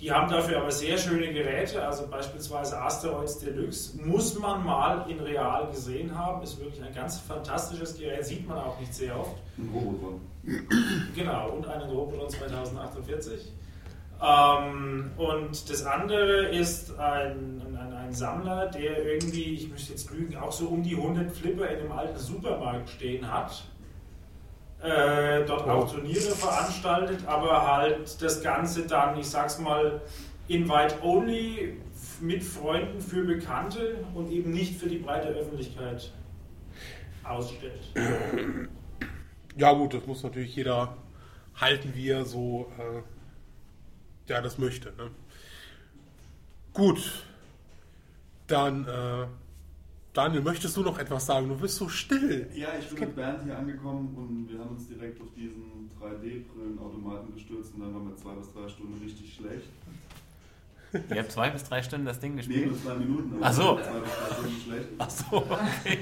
die 0.00 0.12
haben 0.12 0.30
dafür 0.30 0.58
aber 0.58 0.70
sehr 0.70 0.96
schöne 0.96 1.32
Geräte, 1.32 1.84
also 1.84 2.06
beispielsweise 2.06 2.80
Asteroids 2.80 3.38
Deluxe, 3.38 4.00
muss 4.00 4.38
man 4.38 4.64
mal 4.64 5.04
in 5.10 5.18
real 5.20 5.68
gesehen 5.70 6.16
haben, 6.16 6.42
ist 6.42 6.60
wirklich 6.60 6.82
ein 6.82 6.94
ganz 6.94 7.18
fantastisches 7.18 7.98
Gerät, 7.98 8.24
sieht 8.24 8.46
man 8.46 8.58
auch 8.58 8.78
nicht 8.78 8.94
sehr 8.94 9.18
oft. 9.18 9.36
Ein 9.56 9.70
Robotron. 9.74 10.20
Genau, 11.14 11.50
und 11.50 11.66
einen 11.66 11.90
Robotron 11.90 12.30
2048. 12.30 13.52
Ähm, 14.20 15.10
und 15.16 15.70
das 15.70 15.84
andere 15.84 16.48
ist 16.48 16.98
ein, 16.98 17.62
ein, 17.76 17.92
ein 17.92 18.12
Sammler, 18.12 18.66
der 18.66 19.04
irgendwie, 19.04 19.54
ich 19.54 19.68
müsste 19.68 19.92
jetzt 19.92 20.10
lügen, 20.10 20.36
auch 20.36 20.52
so 20.52 20.68
um 20.68 20.82
die 20.82 20.96
100 20.96 21.30
Flipper 21.30 21.68
in 21.68 21.80
einem 21.80 21.92
alten 21.92 22.18
Supermarkt 22.18 22.88
stehen 22.88 23.30
hat. 23.30 23.64
Äh, 24.80 25.44
dort 25.44 25.66
auch 25.68 25.92
Turniere 25.92 26.30
veranstaltet, 26.30 27.26
aber 27.26 27.66
halt 27.66 28.22
das 28.22 28.40
Ganze 28.42 28.86
dann, 28.86 29.18
ich 29.18 29.26
sag's 29.28 29.58
mal, 29.58 30.00
invite 30.46 30.94
only 31.02 31.78
f- 31.92 32.20
mit 32.20 32.44
Freunden 32.44 33.00
für 33.00 33.24
Bekannte 33.24 34.04
und 34.14 34.30
eben 34.30 34.52
nicht 34.52 34.78
für 34.80 34.88
die 34.88 34.98
breite 34.98 35.28
Öffentlichkeit 35.28 36.12
ausstellt. 37.24 37.92
Ja, 39.56 39.72
gut, 39.72 39.94
das 39.94 40.06
muss 40.06 40.22
natürlich 40.22 40.54
jeder 40.54 40.96
halten, 41.56 41.92
wie 41.94 42.10
er 42.10 42.24
so 42.24 42.70
äh, 42.78 43.02
ja, 44.30 44.40
das 44.40 44.58
möchte. 44.58 44.90
Ne? 44.90 45.10
Gut, 46.72 47.24
dann, 48.46 48.86
äh, 48.86 49.26
Daniel, 50.14 50.42
möchtest 50.42 50.76
du 50.76 50.82
noch 50.82 50.98
etwas 50.98 51.26
sagen? 51.26 51.48
Du 51.48 51.56
bist 51.56 51.76
so 51.76 51.88
still. 51.88 52.48
Ja, 52.54 52.68
ich 52.78 52.88
bin 52.88 53.00
mit 53.00 53.14
Bernd 53.16 53.44
hier 53.44 53.56
angekommen 53.56 54.14
und 54.16 54.48
wir 54.52 54.58
haben 54.58 54.70
uns 54.70 54.88
direkt 54.88 55.20
auf 55.20 55.28
diesen 55.36 55.90
3D-Brillenautomaten 56.00 57.34
gestürzt 57.34 57.74
und 57.74 57.82
dann 57.82 57.94
waren 57.94 58.08
wir 58.08 58.16
zwei 58.16 58.32
bis 58.34 58.52
drei 58.52 58.68
Stunden 58.68 59.00
richtig 59.02 59.34
schlecht. 59.34 59.68
Ihr 61.14 61.18
habt 61.22 61.30
zwei 61.32 61.50
bis 61.50 61.64
drei 61.64 61.82
Stunden 61.82 62.06
das 62.06 62.18
Ding 62.18 62.32
Nee, 62.32 62.38
gespielt? 62.38 62.66
nur 62.70 62.82
zwei 62.82 62.94
Minuten. 62.94 63.36
aber 63.36 63.46
Ach 63.46 63.52
so. 63.52 63.62
Zwei 63.76 64.00
bis 64.00 64.10
drei 64.10 64.34
Stunden 64.34 64.60
schlecht. 64.64 64.88
Ach 64.98 65.10
so, 65.10 65.36
okay. 65.36 65.98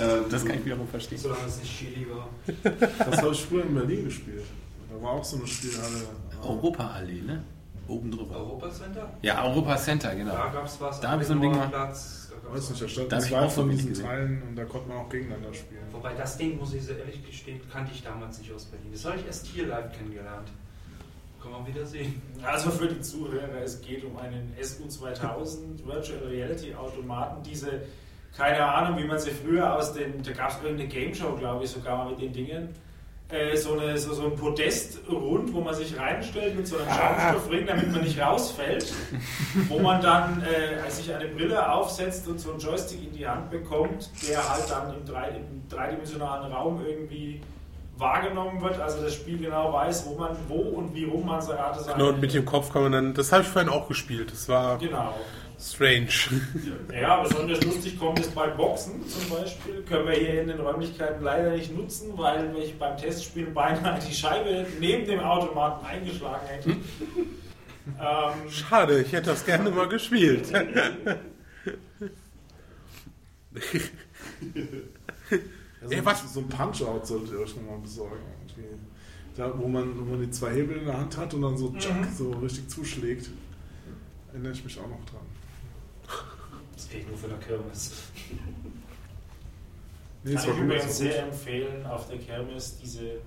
Ähm, 0.00 0.24
Das 0.30 0.44
kann 0.44 0.54
ich 0.58 0.64
wiederum 0.64 0.86
verstehen. 0.88 1.18
Solange 1.18 1.44
es 1.46 1.58
nicht 1.60 1.76
Chili 1.78 2.06
war. 2.08 2.28
Das 3.10 3.18
habe 3.20 3.32
ich 3.32 3.44
früher 3.44 3.64
in 3.64 3.74
Berlin 3.74 4.04
gespielt. 4.04 4.44
Da 4.88 5.02
war 5.02 5.10
auch 5.12 5.24
so 5.24 5.36
eine 5.38 5.46
Spielhalle. 5.46 6.04
Europaallee, 6.42 7.22
ne? 7.22 7.42
Oben 7.88 8.10
drüber. 8.10 8.36
Europacenter? 8.36 9.12
Ja, 9.22 9.44
Europa 9.44 9.76
Center, 9.76 10.08
Da 10.10 10.14
genau. 10.14 10.32
gab 10.34 10.64
es 10.66 10.80
was. 10.80 11.00
Da 11.00 11.10
hab 11.10 11.20
ich 11.20 11.26
so 11.26 11.32
ein 11.32 11.40
Ding 11.40 11.50
mal-. 11.50 11.68
Da 11.70 11.92
Weiß 12.50 12.70
nicht, 12.70 12.82
da 12.82 12.88
standen 12.88 13.20
zwei 13.20 13.40
auch 13.40 13.50
von 13.50 13.70
diesen 13.70 13.90
gesehen. 13.90 14.06
Teilen 14.06 14.42
und 14.48 14.56
da 14.56 14.64
konnte 14.64 14.88
man 14.88 14.98
auch 14.98 15.08
gegeneinander 15.08 15.52
spielen. 15.54 15.82
Wobei 15.92 16.14
das 16.14 16.36
Ding, 16.36 16.58
muss 16.58 16.74
ich 16.74 16.84
so 16.84 16.92
ehrlich 16.92 17.24
gestehen, 17.24 17.60
kannte 17.70 17.92
ich 17.94 18.02
damals 18.02 18.38
nicht 18.38 18.52
aus 18.52 18.64
Berlin. 18.66 18.88
Das 18.92 19.04
habe 19.04 19.16
ich 19.16 19.26
erst 19.26 19.46
hier 19.46 19.66
live 19.66 19.92
kennengelernt. 19.96 20.48
Kann 21.42 21.52
man 21.52 21.66
wieder 21.66 21.86
sehen. 21.86 22.20
Also 22.42 22.70
für 22.70 22.88
die 22.88 23.00
Zuhörer, 23.00 23.62
es 23.62 23.80
geht 23.80 24.04
um 24.04 24.16
einen 24.16 24.54
SU2000 24.60 25.86
Virtual 25.86 26.18
Reality 26.26 26.74
Automaten, 26.74 27.42
diese, 27.44 27.82
keine 28.36 28.64
Ahnung, 28.64 28.98
wie 28.98 29.06
man 29.06 29.18
sie 29.18 29.30
früher 29.30 29.76
aus 29.76 29.92
den, 29.92 30.20
da 30.22 30.32
gab 30.32 30.50
es 30.50 30.56
irgendeine 30.62 30.88
Game 30.88 31.14
Show, 31.14 31.36
glaube 31.36 31.64
ich, 31.64 31.70
sogar 31.70 31.98
mal 31.98 32.10
mit 32.10 32.20
den 32.20 32.32
Dingen, 32.32 32.74
äh, 33.30 33.56
so, 33.56 33.78
eine, 33.78 33.98
so, 33.98 34.14
so 34.14 34.24
ein 34.26 34.36
Podest 34.36 35.00
rund, 35.10 35.52
wo 35.52 35.60
man 35.60 35.74
sich 35.74 35.98
reinstellt 35.98 36.56
mit 36.56 36.66
so 36.66 36.76
einem 36.78 36.88
Schaumstoffring, 36.88 37.66
damit 37.66 37.92
man 37.92 38.02
nicht 38.02 38.18
rausfällt, 38.20 38.92
wo 39.68 39.78
man 39.78 40.00
dann 40.00 40.42
äh, 40.42 40.90
sich 40.90 41.12
eine 41.12 41.26
Brille 41.28 41.70
aufsetzt 41.70 42.26
und 42.26 42.40
so 42.40 42.52
einen 42.52 42.60
Joystick 42.60 43.02
in 43.02 43.12
die 43.12 43.26
Hand 43.26 43.50
bekommt, 43.50 44.10
der 44.26 44.48
halt 44.48 44.70
dann 44.70 44.94
im, 44.94 45.04
drei, 45.04 45.28
im 45.28 45.68
dreidimensionalen 45.68 46.50
Raum 46.52 46.82
irgendwie 46.86 47.42
wahrgenommen 47.98 48.62
wird, 48.62 48.80
also 48.80 49.02
das 49.02 49.14
Spiel 49.14 49.38
genau 49.38 49.72
weiß, 49.72 50.06
wo 50.06 50.14
man, 50.14 50.36
wo 50.46 50.54
und 50.54 50.94
wie 50.94 51.04
rum 51.04 51.26
man 51.26 51.44
gerade 51.44 51.80
sein 51.80 51.96
Genau, 51.96 52.10
und 52.10 52.20
mit 52.20 52.32
dem 52.32 52.44
Kopf 52.44 52.72
kann 52.72 52.82
man 52.82 52.92
dann, 52.92 53.14
das 53.14 53.32
habe 53.32 53.42
ich 53.42 53.48
vorhin 53.48 53.70
auch 53.70 53.88
gespielt. 53.88 54.32
Das 54.32 54.48
war 54.48 54.78
Genau. 54.78 55.14
Strange. 55.60 56.08
Ja, 56.92 57.22
besonders 57.22 57.62
lustig 57.64 57.98
kommt 57.98 58.20
es 58.20 58.28
beim 58.28 58.56
Boxen 58.56 59.06
zum 59.08 59.28
Beispiel. 59.30 59.82
Können 59.82 60.06
wir 60.08 60.14
hier 60.14 60.42
in 60.42 60.48
den 60.48 60.60
Räumlichkeiten 60.60 61.22
leider 61.22 61.50
nicht 61.56 61.76
nutzen, 61.76 62.16
weil 62.16 62.54
ich 62.56 62.78
beim 62.78 62.96
Testspielen 62.96 63.52
beinahe 63.54 63.98
die 64.00 64.14
Scheibe 64.14 64.66
neben 64.80 65.06
dem 65.06 65.20
Automaten 65.20 65.84
eingeschlagen 65.86 66.46
hätte. 66.46 66.70
ähm, 66.70 68.50
Schade, 68.50 69.00
ich 69.02 69.12
hätte 69.12 69.30
das 69.30 69.44
gerne 69.44 69.70
mal 69.70 69.88
gespielt. 69.88 70.46
Ja, 70.52 70.66
so, 75.82 75.90
Ey, 75.90 75.98
ein- 75.98 76.04
was- 76.04 76.32
so 76.34 76.40
ein 76.40 76.48
Punch-Out 76.48 77.06
solltet 77.06 77.32
ihr 77.32 77.40
euch 77.40 77.54
nochmal 77.56 77.78
besorgen. 77.78 78.16
Irgendwie. 78.56 78.76
Da, 79.36 79.52
wo, 79.56 79.68
man, 79.68 79.98
wo 79.98 80.04
man 80.12 80.20
die 80.20 80.30
zwei 80.30 80.52
Hebel 80.52 80.78
in 80.78 80.86
der 80.86 80.98
Hand 80.98 81.16
hat 81.16 81.32
und 81.34 81.42
dann 81.42 81.56
so, 81.56 81.70
tschack, 81.78 82.08
so 82.16 82.30
richtig 82.32 82.68
zuschlägt. 82.68 83.30
Erinnere 84.32 84.52
ich 84.52 84.64
mich 84.64 84.78
auch 84.78 84.88
noch 84.88 85.04
dran. 85.04 85.20
Das 86.74 86.88
geht 86.88 87.08
nur 87.08 87.18
für 87.18 87.26
eine 87.26 87.38
Kirmes. 87.38 87.92
Nee, 90.24 90.34
kann 90.34 90.50
ich 90.50 90.58
übrigens 90.58 90.98
sehr 90.98 91.22
gut. 91.22 91.32
empfehlen 91.32 91.86
auf 91.86 92.08
der 92.08 92.18
Kirmes 92.18 92.76
diese 92.82 93.20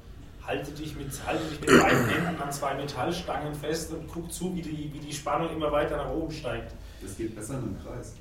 halte 0.45 0.71
dich 0.71 0.95
mit, 0.95 1.07
halte 1.25 1.43
dich 1.45 1.61
mit 1.61 1.69
beiden 1.69 2.09
Händen 2.09 2.41
an 2.41 2.51
zwei 2.51 2.73
Metallstangen 2.73 3.53
fest 3.55 3.91
und 3.91 4.07
guck 4.07 4.31
zu, 4.31 4.55
wie 4.55 4.61
die, 4.61 4.91
wie 4.93 4.99
die 4.99 5.13
Spannung 5.13 5.51
immer 5.51 5.71
weiter 5.71 5.97
nach 5.97 6.09
oben 6.09 6.31
steigt. 6.31 6.73
Das 7.01 7.15
geht 7.15 7.35
besser 7.35 7.53
in 7.55 7.63
einem 7.63 7.79
Kreis. 7.83 8.15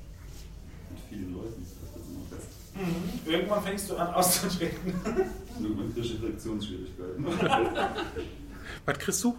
Mit 0.89 0.99
vielen 1.09 1.33
Leuten. 1.33 1.61
Das 1.61 1.95
wird 1.95 2.05
immer 2.07 2.25
besser. 2.29 2.47
Mhm. 2.75 3.31
Irgendwann 3.31 3.63
fängst 3.63 3.89
du 3.89 3.97
an 3.97 4.13
auszutreten. 4.13 4.93
Irgendwann 5.59 5.93
kriegst 5.93 6.11
du 6.11 6.25
Erektionsschwierigkeiten. 6.25 7.25
Was 8.85 8.99
kriegst 8.99 9.23
du? 9.23 9.35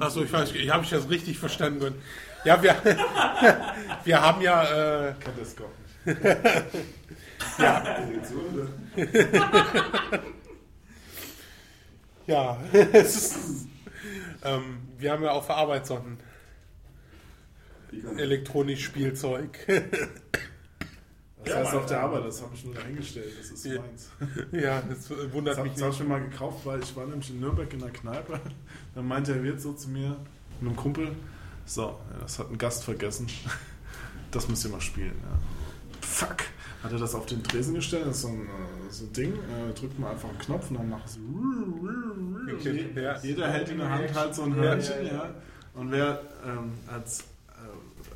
Achso, 0.00 0.22
ich 0.22 0.32
weiß, 0.32 0.52
ich 0.52 0.70
habe 0.70 0.84
ich 0.84 0.90
das 0.90 1.08
richtig 1.08 1.38
verstanden. 1.38 1.94
Ja, 2.44 2.62
wir, 2.62 2.76
wir 4.04 4.20
haben 4.20 4.40
ja, 4.40 5.08
äh, 5.08 5.14
Kennt 5.20 5.40
das 5.40 5.56
Gott 5.56 5.70
nicht. 5.78 6.18
Ja, 12.28 12.58
es 12.72 13.16
ist, 13.16 13.66
ähm, 14.44 14.80
wir 14.98 15.12
haben 15.12 15.22
ja 15.22 15.30
Wie 17.90 18.02
kann 18.02 18.18
elektronisches 18.18 18.84
Spielzeug. 18.84 19.66
Das 21.44 21.54
heißt 21.56 21.74
auf 21.74 21.86
der 21.86 22.00
Arbeit, 22.00 22.24
das 22.26 22.42
habe 22.42 22.54
ich 22.54 22.64
nur 22.64 22.74
dahingestellt, 22.74 23.32
das 23.38 23.50
ist 23.50 23.64
Ja. 23.64 23.80
meins. 23.80 24.10
ja, 24.52 24.82
das 24.82 25.08
Das 25.08 25.32
wundert 25.32 25.56
habe 25.56 25.68
mich 25.68 25.80
hab 25.82 25.90
ich 25.92 25.98
nicht. 25.98 26.08
mir 26.08 26.18
mal 26.18 26.28
gekauft, 26.28 26.66
weil 26.66 26.80
ich 26.82 26.94
war 26.96 27.06
nämlich 27.06 27.30
in 27.30 27.40
Nürnberg 27.40 27.72
in 27.72 27.78
der 27.80 27.90
Kneipe. 27.90 28.40
Dann 28.94 29.06
meinte 29.08 29.32
er 29.32 29.42
Wirt 29.42 29.60
so 29.60 29.72
zu 29.72 29.88
mir, 29.88 30.16
mit 30.60 30.68
einem 30.68 30.76
Kumpel, 30.76 31.12
so, 31.64 31.82
ja, 31.82 31.96
das 32.20 32.38
hat 32.38 32.50
ein 32.50 32.58
Gast 32.58 32.84
vergessen. 32.84 33.26
Das 34.30 34.46
müsst 34.46 34.62
ihr 34.66 34.70
mal 34.70 34.80
spielen. 34.82 35.14
Ja. 35.22 35.38
Fuck! 36.06 36.36
Hat 36.82 36.92
er 36.92 36.98
das 36.98 37.14
auf 37.14 37.24
den 37.24 37.42
Tresen 37.42 37.72
gestellt? 37.74 38.04
Das 38.06 38.16
ist 38.16 38.22
so 38.22 38.28
ein, 38.28 38.42
äh, 38.42 38.90
so 38.90 39.04
ein 39.06 39.12
Ding. 39.14 39.32
Äh, 39.32 39.72
drückt 39.72 39.98
man 39.98 40.10
einfach 40.10 40.28
einen 40.28 40.38
Knopf 40.38 40.68
und 40.70 40.76
dann 40.76 40.90
macht 40.90 41.06
es. 41.06 41.18
Okay, 42.54 42.90
ja. 42.94 43.16
Jeder 43.22 43.50
hält 43.50 43.70
in 43.70 43.78
der 43.78 43.88
Hand 43.90 44.14
halt 44.14 44.34
so 44.34 44.42
ein 44.42 44.54
Hörnchen, 44.54 45.06
ja. 45.06 45.30
Und 45.72 45.90
wer 45.92 46.20
ähm, 46.44 46.72
als 46.92 47.24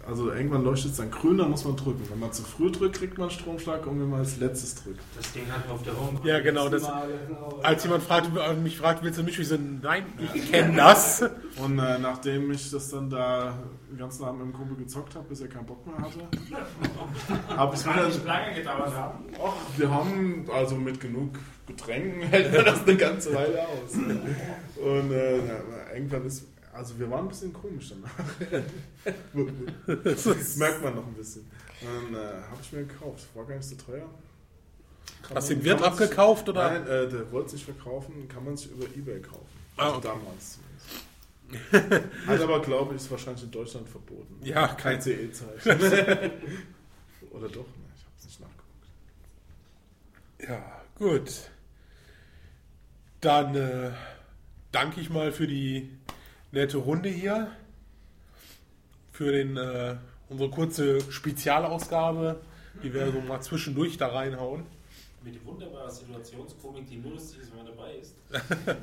also 0.07 0.33
irgendwann 0.33 0.65
leuchtet 0.65 0.91
es 0.93 0.97
dann 0.97 1.11
grün, 1.11 1.39
dann 1.39 1.51
muss 1.51 1.65
man 1.65 1.77
drücken. 1.77 2.03
Wenn 2.11 2.19
man 2.19 2.33
zu 2.33 2.43
früh 2.43 2.71
drückt, 2.73 2.97
kriegt 2.97 3.19
man 3.19 3.29
einen 3.29 3.39
Stromschlag 3.39 3.87
und 3.87 4.01
wenn 4.01 4.11
man 4.11 4.21
als 4.21 4.37
letztes 4.39 4.75
drückt. 4.83 5.01
Das 5.17 5.33
Ding 5.33 5.45
hatten 5.51 5.69
wir 5.69 5.75
auf 5.75 5.83
der 5.83 5.97
Home. 5.97 6.19
Ja, 6.25 6.41
genau, 6.41 6.69
das- 6.69 6.83
Mal, 6.83 7.09
genau. 7.29 7.61
Als 7.63 7.85
jemand 7.85 8.03
fragt, 8.03 8.29
mich 8.63 8.77
fragt, 8.79 9.03
willst 9.05 9.19
du 9.19 9.23
mich? 9.23 9.39
Ich 9.39 9.49
so, 9.49 9.57
nein, 9.57 10.05
ich 10.35 10.51
kenne 10.51 10.77
das. 10.77 11.23
Und 11.63 11.79
äh, 11.79 11.99
nachdem 11.99 12.51
ich 12.51 12.71
das 12.71 12.89
dann 12.91 13.11
da 13.11 13.59
den 13.91 13.99
ganzen 13.99 14.25
Abend 14.25 14.45
mit 14.45 14.53
dem 14.53 14.59
Kumpel 14.59 14.77
gezockt 14.77 15.15
habe, 15.15 15.27
bis 15.29 15.41
er 15.41 15.49
keinen 15.49 15.67
Bock 15.67 15.87
mehr 15.87 15.97
hatte, 15.99 16.19
habe 17.57 17.75
ich 17.77 17.85
wieder. 17.85 18.07
nicht 18.07 18.25
lange 18.25 18.55
gedauert 18.55 18.95
haben. 18.95 19.25
Och, 19.39 19.55
wir 19.77 19.91
haben 19.91 20.47
also 20.53 20.75
mit 20.77 20.99
genug 21.01 21.39
Getränken 21.67 22.23
hält 22.29 22.53
man 22.53 22.65
das 22.65 22.83
eine 22.83 22.97
ganze 22.97 23.35
Weile 23.35 23.61
aus. 23.61 23.93
Und 24.83 25.13
äh, 25.13 25.41
na, 25.47 25.95
irgendwann 25.95 26.27
ist. 26.27 26.49
Also 26.73 26.99
wir 26.99 27.11
waren 27.11 27.27
ein 27.27 27.29
bisschen 27.29 27.53
komisch 27.53 27.91
danach. 27.91 28.11
das 30.05 30.57
merkt 30.57 30.83
man 30.83 30.95
noch 30.97 31.07
ein 31.07 31.15
bisschen. 31.15 31.43
Und 31.83 32.15
dann 32.15 32.23
äh, 32.23 32.43
habe 32.43 32.59
ich 32.63 32.73
mir 32.73 32.85
gekauft. 32.87 33.27
War 33.35 33.45
gar 33.45 33.57
nicht 33.57 33.69
so 33.69 33.77
teuer. 33.77 34.09
Hast 35.35 35.51
du 35.51 35.55
den 35.55 35.65
Wirt 35.65 35.83
abgekauft 35.83 36.49
oder? 36.49 36.71
Nein, 36.71 36.87
äh, 36.87 37.09
der 37.09 37.31
wollte 37.31 37.51
sich 37.51 37.65
verkaufen, 37.65 38.27
kann 38.29 38.45
man 38.45 38.57
sich 38.57 38.71
über 38.71 38.87
Ebay 38.97 39.21
kaufen. 39.21 39.47
Ah, 39.77 39.85
Also 39.87 39.97
okay. 39.99 40.09
damals 40.09 40.59
zumindest. 41.51 42.27
Hat 42.27 42.41
aber, 42.41 42.61
glaube 42.63 42.95
ich, 42.95 43.03
ist 43.03 43.11
wahrscheinlich 43.11 43.45
in 43.45 43.51
Deutschland 43.51 43.89
verboten. 43.89 44.39
Ja, 44.43 44.69
kein 44.69 44.95
kein- 44.99 45.03
CE-Zeichen. 45.03 45.71
Oder 47.33 47.49
doch? 47.49 47.67
Nein, 47.67 47.93
ich 47.97 48.05
habe 48.05 48.15
es 48.19 48.25
nicht 48.25 48.41
nachgeguckt. 48.41 48.87
Ja, 50.49 50.83
gut. 50.99 51.51
Dann 53.21 53.55
äh, 53.55 53.91
danke 54.73 55.01
ich 55.01 55.11
mal 55.11 55.31
für 55.33 55.47
die 55.47 55.91
nette 56.53 56.79
Runde 56.79 57.09
hier. 57.09 57.51
Für 59.11 59.33
den, 59.33 59.57
äh, 59.57 59.97
unsere 60.29 60.51
kurze 60.51 61.01
Spezialausgabe, 61.11 62.41
die 62.83 62.95
wir 62.95 63.11
so 63.13 63.21
mal 63.21 63.41
zwischendurch 63.41 63.99
da 63.99 64.09
reinhauen. 64.09 64.65
Mit 65.25 65.35
die 65.35 65.45
wunderbare 65.45 65.91
Situationskomik, 65.91 66.89
die 66.89 66.97
nur 66.97 67.13
lustig 67.13 67.41
ist, 67.43 67.51
wenn 67.51 67.65
man 67.65 67.67
dabei 67.67 67.95
ist. 67.95 68.15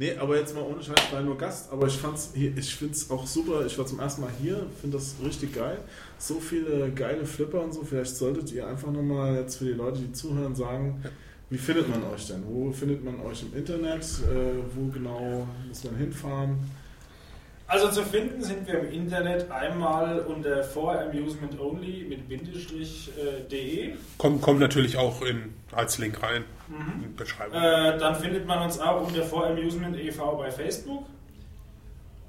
Nee, 0.00 0.14
aber 0.14 0.38
jetzt 0.38 0.54
mal 0.54 0.62
ohne 0.62 0.80
Scheiß, 0.80 1.10
war 1.10 1.20
nur 1.22 1.36
Gast, 1.36 1.72
aber 1.72 1.88
ich 1.88 1.96
fand's 1.96 2.30
hier, 2.32 2.56
ich 2.56 2.72
find's 2.72 3.10
auch 3.10 3.26
super. 3.26 3.66
Ich 3.66 3.76
war 3.76 3.84
zum 3.84 3.98
ersten 3.98 4.20
Mal 4.20 4.30
hier, 4.40 4.64
finde 4.80 4.96
das 4.96 5.16
richtig 5.20 5.56
geil. 5.56 5.78
So 6.18 6.38
viele 6.38 6.92
geile 6.92 7.26
Flipper 7.26 7.60
und 7.62 7.74
so. 7.74 7.82
Vielleicht 7.82 8.14
solltet 8.14 8.52
ihr 8.52 8.64
einfach 8.68 8.92
nochmal 8.92 9.34
jetzt 9.34 9.56
für 9.56 9.64
die 9.64 9.72
Leute, 9.72 9.98
die 9.98 10.12
zuhören, 10.12 10.54
sagen, 10.54 11.02
wie 11.50 11.58
findet 11.58 11.88
man 11.88 12.04
euch 12.12 12.26
denn? 12.26 12.44
Wo 12.46 12.70
findet 12.72 13.04
man 13.04 13.20
euch 13.20 13.42
im 13.42 13.56
Internet? 13.56 14.02
Äh, 14.02 14.62
wo 14.74 14.90
genau 14.92 15.46
muss 15.66 15.84
man 15.84 15.96
hinfahren? 15.96 16.58
Also 17.68 17.90
zu 17.90 18.02
finden 18.02 18.42
sind 18.42 18.66
wir 18.66 18.80
im 18.80 18.90
Internet 18.90 19.50
einmal 19.50 20.20
unter 20.20 20.64
foramusementonly 20.64 22.06
mit 22.08 22.26
Bindestrich 22.26 23.10
äh. 23.50 23.92
Kommt, 24.16 24.40
kommt 24.40 24.60
natürlich 24.60 24.96
auch 24.96 25.20
in, 25.20 25.52
als 25.72 25.98
Link 25.98 26.22
rein 26.22 26.44
in 26.68 27.02
die 27.02 27.08
Beschreibung. 27.08 27.60
Äh, 27.60 27.98
dann 27.98 28.16
findet 28.16 28.46
man 28.46 28.62
uns 28.62 28.80
auch 28.80 29.06
unter 29.06 29.22
foramusement 29.22 29.98
e.V. 29.98 30.36
bei 30.36 30.50
Facebook. 30.50 31.04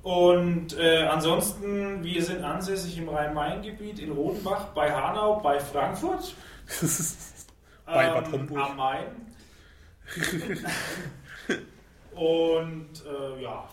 Und 0.04 0.78
äh, 0.78 1.04
ansonsten, 1.04 2.04
wir 2.04 2.24
sind 2.24 2.44
ansässig 2.44 2.98
im 2.98 3.08
Rhein-Main-Gebiet 3.08 4.00
in 4.00 4.12
Rodenbach, 4.12 4.68
bei 4.74 4.92
Hanau, 4.92 5.40
bei 5.40 5.60
Frankfurt. 5.60 6.36
Bei 7.94 8.06
ähm, 8.08 8.14
Bad 8.14 8.32
Homburg. 8.32 8.58
Am 8.60 8.78
Main. 8.78 9.06
Und 12.16 12.90
äh, 13.06 13.42
ja, 13.42 13.70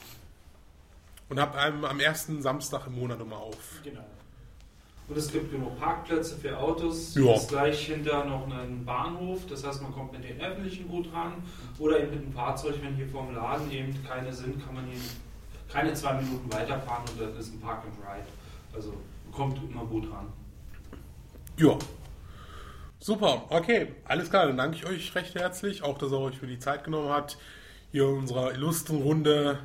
Und 1.29 1.41
habt 1.41 1.57
einem 1.57 1.85
am 1.85 1.99
ersten 1.99 2.41
Samstag 2.43 2.87
im 2.87 2.95
Monat 2.99 3.21
immer 3.21 3.39
auf. 3.39 3.81
genau. 3.83 4.05
Und 5.09 5.17
es 5.17 5.31
gibt 5.31 5.53
genug 5.53 5.79
Parkplätze 5.79 6.37
für 6.37 6.59
Autos. 6.59 7.15
Ja. 7.15 7.33
Es 7.35 7.43
ist 7.43 7.49
gleich 7.49 7.87
hinter 7.87 8.25
noch 8.25 8.51
einen 8.51 8.85
Bahnhof. 8.85 9.47
Das 9.49 9.65
heißt, 9.65 9.81
man 9.81 9.93
kommt 9.93 10.13
mit 10.13 10.25
den 10.25 10.41
Öffentlichen 10.41 10.89
gut 10.89 11.13
ran. 11.13 11.35
Oder 11.79 12.01
eben 12.01 12.11
mit 12.11 12.25
dem 12.25 12.33
Fahrzeug, 12.33 12.75
wenn 12.83 12.97
hier 12.97 13.09
vorm 13.09 13.33
Laden 13.33 13.71
eben 13.71 14.05
keine 14.05 14.33
sind, 14.33 14.65
kann 14.65 14.75
man 14.75 14.85
hier 14.87 14.99
keine 15.73 15.95
zwei 15.95 16.15
Minuten 16.15 16.53
weiterfahren 16.53 17.05
und 17.09 17.21
dann 17.21 17.37
ist 17.37 17.55
ein 17.55 17.61
Park 17.61 17.85
and 17.85 17.95
Ride. 18.01 18.27
Also 18.75 18.95
man 19.25 19.33
kommt 19.33 19.59
immer 19.71 19.85
gut 19.85 20.11
ran. 20.11 20.27
Ja. 21.57 21.79
Super, 22.99 23.45
okay, 23.51 23.89
alles 24.05 24.31
klar, 24.31 24.47
dann 24.47 24.57
danke 24.57 24.77
ich 24.77 24.87
euch 24.87 25.15
recht 25.15 25.35
herzlich, 25.35 25.83
auch 25.83 25.99
dass 25.99 26.11
ihr 26.13 26.19
euch 26.19 26.39
für 26.39 26.47
die 26.47 26.59
Zeit 26.59 26.83
genommen 26.85 27.11
habt, 27.11 27.39
hier 27.93 28.05
in 28.09 28.17
unserer 28.19 28.53
illustren 28.55 29.03
Runde 29.03 29.59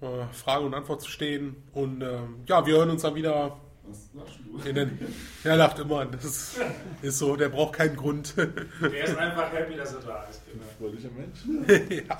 äh, 0.00 0.06
Frage 0.32 0.64
und 0.64 0.74
Antwort 0.74 1.02
zu 1.02 1.10
stehen. 1.10 1.56
Und 1.72 2.02
ähm, 2.02 2.40
ja, 2.46 2.66
wir 2.66 2.76
hören 2.76 2.90
uns 2.90 3.02
dann 3.02 3.14
wieder 3.14 3.58
Was 3.88 4.08
lachst 4.14 4.38
du? 4.64 4.72
den. 4.72 4.98
Er 5.44 5.56
lacht 5.56 5.78
immer, 5.78 6.06
das 6.06 6.24
ist, 6.24 6.60
ist 7.02 7.18
so, 7.18 7.36
der 7.36 7.50
braucht 7.50 7.74
keinen 7.74 7.94
Grund. 7.96 8.34
Der 8.80 9.04
ist 9.04 9.16
einfach 9.16 9.52
happy, 9.52 9.76
dass 9.76 9.94
er 9.94 10.00
da 10.00 10.22
ist. 10.24 10.40
Genau. 10.50 10.64
Fröhlicher 10.78 11.10
Mensch. 11.10 11.44
ja, 12.08 12.18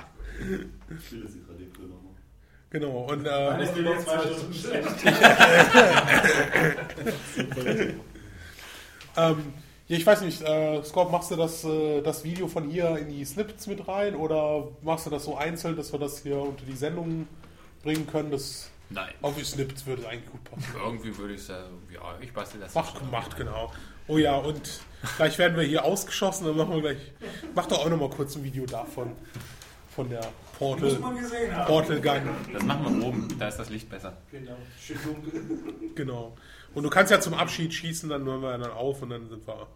Spiele 1.04 1.28
sie 1.28 1.40
gerade 1.40 1.58
die 1.58 1.64
Brille 1.64 1.88
nochmal. 1.88 2.12
genau. 2.70 3.06
Und 3.10 3.26
äh, 3.26 3.62
ist 3.64 3.74
der 3.74 3.82
jetzt 3.84 4.04
zwei 4.06 4.20
Stunden 4.20 4.54
schlecht. 4.54 5.06
ähm, 9.16 9.52
ja, 9.88 9.96
ich 9.96 10.06
weiß 10.06 10.22
nicht, 10.22 10.42
äh, 10.42 10.82
Scott, 10.82 11.12
machst 11.12 11.30
du 11.30 11.36
das, 11.36 11.64
äh, 11.64 12.02
das 12.02 12.24
Video 12.24 12.48
von 12.48 12.68
hier 12.68 12.96
in 12.98 13.08
die 13.08 13.24
Snippets 13.24 13.66
mit 13.66 13.86
rein 13.86 14.16
oder 14.16 14.68
machst 14.82 15.06
du 15.06 15.10
das 15.10 15.24
so 15.24 15.36
einzeln, 15.36 15.76
dass 15.76 15.92
wir 15.92 16.00
das 16.00 16.22
hier 16.22 16.38
unter 16.38 16.64
die 16.64 16.76
Sendung 16.76 17.28
bringen 17.82 18.06
können? 18.06 18.30
Das 18.30 18.70
Nein. 18.90 19.10
auf 19.22 19.36
die 19.36 19.44
Snippets 19.44 19.86
würde 19.86 20.02
es 20.02 20.08
eigentlich 20.08 20.30
gut 20.30 20.44
passen. 20.44 20.74
Irgendwie 20.76 21.16
würde 21.16 21.34
ich 21.34 21.42
sagen, 21.42 21.82
ja, 21.92 22.00
ich 22.20 22.32
bastel 22.32 22.60
das. 22.60 22.74
Macht, 22.74 23.10
macht, 23.12 23.36
genau. 23.36 23.72
Oh 24.08 24.18
ja, 24.18 24.36
und 24.36 24.80
gleich 25.16 25.38
werden 25.38 25.56
wir 25.56 25.64
hier 25.64 25.84
ausgeschossen, 25.84 26.46
dann 26.46 26.56
machen 26.56 26.74
wir 26.74 26.80
gleich. 26.80 27.12
Mach 27.54 27.66
doch 27.66 27.84
auch 27.84 27.88
noch 27.88 27.98
mal 27.98 28.10
kurz 28.10 28.36
ein 28.36 28.44
Video 28.44 28.66
davon. 28.66 29.12
Von 29.94 30.10
der 30.10 30.20
Muss 30.20 30.58
Portal, 30.58 30.98
man 30.98 31.16
gesehen 31.16 31.56
haben. 31.56 31.66
Portal 31.66 32.00
Gun. 32.00 32.28
Das 32.52 32.62
machen 32.64 33.00
wir 33.00 33.06
oben, 33.06 33.28
da 33.38 33.48
ist 33.48 33.56
das 33.56 33.70
Licht 33.70 33.88
besser. 33.88 34.16
Genau. 34.30 34.56
Schön 34.80 34.98
dunkel. 35.02 35.92
Genau. 35.94 36.36
Und 36.76 36.82
du 36.82 36.90
kannst 36.90 37.10
ja 37.10 37.18
zum 37.18 37.32
Abschied 37.32 37.72
schießen, 37.72 38.10
dann 38.10 38.26
hören 38.26 38.42
wir 38.42 38.58
dann 38.58 38.70
auf 38.70 39.00
und 39.00 39.08
dann 39.08 39.30
sind 39.30 39.48
wir 39.48 39.66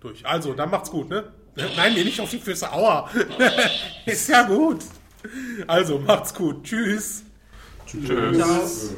durch. 0.00 0.26
Also, 0.26 0.54
dann 0.54 0.70
macht's 0.70 0.90
gut, 0.90 1.08
ne? 1.08 1.32
Nein, 1.54 1.94
mir 1.94 2.04
nicht 2.04 2.20
auf 2.20 2.30
die 2.30 2.40
Füße. 2.40 2.72
Aua. 2.72 3.08
Ist 4.06 4.28
ja 4.28 4.42
gut. 4.42 4.80
Also, 5.68 6.00
macht's 6.00 6.34
gut. 6.34 6.64
Tschüss. 6.64 7.22
Tschüss. 7.86 8.08
Ciao. 8.08 8.96